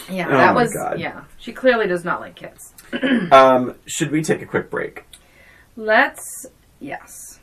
yeah, 0.09 0.27
oh 0.27 0.37
that 0.37 0.55
was 0.55 0.73
God. 0.73 0.99
yeah. 0.99 1.23
She 1.37 1.51
clearly 1.51 1.87
does 1.87 2.03
not 2.03 2.21
like 2.21 2.35
kids. 2.35 2.73
Um, 3.31 3.75
should 3.85 4.11
we 4.11 4.21
take 4.21 4.41
a 4.41 4.45
quick 4.45 4.69
break? 4.69 5.05
Let's 5.75 6.45
yes. 6.79 7.39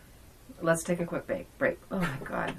Let's 0.62 0.84
take 0.84 1.00
a 1.00 1.06
quick 1.06 1.26
break. 1.26 1.46
Break. 1.58 1.78
Oh 1.90 1.98
my 1.98 2.18
god. 2.24 2.54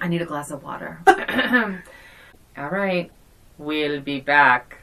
I 0.00 0.08
need 0.08 0.22
a 0.22 0.26
glass 0.26 0.50
of 0.50 0.62
water. 0.62 1.00
All 2.56 2.70
right. 2.70 3.10
We'll 3.58 4.00
be 4.00 4.20
back. 4.20 4.78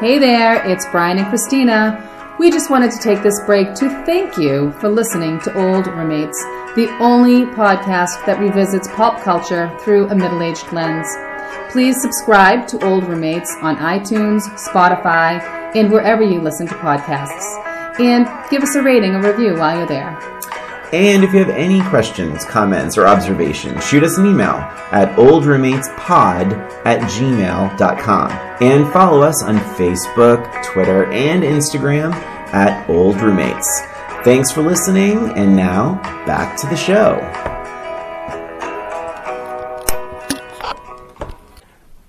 Hey 0.00 0.18
there, 0.18 0.66
it's 0.66 0.86
Brian 0.90 1.18
and 1.18 1.28
Christina. 1.28 2.36
We 2.38 2.50
just 2.50 2.70
wanted 2.70 2.90
to 2.92 2.98
take 2.98 3.22
this 3.22 3.38
break 3.44 3.74
to 3.74 3.88
thank 4.06 4.38
you 4.38 4.72
for 4.80 4.88
listening 4.88 5.40
to 5.40 5.54
Old 5.58 5.86
Roommates, 5.86 6.42
the 6.74 6.88
only 7.00 7.44
podcast 7.52 8.24
that 8.24 8.38
revisits 8.38 8.88
pop 8.94 9.22
culture 9.22 9.70
through 9.80 10.08
a 10.08 10.14
middle 10.14 10.42
aged 10.42 10.72
lens. 10.72 11.06
Please 11.70 12.00
subscribe 12.00 12.66
to 12.68 12.84
Old 12.84 13.04
Roommates 13.04 13.54
on 13.60 13.76
iTunes, 13.76 14.42
Spotify, 14.56 15.40
and 15.74 15.90
wherever 15.90 16.22
you 16.22 16.40
listen 16.40 16.66
to 16.66 16.74
podcasts. 16.74 18.00
And 18.00 18.26
give 18.50 18.62
us 18.62 18.74
a 18.74 18.82
rating 18.82 19.14
or 19.14 19.22
review 19.22 19.56
while 19.56 19.76
you're 19.76 19.86
there. 19.86 20.18
And 20.92 21.22
if 21.22 21.32
you 21.32 21.38
have 21.38 21.50
any 21.50 21.80
questions, 21.82 22.44
comments, 22.44 22.98
or 22.98 23.06
observations, 23.06 23.86
shoot 23.86 24.02
us 24.02 24.18
an 24.18 24.26
email 24.26 24.56
at 24.90 25.16
oldroommatespod 25.16 26.52
at 26.84 27.00
gmail.com. 27.02 28.30
And 28.60 28.92
follow 28.92 29.22
us 29.22 29.42
on 29.44 29.58
Facebook, 29.76 30.64
Twitter, 30.64 31.10
and 31.12 31.44
Instagram 31.44 32.12
at 32.52 32.88
Old 32.90 33.20
Roommates. 33.20 33.82
Thanks 34.24 34.50
for 34.50 34.62
listening, 34.62 35.30
and 35.38 35.54
now 35.54 35.94
back 36.26 36.56
to 36.58 36.66
the 36.66 36.76
show. 36.76 37.49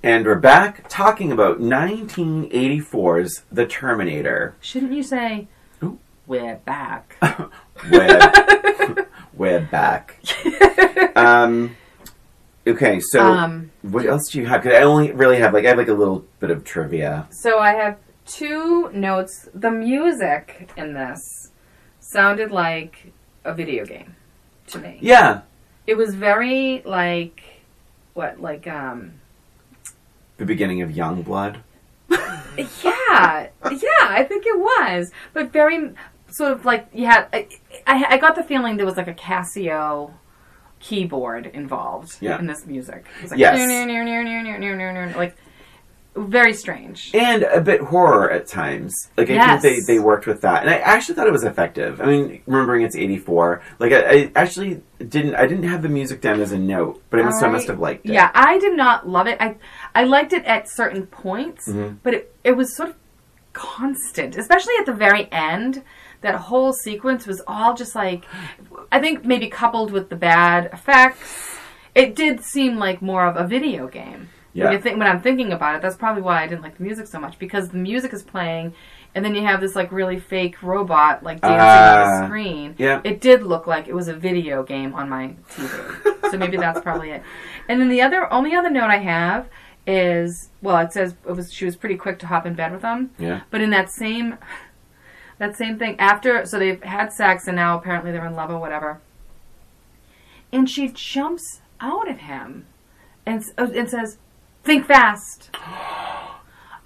And 0.04 0.26
we're 0.26 0.36
back 0.40 0.86
talking 0.90 1.32
about 1.32 1.60
1984's 1.60 3.44
The 3.52 3.66
Terminator. 3.68 4.56
Shouldn't 4.60 4.94
you 4.94 5.04
say 5.04 5.48
Ooh. 5.84 6.00
we're 6.26 6.56
back? 6.58 7.16
We're, 7.92 9.08
we're 9.34 9.62
back. 9.62 10.18
Um, 11.14 11.76
okay, 12.66 13.00
so 13.02 13.22
um 13.22 13.70
what 13.82 14.06
else 14.06 14.30
do 14.32 14.40
you 14.40 14.46
have? 14.48 14.64
'Cause 14.64 14.72
I 14.74 14.84
only 14.84 15.12
really 15.12 15.38
have 15.40 15.54
like 15.54 15.66
I 15.66 15.70
have 15.70 15.78
like 15.78 15.90
a 15.90 15.94
little 15.94 16.26
bit 16.40 16.50
of 16.52 16.64
trivia. 16.64 17.28
so 17.32 17.60
I 17.60 17.74
have 17.74 17.98
two 18.26 18.90
notes. 18.94 19.50
The 19.54 19.70
music 19.70 20.72
in 20.78 20.94
this 20.94 21.52
sounded 22.00 22.50
like 22.52 23.12
a 23.44 23.54
video 23.54 23.86
game 23.86 24.16
to 24.68 24.80
me. 24.80 25.00
Yeah, 25.02 25.42
It 25.86 25.96
was 25.96 26.16
very 26.16 26.82
like 26.86 27.42
what 28.14 28.40
like 28.42 28.68
um 28.68 29.16
the 30.42 30.46
beginning 30.48 30.82
of 30.82 30.90
Young 30.90 31.22
Blood. 31.22 31.64
yeah, 32.10 32.18
yeah, 32.84 33.48
I 34.02 34.26
think 34.28 34.44
it 34.48 34.60
was, 34.60 35.12
but 35.34 35.54
very 35.54 35.92
sort 36.32 36.52
of 36.52 36.66
like 36.66 36.88
yeah. 36.92 37.28
I, 37.32 37.48
I, 37.86 38.06
I 38.16 38.18
got 38.18 38.36
the 38.36 38.44
feeling 38.44 38.76
there 38.76 38.86
was 38.88 38.98
like 38.98 39.08
a 39.08 39.14
Casio 39.14 40.14
keyboard 40.80 41.46
involved 41.46 42.18
yeah. 42.22 42.40
in 42.40 42.48
this 42.48 42.66
music. 42.66 43.06
It 43.18 43.22
was 43.22 43.32
like, 43.32 43.40
yes. 43.40 43.56
Like 45.16 45.38
very 46.16 46.54
strange. 46.54 47.12
and 47.14 47.44
a 47.44 47.62
bit 47.62 47.80
horror 47.82 48.30
at 48.30 48.46
times. 48.48 48.94
Like 49.18 49.30
I 49.30 49.34
Yes. 49.34 49.62
think 49.62 49.86
they, 49.88 49.94
they 49.96 50.00
worked 50.00 50.28
with 50.28 50.42
that, 50.42 50.62
and 50.64 50.70
I 50.70 50.76
actually 50.78 51.16
thought 51.16 51.28
it 51.28 51.32
was 51.32 51.44
effective. 51.46 52.02
I 52.02 52.06
mean, 52.06 52.42
remembering 52.46 52.82
it's 52.84 52.96
eighty 52.98 53.18
four, 53.18 53.62
like 53.80 53.94
I, 53.94 54.00
I 54.00 54.32
actually 54.36 54.82
didn't 55.00 55.36
I 55.36 55.48
didn't 55.48 55.64
have 55.64 55.82
the 55.82 55.90
music 55.90 56.20
down 56.22 56.42
as 56.42 56.52
a 56.52 56.60
note, 56.60 57.02
but 57.10 57.20
I 57.20 57.24
must 57.24 57.42
I 57.42 57.48
must 57.50 57.68
have 57.68 57.80
liked 57.80 58.06
it. 58.06 58.12
Yeah, 58.14 58.30
I 58.36 58.60
did 58.60 58.76
not 58.76 59.08
love 59.08 59.28
it. 59.28 59.38
I 59.40 59.56
I 59.96 60.04
liked 60.04 60.34
it 60.34 60.44
at 60.46 60.70
certain 60.70 61.08
points, 61.08 61.68
Mhm. 61.70 61.98
but 62.04 62.14
it 62.14 62.36
it 62.44 62.58
was 62.58 62.76
sort 62.76 62.90
of 62.90 62.96
constant, 63.54 64.36
especially 64.38 64.74
at 64.80 64.86
the 64.86 64.94
very 64.94 65.32
end. 65.32 65.84
That 66.22 66.36
whole 66.36 66.72
sequence 66.74 67.26
was 67.26 67.42
all 67.48 67.74
just 67.74 67.96
like, 67.96 68.26
I 68.92 69.00
think 69.00 69.26
maybe 69.26 69.48
coupled 69.50 69.92
with 69.92 70.10
the 70.10 70.16
bad 70.16 70.70
effects, 70.72 71.58
it 71.96 72.16
did 72.16 72.44
seem 72.44 72.78
like 72.78 73.02
more 73.02 73.26
of 73.26 73.36
a 73.38 73.48
video 73.48 73.88
game. 73.88 74.30
Yeah. 74.54 74.66
When, 74.66 74.74
you 74.74 74.80
think, 74.80 74.98
when 74.98 75.08
I'm 75.08 75.22
thinking 75.22 75.54
about 75.54 75.76
it, 75.76 75.82
that's 75.82 75.96
probably 75.96 76.22
why 76.22 76.44
I 76.44 76.48
didn't 76.48 76.62
like 76.62 76.78
the 76.78 76.84
music 76.84 77.08
so 77.08 77.20
much 77.20 77.40
because 77.40 77.70
the 77.70 77.78
music 77.78 78.12
is 78.14 78.22
playing, 78.22 78.74
and 79.16 79.24
then 79.24 79.34
you 79.34 79.44
have 79.46 79.62
this 79.62 79.76
like 79.76 79.92
really 79.94 80.20
fake 80.20 80.62
robot 80.62 81.24
like 81.24 81.40
dancing 81.42 81.60
on 81.60 81.68
Ah, 81.68 82.20
the 82.22 82.28
screen. 82.28 82.76
yeah. 82.78 83.00
It 83.06 83.22
did 83.22 83.44
look 83.44 83.66
like 83.66 83.88
it 83.88 83.96
was 83.96 84.08
a 84.10 84.14
video 84.14 84.62
game 84.64 84.94
on 84.94 85.08
my 85.10 85.36
TV, 85.52 86.30
so 86.32 86.38
maybe 86.38 86.58
that's 86.58 86.82
probably 86.82 87.12
it. 87.12 87.24
And 87.70 87.80
then 87.80 87.88
the 87.90 88.02
other 88.02 88.32
only 88.34 88.54
other 88.54 88.70
note 88.70 88.90
I 88.90 88.98
have 88.98 89.48
is 89.88 90.50
well, 90.62 90.78
it 90.80 90.92
says 90.94 91.16
it 91.28 91.32
was 91.36 91.52
she 91.54 91.64
was 91.66 91.76
pretty 91.78 91.96
quick 91.96 92.20
to 92.20 92.28
hop 92.28 92.46
in 92.46 92.54
bed 92.54 92.72
with 92.74 92.82
him, 92.82 93.12
Yeah. 93.18 93.42
but 93.52 93.62
in 93.62 93.70
that 93.70 93.90
same 93.90 94.38
that 95.40 95.56
same 95.56 95.80
thing 95.80 95.98
after 95.98 96.46
so 96.46 96.60
they've 96.60 96.84
had 96.84 97.14
sex 97.14 97.48
and 97.48 97.56
now 97.56 97.78
apparently 97.78 98.12
they're 98.12 98.26
in 98.28 98.36
love 98.36 98.50
or 98.52 98.60
whatever, 98.60 99.00
and 100.52 100.70
she 100.70 100.90
jumps 100.90 101.62
out 101.80 102.08
at 102.10 102.20
him 102.20 102.66
and 103.26 103.44
uh, 103.58 103.68
and 103.74 103.90
says, 103.90 104.18
"Think 104.64 104.86
fast." 104.86 105.50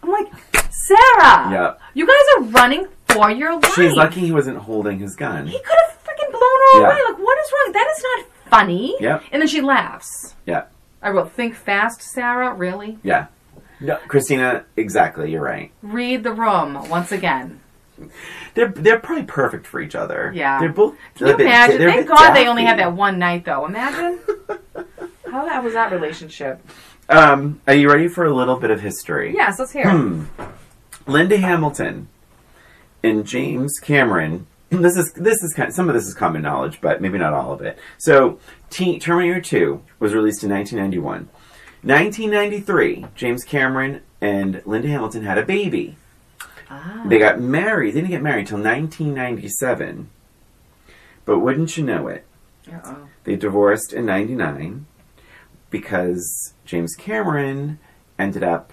I'm 0.03 0.11
like, 0.11 0.31
Sarah, 0.69 1.49
Yeah. 1.51 1.73
you 1.95 2.05
guys 2.05 2.15
are 2.37 2.41
running 2.51 2.87
for 3.07 3.31
your 3.31 3.53
life. 3.55 3.73
She's 3.73 3.93
lucky 3.93 4.19
he 4.19 4.31
wasn't 4.31 4.57
holding 4.57 4.99
his 4.99 5.15
gun. 5.15 5.47
He 5.47 5.57
could 5.59 5.77
have 5.87 5.97
freaking 6.03 6.31
blown 6.31 6.41
her 6.41 6.79
Yeah. 6.81 6.85
away. 6.87 6.99
Like, 7.09 7.17
what 7.17 7.37
is 7.39 7.51
wrong? 7.53 7.73
That 7.73 7.87
is 7.95 8.03
not 8.03 8.25
funny. 8.51 8.95
Yep. 8.99 9.23
And 9.31 9.41
then 9.41 9.47
she 9.47 9.61
laughs. 9.61 10.35
Yeah. 10.45 10.63
I 11.01 11.09
wrote, 11.09 11.31
think 11.31 11.55
fast, 11.55 12.01
Sarah. 12.03 12.53
Really? 12.53 12.99
Yeah. 13.03 13.25
No, 13.79 13.97
Christina, 14.07 14.63
exactly. 14.77 15.31
You're 15.31 15.41
right. 15.43 15.71
Read 15.81 16.23
the 16.23 16.31
room 16.33 16.87
once 16.89 17.11
again. 17.11 17.59
They're 18.53 18.67
they're 18.69 18.99
probably 18.99 19.23
perfect 19.23 19.65
for 19.65 19.79
each 19.81 19.95
other. 19.95 20.31
Yeah. 20.35 20.59
They're 20.59 20.69
both. 20.71 20.95
Can 21.15 21.27
you 21.27 21.33
they're 21.33 21.33
a 21.33 21.37
bit- 21.37 21.47
imagine? 21.47 21.77
Thank 21.89 22.07
God 22.07 22.33
they 22.33 22.47
only 22.47 22.63
had 22.65 22.77
that 22.79 22.93
one 22.93 23.17
night, 23.19 23.45
though. 23.45 23.65
Imagine. 23.65 24.19
How 25.35 25.43
that 25.43 25.65
was 25.65 25.73
that 25.73 25.91
relationship? 25.91 26.65
Um, 27.09 27.59
are 27.67 27.73
you 27.75 27.91
ready 27.91 28.07
for 28.07 28.23
a 28.23 28.33
little 28.33 28.55
bit 28.55 28.71
of 28.71 28.79
history? 28.79 29.33
Yes, 29.35 29.59
let's 29.59 29.73
hear. 29.73 29.89
it. 29.89 29.91
Hmm. 29.91 30.23
Linda 31.05 31.35
Hamilton 31.35 32.07
and 33.03 33.27
James 33.27 33.77
Cameron. 33.79 34.47
This 34.69 34.95
is 34.97 35.11
this 35.13 35.43
is 35.43 35.53
kind 35.53 35.73
some 35.73 35.89
of 35.89 35.93
this 35.93 36.07
is 36.07 36.13
common 36.13 36.41
knowledge, 36.41 36.79
but 36.81 37.01
maybe 37.01 37.17
not 37.17 37.33
all 37.33 37.51
of 37.51 37.61
it. 37.61 37.77
So, 37.97 38.39
T- 38.69 38.97
Terminator 38.97 39.39
Two 39.41 39.83
was 39.99 40.13
released 40.13 40.43
in 40.43 40.49
1991. 40.49 41.29
1993, 41.83 43.05
James 43.13 43.43
Cameron 43.43 44.01
and 44.21 44.61
Linda 44.65 44.87
Hamilton 44.87 45.23
had 45.23 45.37
a 45.37 45.45
baby. 45.45 45.97
Ah. 46.69 47.03
They 47.05 47.19
got 47.19 47.39
married. 47.41 47.93
They 47.93 47.99
didn't 47.99 48.11
get 48.11 48.23
married 48.23 48.47
till 48.47 48.57
1997. 48.57 50.09
But 51.25 51.39
wouldn't 51.39 51.77
you 51.77 51.83
know 51.83 52.07
it? 52.07 52.25
Uh-oh. 52.71 53.07
They 53.25 53.35
divorced 53.35 53.93
in 53.93 54.05
99 54.05 54.87
because 55.79 56.53
James 56.63 56.95
Cameron 56.95 57.79
ended 58.17 58.43
up 58.43 58.71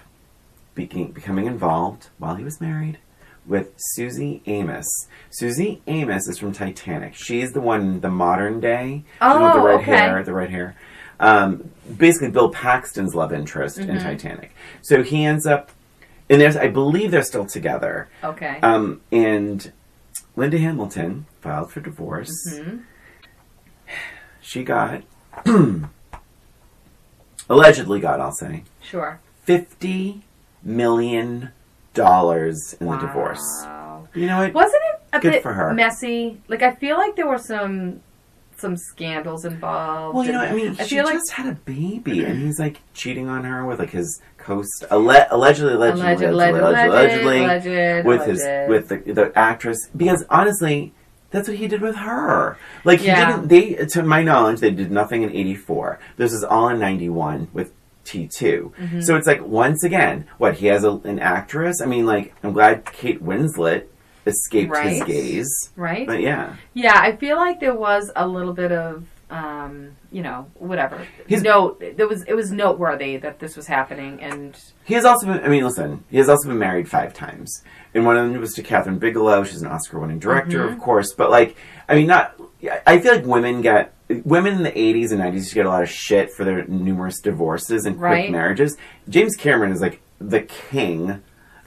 being, 0.73 1.11
becoming 1.11 1.47
involved 1.47 2.07
while 2.17 2.35
he 2.35 2.45
was 2.45 2.61
married 2.61 2.97
with 3.45 3.73
Suzy 3.75 4.41
Amis. 4.47 4.87
Suzy 5.29 5.81
Amis 5.85 6.29
is 6.29 6.37
from 6.39 6.53
Titanic. 6.53 7.13
She's 7.13 7.51
the 7.51 7.59
one, 7.59 7.99
the 7.99 8.09
modern 8.09 8.61
day, 8.61 9.03
one 9.19 9.43
with 9.43 9.51
the 9.53 9.59
Oh, 9.59 9.65
red 9.65 9.75
okay. 9.81 9.97
hair, 9.97 10.23
the 10.23 10.31
red 10.33 10.49
hair. 10.49 10.77
Um, 11.19 11.71
basically, 11.97 12.31
Bill 12.31 12.49
Paxton's 12.49 13.13
love 13.13 13.33
interest 13.33 13.77
in 13.79 13.87
Mm-hmm. 13.89 13.97
Titanic. 14.07 14.55
So 14.81 15.03
he 15.03 15.25
ends 15.25 15.45
up, 15.45 15.71
and 16.29 16.39
there's, 16.39 16.55
I 16.55 16.69
believe 16.69 17.11
they're 17.11 17.21
still 17.21 17.45
together. 17.45 18.07
Okay. 18.23 18.61
Um, 18.61 19.01
and 19.11 19.73
Linda 20.37 20.57
Hamilton 20.57 21.25
filed 21.41 21.69
for 21.69 21.81
divorce. 21.81 22.31
Mhm. 22.49 22.83
She 24.39 24.63
got, 24.63 25.03
allegedly 27.53 27.99
got, 27.99 28.19
I'll 28.19 28.31
say, 28.31 28.63
Sure. 28.81 29.19
$50 29.47 30.21
million 30.63 31.51
in 31.95 32.87
the 32.87 32.97
divorce. 32.99 33.41
Wow. 33.63 34.07
You 34.13 34.27
know 34.27 34.37
what? 34.39 34.53
Wasn't 34.53 34.81
it 34.93 35.01
a 35.13 35.19
Good 35.19 35.31
bit 35.33 35.43
for 35.43 35.53
her. 35.53 35.73
messy? 35.73 36.41
Like 36.47 36.61
I 36.61 36.73
feel 36.75 36.97
like 36.97 37.15
there 37.15 37.27
were 37.27 37.37
some 37.37 38.01
some 38.57 38.77
scandals 38.77 39.43
involved. 39.45 40.15
Well, 40.15 40.25
you 40.25 40.31
know, 40.31 40.41
and 40.41 40.53
I 40.53 40.55
mean, 40.55 40.75
I 40.79 40.83
she 40.83 40.95
feel 40.95 41.05
like 41.05 41.15
just 41.15 41.31
had 41.31 41.47
a 41.47 41.55
baby, 41.55 42.23
and 42.23 42.39
he's 42.43 42.59
like 42.59 42.79
cheating 42.93 43.27
on 43.27 43.43
her 43.43 43.65
with 43.65 43.79
like 43.79 43.89
his 43.89 44.21
coast, 44.37 44.85
alle- 44.91 45.27
allegedly, 45.31 45.73
allegedly, 45.73 46.01
alleged, 46.03 46.21
allegedly, 46.23 46.59
alleged, 46.61 46.89
allegedly, 46.91 47.43
alleged, 47.43 47.65
alleged, 47.67 48.07
with 48.07 48.25
his 48.25 48.41
with 48.69 48.87
the, 48.89 49.11
the 49.13 49.31
actress. 49.37 49.89
Because 49.97 50.23
honestly, 50.29 50.93
that's 51.33 51.49
what 51.49 51.57
he 51.57 51.67
did 51.67 51.81
with 51.81 51.97
her. 51.97 52.57
Like 52.85 52.99
he 53.01 53.07
Yeah. 53.07 53.31
didn't. 53.31 53.47
They, 53.49 53.73
to 53.93 54.03
my 54.03 54.23
knowledge, 54.23 54.61
they 54.61 54.71
did 54.71 54.89
nothing 54.91 55.23
in 55.23 55.31
'84. 55.31 55.99
This 56.15 56.31
is 56.31 56.43
all 56.45 56.69
in 56.69 56.79
'91 56.79 57.49
with 57.51 57.73
T 58.05 58.27
2 58.27 58.71
Mm-hmm. 58.79 59.01
So 59.01 59.15
it's 59.17 59.27
like 59.27 59.41
once 59.45 59.83
again, 59.83 60.25
what 60.37 60.53
he 60.55 60.67
has 60.67 60.83
a, 60.85 60.91
an 61.03 61.19
actress. 61.19 61.81
I 61.81 61.85
mean, 61.85 62.05
like 62.05 62.33
I'm 62.43 62.53
glad 62.53 62.85
Kate 62.85 63.21
Winslet 63.21 63.85
escaped 64.25 64.75
his 64.77 64.99
Right. 65.01 65.05
gaze. 65.05 65.69
right. 65.75 66.07
But 66.07 66.21
yeah, 66.21 66.55
Yeah, 66.73 66.97
I 66.97 67.15
feel 67.17 67.35
like 67.37 67.59
there 67.59 67.75
was 67.75 68.09
a 68.15 68.25
little 68.25 68.53
bit 68.53 68.71
of 68.71 69.05
um, 69.33 69.95
you 70.11 70.21
know, 70.21 70.45
whatever. 70.55 71.01
He's- 71.27 71.41
no, 71.41 71.75
there 71.95 72.07
was 72.07 72.23
it 72.23 72.35
was 72.35 72.51
noteworthy 72.51 73.17
that 73.17 73.39
this 73.39 73.55
was 73.57 73.65
happening, 73.67 74.21
and 74.21 74.55
He 74.85 74.93
has 74.93 75.05
also 75.05 75.25
been, 75.27 75.43
I 75.43 75.47
mean, 75.47 75.63
listen, 75.63 76.03
he 76.09 76.17
has 76.17 76.29
also 76.29 76.47
been 76.49 76.59
married 76.59 76.87
five 76.87 77.13
times. 77.13 77.63
And 77.95 78.05
one 78.05 78.15
of 78.17 78.31
them 78.31 78.39
was 78.39 78.53
to 78.55 78.63
Kathryn 78.63 78.99
Bigelow. 78.99 79.43
She's 79.43 79.61
an 79.61 79.67
Oscar 79.67 79.99
winning 79.99 80.19
director, 80.19 80.63
Mm-hmm. 80.65 80.73
of 80.73 80.79
course. 80.79 81.13
But, 81.13 81.29
like, 81.31 81.55
I 81.89 81.95
mean, 81.95 82.07
not, 82.07 82.39
I 82.87 82.99
feel 82.99 83.13
like 83.15 83.25
women 83.25 83.61
get, 83.61 83.93
women 84.23 84.53
in 84.55 84.63
the 84.63 84.71
80s 84.71 85.11
and 85.11 85.19
90s 85.21 85.33
used 85.33 85.49
to 85.49 85.55
get 85.55 85.65
a 85.65 85.69
lot 85.69 85.83
of 85.83 85.89
shit 85.89 86.31
for 86.31 86.43
their 86.43 86.65
numerous 86.67 87.19
divorces 87.19 87.85
and 87.85 87.97
quick 87.97 88.03
Right. 88.11 88.31
marriages. 88.31 88.77
James 89.09 89.35
Cameron 89.35 89.71
is, 89.71 89.81
like, 89.81 89.99
the 90.19 90.41
king 90.41 91.21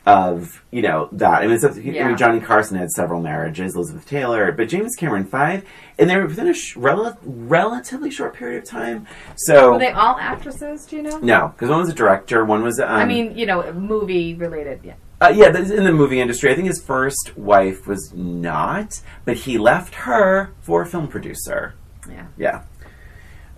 of, 0.07 0.63
you 0.71 0.83
know, 0.83 1.09
that. 1.13 1.43
I 1.43 1.47
mean, 1.47 1.57
it's, 1.57 1.65
I 1.65 1.71
mean, 1.73 2.17
Johnny 2.17 2.39
Carson 2.41 2.79
had 2.79 2.91
several 2.93 3.21
marriages, 3.21 3.75
Elizabeth 3.75 4.07
Taylor, 4.07 4.53
but 4.53 4.69
James 4.69 4.95
Cameron 4.95 5.25
five, 5.25 5.65
and 5.99 6.09
they 6.09 6.17
were 6.17 6.27
within 6.27 6.47
a 6.47 6.55
sh- 6.55 6.77
rel- 6.77 7.19
relatively 7.25 8.11
short 8.11 8.35
period 8.35 8.63
of 8.63 8.69
time. 8.69 9.07
So, 9.37 9.73
were 9.73 9.79
they 9.81 9.91
all 9.91 10.17
actresses? 10.17 10.87
Do 10.87 10.97
you 10.97 11.03
know? 11.03 11.19
no, 11.19 11.49
because 11.49 11.69
one 11.71 11.81
was 11.81 11.89
a 11.89 11.95
director, 11.95 12.45
one 12.45 12.63
was, 12.63 12.79
um, 12.79 12.89
I 12.89 13.05
mean, 13.05 13.37
you 13.37 13.47
know, 13.47 13.73
movie 13.73 14.35
related. 14.35 14.81
Yeah. 14.85 14.95
uh, 15.21 15.33
yeah, 15.35 15.49
in 15.49 15.83
the 15.85 15.93
movie 15.93 16.21
industry. 16.21 16.53
I 16.53 16.55
think 16.55 16.69
his 16.69 16.81
first 16.81 17.37
wife 17.37 17.87
was 17.89 18.13
not, 18.15 19.01
but 19.25 19.37
he 19.39 19.59
left 19.59 19.95
her 19.97 20.53
for 20.61 20.83
a 20.83 20.87
film 20.87 21.09
producer. 21.09 21.75
Yeah. 22.09 22.27
Yeah. 22.39 22.63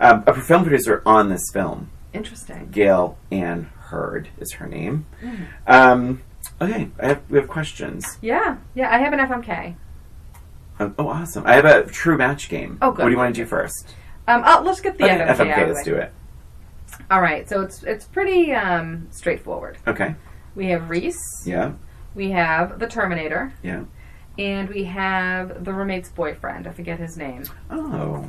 Um, 0.00 0.24
a 0.26 0.40
film 0.40 0.62
producer 0.62 1.02
on 1.04 1.28
this 1.28 1.42
film, 1.52 1.90
Interesting. 2.14 2.70
Gale 2.70 3.18
Anne 3.30 3.64
Hurd 3.90 4.28
is 4.38 4.52
her 4.54 4.66
name. 4.66 5.04
Mm. 5.20 5.46
Um, 5.66 6.22
okay, 6.60 6.88
I 7.00 7.06
have, 7.06 7.22
we 7.30 7.38
have 7.38 7.48
questions. 7.48 8.18
Yeah. 8.22 8.56
Yeah. 8.74 8.94
I 8.94 8.98
have 8.98 9.12
an 9.12 9.18
FMK. 9.20 9.74
Um, 10.80 10.94
oh, 10.98 11.08
awesome. 11.08 11.44
I 11.46 11.54
have 11.54 11.64
a 11.64 11.86
true 11.86 12.16
match 12.16 12.48
game. 12.48 12.78
Oh, 12.80 12.90
good. 12.92 13.02
What 13.02 13.08
do 13.08 13.12
you 13.12 13.18
want 13.18 13.34
to 13.34 13.40
do 13.42 13.46
first? 13.46 13.94
Um, 14.28 14.42
oh, 14.46 14.62
let's 14.64 14.80
get 14.80 14.96
the 14.98 15.04
Okay, 15.04 15.18
FMK. 15.18 15.36
FMK, 15.54 15.68
let's 15.68 15.82
do 15.84 15.96
it. 15.96 16.12
All 17.10 17.20
right. 17.20 17.48
So 17.48 17.62
it's 17.62 17.82
it's 17.82 18.04
pretty 18.04 18.52
um, 18.52 19.08
straightforward. 19.10 19.78
Okay. 19.86 20.14
We 20.54 20.66
have 20.66 20.90
Reese. 20.90 21.18
Yeah, 21.46 21.72
We 22.14 22.30
have 22.32 22.78
the 22.80 22.86
Terminator, 22.88 23.52
yeah. 23.62 23.84
and 24.38 24.68
we 24.68 24.84
have 24.84 25.64
the 25.64 25.72
roommate's 25.72 26.08
boyfriend. 26.10 26.66
I 26.66 26.72
forget 26.72 26.98
his 26.98 27.16
name. 27.16 27.44
Oh, 27.70 28.28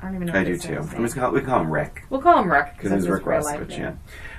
I 0.00 0.02
don't 0.06 0.14
even 0.14 0.26
know. 0.28 0.34
I 0.38 0.44
do 0.44 0.56
too. 0.56 0.78
I'm 0.78 1.02
just 1.04 1.16
call, 1.16 1.32
we 1.32 1.40
call 1.40 1.60
him 1.60 1.70
Rick. 1.72 2.04
We'll 2.08 2.20
call 2.22 2.40
him 2.40 2.50
Rick 2.52 2.74
because 2.76 2.92
he's 2.92 3.08
Rick 3.08 3.20
his 3.22 3.26
real 3.26 3.42
life 3.42 3.60
Rossovich. 3.60 3.68
name. 3.70 3.80
Yeah. 3.80 3.94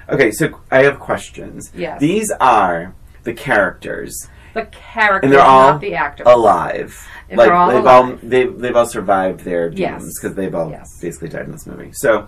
Okay, 0.09 0.31
so 0.31 0.59
I 0.71 0.83
have 0.83 0.99
questions. 0.99 1.71
Yes. 1.75 1.99
These 1.99 2.31
are 2.39 2.95
the 3.23 3.33
characters 3.33 4.27
The 4.53 4.65
characters, 4.65 5.23
And 5.27 5.33
they're 5.33 5.41
all 5.45 5.73
not 5.73 5.81
the 5.81 5.93
actors. 5.95 6.25
alive. 6.27 7.07
And 7.29 7.37
like 7.37 7.47
they're 7.47 7.55
all 7.55 7.69
they've 7.69 7.79
alive. 7.83 8.11
all 8.11 8.17
they've 8.23 8.59
they've 8.59 8.75
all 8.75 8.85
survived 8.87 9.41
their 9.41 9.71
Yes. 9.71 10.01
dooms 10.01 10.19
because 10.19 10.35
they've 10.35 10.55
all 10.55 10.71
Yes. 10.71 10.87
basically 11.01 11.29
died 11.29 11.45
in 11.45 11.51
this 11.51 11.67
movie. 11.67 11.91
So, 11.93 12.27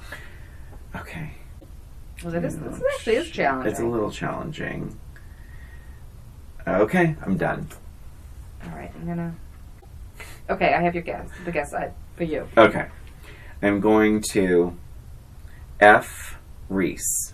okay, 0.95 1.32
Well, 2.23 2.36
it 2.36 2.43
is, 2.43 2.55
oh, 2.55 2.69
this 2.69 2.77
is 2.77 2.84
actually 2.93 3.15
is 3.15 3.29
challenging. 3.32 3.71
it's 3.71 3.79
a 3.79 3.86
little 3.86 4.11
challenging. 4.11 4.97
Okay, 6.67 7.15
I'm 7.25 7.38
done. 7.38 7.67
All 8.63 8.77
right, 8.77 8.91
I'm 8.95 9.07
gonna. 9.07 9.34
Okay, 10.49 10.73
I 10.75 10.82
have 10.82 10.93
your 10.93 11.03
guess. 11.03 11.27
The 11.45 11.51
guess 11.51 11.73
I 11.73 11.91
for 12.15 12.23
you. 12.25 12.47
Okay, 12.55 12.86
I'm 13.63 13.79
going 13.79 14.21
to 14.34 14.77
F 15.79 16.38
Reese. 16.69 17.30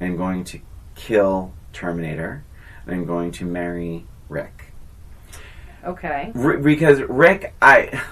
I'm 0.00 0.16
going 0.16 0.44
to 0.44 0.60
kill 0.94 1.52
Terminator. 1.72 2.44
I'm 2.86 3.04
going 3.06 3.32
to 3.32 3.44
marry 3.44 4.06
Rick. 4.28 4.72
Okay. 5.84 6.32
R- 6.34 6.58
because 6.58 7.00
Rick, 7.02 7.54
I, 7.62 8.02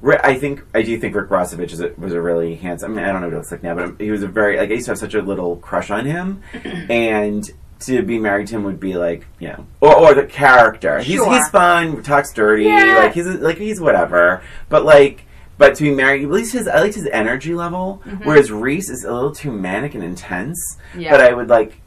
Rick, 0.00 0.20
I 0.24 0.38
think 0.38 0.62
I 0.74 0.82
do 0.82 0.98
think 0.98 1.14
Rick 1.14 1.28
Rossovich 1.30 1.72
is 1.72 1.80
a, 1.80 1.92
was 1.96 2.12
a 2.12 2.20
really 2.20 2.56
handsome. 2.56 2.92
I 2.92 2.96
mean, 2.96 3.04
I 3.04 3.12
don't 3.12 3.20
know 3.20 3.26
what 3.28 3.32
he 3.32 3.36
looks 3.38 3.50
like 3.52 3.62
now, 3.62 3.74
but 3.74 4.00
he 4.00 4.10
was 4.10 4.22
a 4.22 4.28
very 4.28 4.56
like 4.56 4.70
I 4.70 4.74
used 4.74 4.86
to 4.86 4.92
have 4.92 4.98
such 4.98 5.14
a 5.14 5.22
little 5.22 5.56
crush 5.56 5.90
on 5.90 6.04
him, 6.06 6.42
and 6.90 7.48
to 7.80 8.02
be 8.02 8.18
married 8.18 8.48
to 8.48 8.56
him 8.56 8.64
would 8.64 8.80
be 8.80 8.94
like 8.94 9.24
you 9.38 9.48
know, 9.48 9.66
or, 9.80 9.96
or 9.96 10.14
the 10.14 10.24
character. 10.26 10.98
He's 11.00 11.16
Sure. 11.16 11.32
he's 11.32 11.48
fun, 11.48 12.02
talks 12.02 12.32
dirty, 12.32 12.64
Yeah. 12.64 12.98
like 12.98 13.12
he's 13.14 13.26
like 13.26 13.58
he's 13.58 13.80
whatever, 13.80 14.42
but 14.68 14.84
like. 14.84 15.24
But 15.58 15.74
to 15.74 15.82
be 15.82 15.90
married, 15.90 16.22
at 16.22 16.30
least 16.30 16.52
his, 16.52 16.68
I 16.68 16.80
liked 16.80 16.94
his 16.94 17.08
energy 17.08 17.54
level. 17.54 18.00
Whereas 18.22 18.50
Reese 18.52 18.88
is 18.88 19.04
a 19.04 19.12
little 19.12 19.32
too 19.34 19.50
manic 19.52 19.94
and 19.94 20.04
intense. 20.04 20.58
Mm-hmm. 20.92 21.00
Yeah. 21.00 21.10
But 21.10 21.20
I 21.20 21.32
would 21.32 21.48
like 21.48 21.80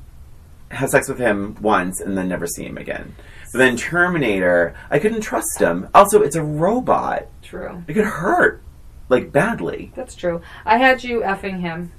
have 0.69 0.89
sex 0.89 1.07
with 1.09 1.17
him 1.17 1.57
once 1.61 1.99
and 2.01 2.17
then 2.17 2.27
never 2.27 2.47
see 2.47 2.65
him 2.65 2.77
again. 2.77 3.15
But 3.51 3.59
then 3.59 3.75
Terminator, 3.77 4.75
I 4.89 4.99
couldn't 4.99 5.21
trust 5.21 5.59
him. 5.59 5.89
Also, 5.93 6.21
it's 6.21 6.35
a 6.35 6.43
robot. 6.43 7.27
True. 7.41 7.83
It 7.87 7.93
could 7.93 8.05
hurt, 8.05 8.61
like 9.09 9.31
badly. 9.31 9.91
That's 9.95 10.15
true. 10.15 10.41
I 10.65 10.77
had 10.77 11.03
you 11.03 11.19
effing 11.21 11.59
him 11.59 11.91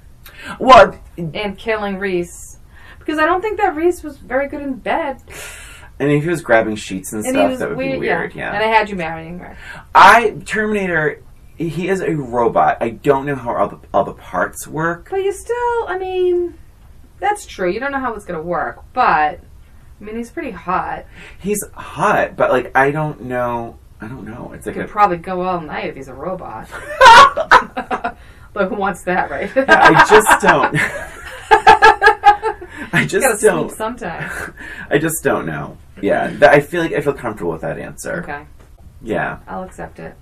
Well, 0.59 0.99
and 1.17 1.57
killing 1.57 1.97
Reese 1.99 2.57
because 2.99 3.19
I 3.19 3.25
don't 3.25 3.41
think 3.41 3.57
that 3.57 3.75
Reese 3.75 4.01
was 4.01 4.17
very 4.17 4.47
good 4.47 4.61
in 4.61 4.75
bed. 4.75 5.21
and 5.99 6.09
if 6.11 6.23
he 6.23 6.29
was 6.29 6.41
grabbing 6.41 6.75
sheets 6.75 7.13
and, 7.13 7.23
And 7.25 7.35
stuff, 7.35 7.49
was 7.51 7.59
that 7.59 7.69
would 7.69 7.77
be 7.77 7.97
weird. 7.97 8.33
Yeah. 8.33 8.53
And 8.53 8.63
I 8.63 8.67
had 8.67 8.89
you 8.89 8.95
marrying 8.95 9.39
her. 9.39 9.57
I 9.93 10.35
Terminator. 10.45 11.21
He 11.57 11.87
is 11.87 12.01
a 12.01 12.15
robot. 12.15 12.77
I 12.81 12.89
don't 12.89 13.25
know 13.25 13.35
how 13.35 13.55
all 13.55 13.67
the 13.67 13.79
all 13.93 14.03
the 14.03 14.13
parts 14.13 14.67
work. 14.67 15.07
But 15.11 15.17
you 15.23 15.31
still, 15.31 15.87
I 15.87 15.97
mean, 15.99 16.57
that's 17.19 17.45
true. 17.45 17.69
You 17.69 17.79
don't 17.79 17.91
know 17.91 17.99
how 17.99 18.13
it's 18.15 18.25
gonna 18.25 18.41
work, 18.41 18.83
but 18.93 19.03
I 19.39 19.39
mean, 20.03 20.15
he's 20.15 20.31
pretty 20.31 20.51
hot. 20.51 21.05
He's 21.39 21.63
hot, 21.73 22.35
but 22.35 22.51
like 22.51 22.75
I 22.75 22.91
don't 22.91 23.21
know. 23.21 23.77
I 24.01 24.07
don't 24.07 24.25
know. 24.25 24.51
It's 24.53 24.65
like 24.65 24.75
Could 24.75 24.85
a. 24.85 24.87
probably 24.87 25.17
go 25.17 25.41
all 25.41 25.61
night 25.61 25.85
if 25.85 25.95
he's 25.95 26.07
a 26.09 26.13
robot. 26.13 26.67
but 28.53 28.67
who 28.69 28.75
wants 28.75 29.03
that, 29.03 29.29
right? 29.31 29.49
I 29.55 30.05
just 30.09 30.41
don't. 30.41 30.75
I 32.95 33.05
gotta 33.05 33.07
just 33.07 33.41
don't. 33.41 33.71
sometime. 33.71 34.29
I 34.89 34.97
just 34.97 35.23
don't 35.23 35.45
know. 35.45 35.77
Yeah, 36.01 36.35
I 36.41 36.59
feel 36.59 36.81
like 36.81 36.93
I 36.93 37.01
feel 37.01 37.13
comfortable 37.13 37.51
with 37.51 37.61
that 37.61 37.79
answer. 37.79 38.21
Okay, 38.23 38.45
Yeah, 39.01 39.39
I'll 39.47 39.63
accept 39.63 39.99
it. 39.99 40.15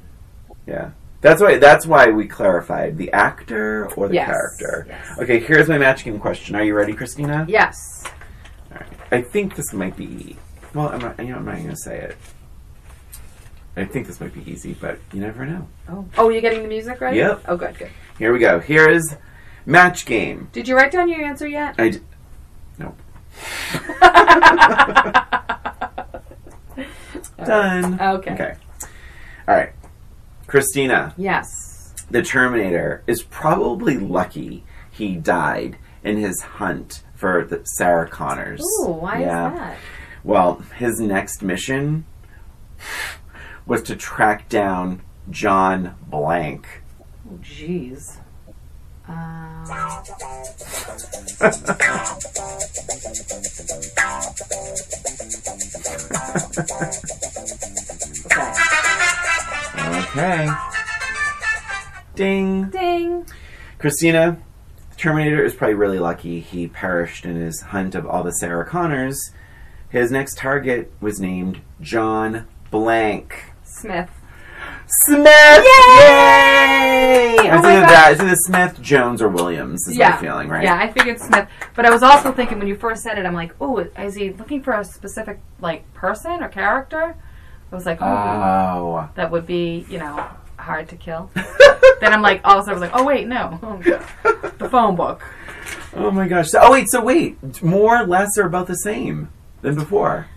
yeah. 0.68 0.92
That's 1.22 1.42
why. 1.42 1.58
That's 1.58 1.86
why 1.86 2.10
we 2.10 2.28
clarified 2.28 2.98
the 2.98 3.12
actor 3.12 3.88
or 3.96 4.08
the 4.08 4.16
Yes, 4.16 4.28
character. 4.28 4.86
yes. 4.90 5.20
Okay, 5.20 5.40
here's 5.40 5.70
my 5.70 5.78
match 5.78 6.04
game 6.04 6.20
question. 6.20 6.56
Are 6.56 6.64
you 6.64 6.74
ready, 6.74 6.94
Christina? 6.94 7.46
Yes. 7.48 8.04
All 8.72 8.78
right. 8.80 8.90
I 9.12 9.22
think 9.22 9.56
this 9.56 9.72
might 9.72 9.96
be. 9.96 10.38
Well, 10.74 10.90
I'm 10.90 11.00
not. 11.00 11.20
You 11.20 11.28
know, 11.28 11.36
I'm 11.36 11.46
not 11.46 11.58
going 11.58 11.70
to 11.70 11.76
say 11.76 12.00
it. 12.00 12.18
I 13.78 13.86
think 13.86 14.08
this 14.08 14.20
might 14.20 14.34
be 14.34 14.50
easy, 14.52 14.74
but 14.74 15.00
you 15.14 15.22
never 15.22 15.46
know. 15.46 15.68
Oh, 15.88 16.06
oh, 16.18 16.30
you're 16.30 16.42
getting 16.42 16.64
the 16.64 16.68
music 16.68 17.00
right? 17.00 17.16
Yep. 17.16 17.46
Oh, 17.48 17.56
good, 17.56 17.78
good. 17.78 17.92
Here 18.18 18.34
we 18.34 18.40
go. 18.40 18.60
Here 18.60 18.90
is 18.90 19.16
match 19.66 20.06
game. 20.06 20.50
Did 20.52 20.68
you 20.68 20.76
write 20.76 20.92
down 20.92 21.08
your 21.08 21.24
answer 21.24 21.48
yet? 21.48 21.76
I. 21.78 21.90
D- 21.90 22.00
nope. 22.80 22.98
Done. 27.46 28.00
Okay. 28.02 28.34
Okay. 28.34 28.56
All 29.48 29.56
right. 29.56 29.72
Christina, 30.52 31.14
Yes. 31.16 31.94
the 32.12 32.22
Terminator 32.22 33.04
is 33.08 33.24
probably 33.24 33.98
lucky 33.98 34.66
he 34.92 35.16
died 35.16 35.78
in 36.04 36.18
his 36.18 36.42
hunt 36.42 37.04
for 37.16 37.46
the 37.46 37.62
Sarah 37.64 38.10
Connors. 38.10 38.60
Ooh, 38.60 38.90
why 38.92 39.20
Yeah. 39.22 39.54
is 39.54 39.60
that? 39.60 39.78
Well, 40.26 40.56
his 40.78 41.00
next 41.00 41.42
mission 41.42 42.04
was 43.66 43.82
to 43.84 43.96
track 43.96 44.50
down 44.50 45.00
John 45.30 45.96
Blank. 46.06 46.84
Oh, 47.32 47.38
jeez. 47.42 48.18
Okay. 51.42 51.88
Ah. 51.88 52.44
Okay. 60.14 60.50
Ding. 62.16 62.70
Ding. 62.70 63.26
Christina, 63.80 64.38
Terminator 64.98 65.44
is 65.44 65.56
probably 65.56 65.76
really 65.76 66.00
lucky 66.00 66.42
he 66.42 66.68
perished 66.68 67.26
in 67.26 67.36
his 67.38 67.62
hunt 67.62 67.96
of 67.96 68.06
all 68.06 68.22
the 68.24 68.32
Sarah 68.34 68.66
Connors. 68.66 69.32
His 69.90 70.12
next 70.12 70.38
target 70.38 70.92
was 71.00 71.20
named 71.20 71.62
John 71.80 72.46
Blank. 72.70 73.54
Smith. 73.64 74.10
Smith! 75.06 75.26
Yay! 75.66 77.36
Oh 77.40 77.56
It's 77.56 77.64
my 77.64 77.72
either 77.72 77.82
God. 77.82 77.90
that, 77.90 78.10
it's 78.12 78.22
either 78.22 78.36
Smith, 78.36 78.82
Jones, 78.82 79.22
or 79.22 79.30
Williams 79.30 79.88
is 79.88 79.96
yeah. 79.98 80.10
my 80.12 80.18
feeling, 80.18 80.50
right? 80.50 80.64
Yeah, 80.64 80.76
I 80.78 80.92
figured 80.92 81.20
Smith. 81.20 81.48
But 81.76 81.86
I 81.86 81.90
was 81.90 82.04
also 82.04 82.32
thinking 82.32 82.60
when 82.60 82.68
you 82.68 82.76
first 82.76 83.02
said 83.04 83.18
it, 83.18 83.26
I'm 83.26 83.34
like, 83.34 83.54
oh, 83.62 83.80
is 83.80 84.16
he 84.16 84.32
looking 84.32 84.62
for 84.62 84.74
a 84.74 84.84
specific 84.84 85.40
like 85.60 85.92
person 85.94 86.44
or 86.44 86.50
character? 86.50 87.16
I 87.72 87.76
was 87.76 87.86
like, 87.86 88.02
oh, 88.02 88.06
Oh. 88.06 89.10
that 89.16 89.32
would 89.32 89.48
be, 89.48 89.86
you 89.90 89.98
know, 89.98 90.28
hard 90.58 90.90
to 90.90 90.96
kill. 90.98 91.32
then 92.02 92.12
I'm 92.14 92.22
like, 92.22 92.42
all 92.44 92.60
of 92.60 92.64
a 92.64 92.66
sudden 92.66 92.78
I 92.78 92.80
was 92.80 92.92
like, 92.92 93.02
oh 93.02 93.06
wait, 93.06 93.28
no, 93.28 93.60
the 94.58 94.70
phone 94.70 94.96
book. 94.96 95.24
Oh 95.96 96.12
my 96.12 96.28
gosh. 96.28 96.50
So, 96.50 96.60
oh 96.62 96.72
wait, 96.72 96.90
so 96.90 97.02
wait. 97.02 97.64
More, 97.64 98.04
less, 98.06 98.38
or 98.38 98.46
about 98.46 98.68
the 98.68 98.76
same 98.76 99.30
than 99.62 99.76
before? 99.76 100.28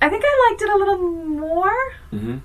I 0.00 0.08
think 0.08 0.22
I 0.24 0.48
liked 0.50 0.62
it 0.62 0.70
a 0.70 0.76
little 0.76 0.98
more. 0.98 1.92
Mm-hmm. 2.12 2.38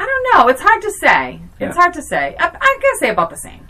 I 0.00 0.06
don't 0.06 0.26
know. 0.32 0.48
It's 0.48 0.62
hard 0.62 0.80
to 0.82 0.90
say. 0.92 1.40
It's 1.60 1.76
hard 1.76 1.92
to 1.94 2.02
say. 2.02 2.34
I, 2.38 2.46
I'm 2.46 2.80
gonna 2.80 2.98
say 2.98 3.10
about 3.10 3.28
the 3.30 3.36
same. 3.36 3.66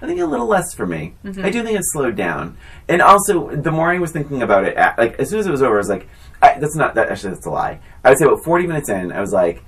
I 0.00 0.06
think 0.06 0.20
a 0.20 0.26
little 0.26 0.46
less 0.46 0.72
for 0.74 0.86
me. 0.86 1.14
Mm-hmm. 1.24 1.44
I 1.44 1.50
do 1.50 1.62
think 1.64 1.76
it 1.78 1.82
slowed 1.86 2.14
down, 2.16 2.56
and 2.88 3.02
also 3.02 3.50
the 3.54 3.72
more 3.72 3.90
I 3.90 3.98
was 3.98 4.12
thinking 4.12 4.42
about 4.42 4.64
it, 4.64 4.76
like 4.96 5.18
as 5.18 5.30
soon 5.30 5.40
as 5.40 5.46
it 5.46 5.50
was 5.50 5.62
over, 5.62 5.74
I 5.74 5.78
was 5.78 5.88
like, 5.88 6.06
I, 6.40 6.58
"That's 6.60 6.76
not 6.76 6.94
that." 6.94 7.08
Actually, 7.10 7.34
that's 7.34 7.46
a 7.46 7.50
lie. 7.50 7.80
I 8.04 8.10
would 8.10 8.18
say 8.18 8.26
about 8.26 8.44
forty 8.44 8.66
minutes 8.66 8.88
in, 8.88 9.10
I 9.12 9.20
was 9.20 9.32
like, 9.32 9.64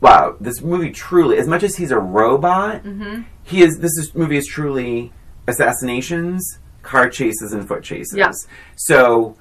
"Wow, 0.00 0.36
this 0.40 0.60
movie 0.62 0.90
truly, 0.90 1.38
as 1.38 1.46
much 1.46 1.62
as 1.62 1.76
he's 1.76 1.92
a 1.92 1.98
robot, 1.98 2.82
Mm-hmm. 2.82 3.22
he 3.44 3.62
is. 3.62 3.78
This 3.78 3.96
is, 3.98 4.14
movie 4.16 4.36
is 4.36 4.46
truly 4.48 5.12
assassinations, 5.46 6.58
car 6.82 7.08
chases, 7.08 7.52
and 7.52 7.66
foot 7.66 7.82
chases. 7.82 8.14
Yeah. 8.16 8.32
So." 8.76 9.36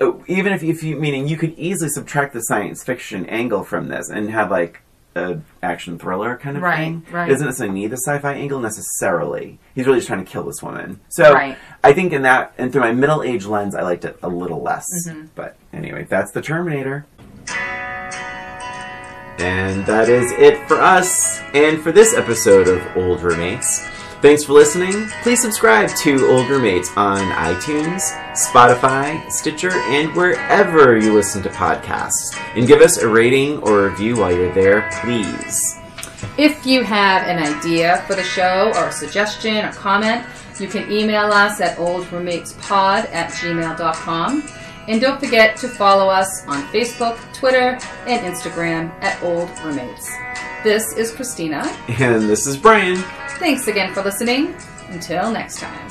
uh, 0.00 0.12
Even 0.26 0.52
if, 0.52 0.62
if 0.64 0.82
you 0.82 0.96
meaning 0.96 1.28
you 1.28 1.36
could 1.36 1.54
easily 1.56 1.88
subtract 1.90 2.32
the 2.34 2.40
science 2.40 2.82
fiction 2.82 3.24
angle 3.26 3.62
from 3.62 3.86
this 3.88 4.08
and 4.10 4.30
have 4.30 4.50
like 4.50 4.82
a 5.14 5.40
action 5.62 5.98
thriller 5.98 6.36
kind 6.36 6.56
of 6.56 6.62
Right, 6.62 6.76
thing. 6.78 7.06
right. 7.12 7.28
It 7.28 7.32
doesn't 7.32 7.46
necessarily 7.46 7.78
need 7.80 7.88
the 7.90 7.96
sci-fi 7.96 8.32
angle 8.34 8.60
necessarily. 8.60 9.58
He's 9.74 9.86
really 9.86 9.98
just 9.98 10.08
trying 10.08 10.24
to 10.24 10.30
kill 10.30 10.44
this 10.44 10.62
woman. 10.62 11.00
So 11.10 11.32
Right. 11.34 11.56
I 11.84 11.92
think 11.92 12.12
in 12.12 12.22
that 12.22 12.52
and 12.58 12.72
through 12.72 12.80
my 12.82 12.92
middle 12.92 13.22
age 13.22 13.44
lens, 13.46 13.74
I 13.74 13.82
liked 13.82 14.04
it 14.04 14.18
a 14.22 14.28
little 14.28 14.62
less. 14.62 14.86
Mm-hmm. 15.06 15.26
But 15.34 15.56
anyway, 15.72 16.04
that's 16.08 16.30
the 16.32 16.40
Terminator. 16.42 17.06
And 19.38 19.84
that 19.86 20.08
is 20.08 20.30
it 20.32 20.68
for 20.68 20.80
us 20.80 21.40
and 21.54 21.80
for 21.82 21.90
this 21.90 22.14
episode 22.14 22.68
of 22.68 22.96
Old 22.96 23.22
Roommates. 23.22 23.88
Thanks 24.22 24.44
for 24.44 24.52
listening. 24.52 25.08
Please 25.24 25.42
subscribe 25.42 25.90
to 25.96 26.28
Old 26.28 26.48
Roommates 26.48 26.96
on 26.96 27.18
iTunes, 27.32 28.12
Spotify, 28.34 29.28
Stitcher, 29.28 29.72
and 29.72 30.14
wherever 30.14 30.96
you 30.96 31.12
listen 31.12 31.42
to 31.42 31.48
podcasts. 31.48 32.32
And 32.54 32.68
give 32.68 32.80
us 32.82 32.98
a 32.98 33.08
rating 33.08 33.58
or 33.64 33.88
review 33.88 34.18
while 34.18 34.30
you're 34.30 34.54
there, 34.54 34.88
please. 35.02 35.76
If 36.38 36.64
you 36.64 36.84
have 36.84 37.26
an 37.26 37.40
idea 37.40 38.04
for 38.06 38.14
the 38.14 38.22
show 38.22 38.70
or 38.76 38.86
a 38.86 38.92
suggestion 38.92 39.64
or 39.64 39.72
comment, 39.72 40.24
you 40.60 40.68
can 40.68 40.88
email 40.92 41.32
us 41.32 41.60
at 41.60 41.76
oldroommatespod 41.78 43.12
at 43.12 43.32
gmail.com. 43.32 44.48
And 44.86 45.00
don't 45.00 45.18
forget 45.18 45.56
to 45.56 45.68
follow 45.68 46.08
us 46.08 46.46
on 46.46 46.62
Facebook, 46.68 47.18
Twitter, 47.34 47.76
and 48.06 48.24
Instagram 48.24 48.92
at 49.02 49.20
Old 49.24 49.50
Roommates. 49.64 50.12
This 50.62 50.96
is 50.96 51.10
Christina. 51.10 51.62
And 51.88 52.28
this 52.28 52.46
is 52.46 52.56
Brian. 52.56 52.96
Thanks 53.40 53.66
again 53.66 53.92
for 53.92 54.02
listening. 54.02 54.54
Until 54.90 55.32
next 55.32 55.58
time. 55.58 55.88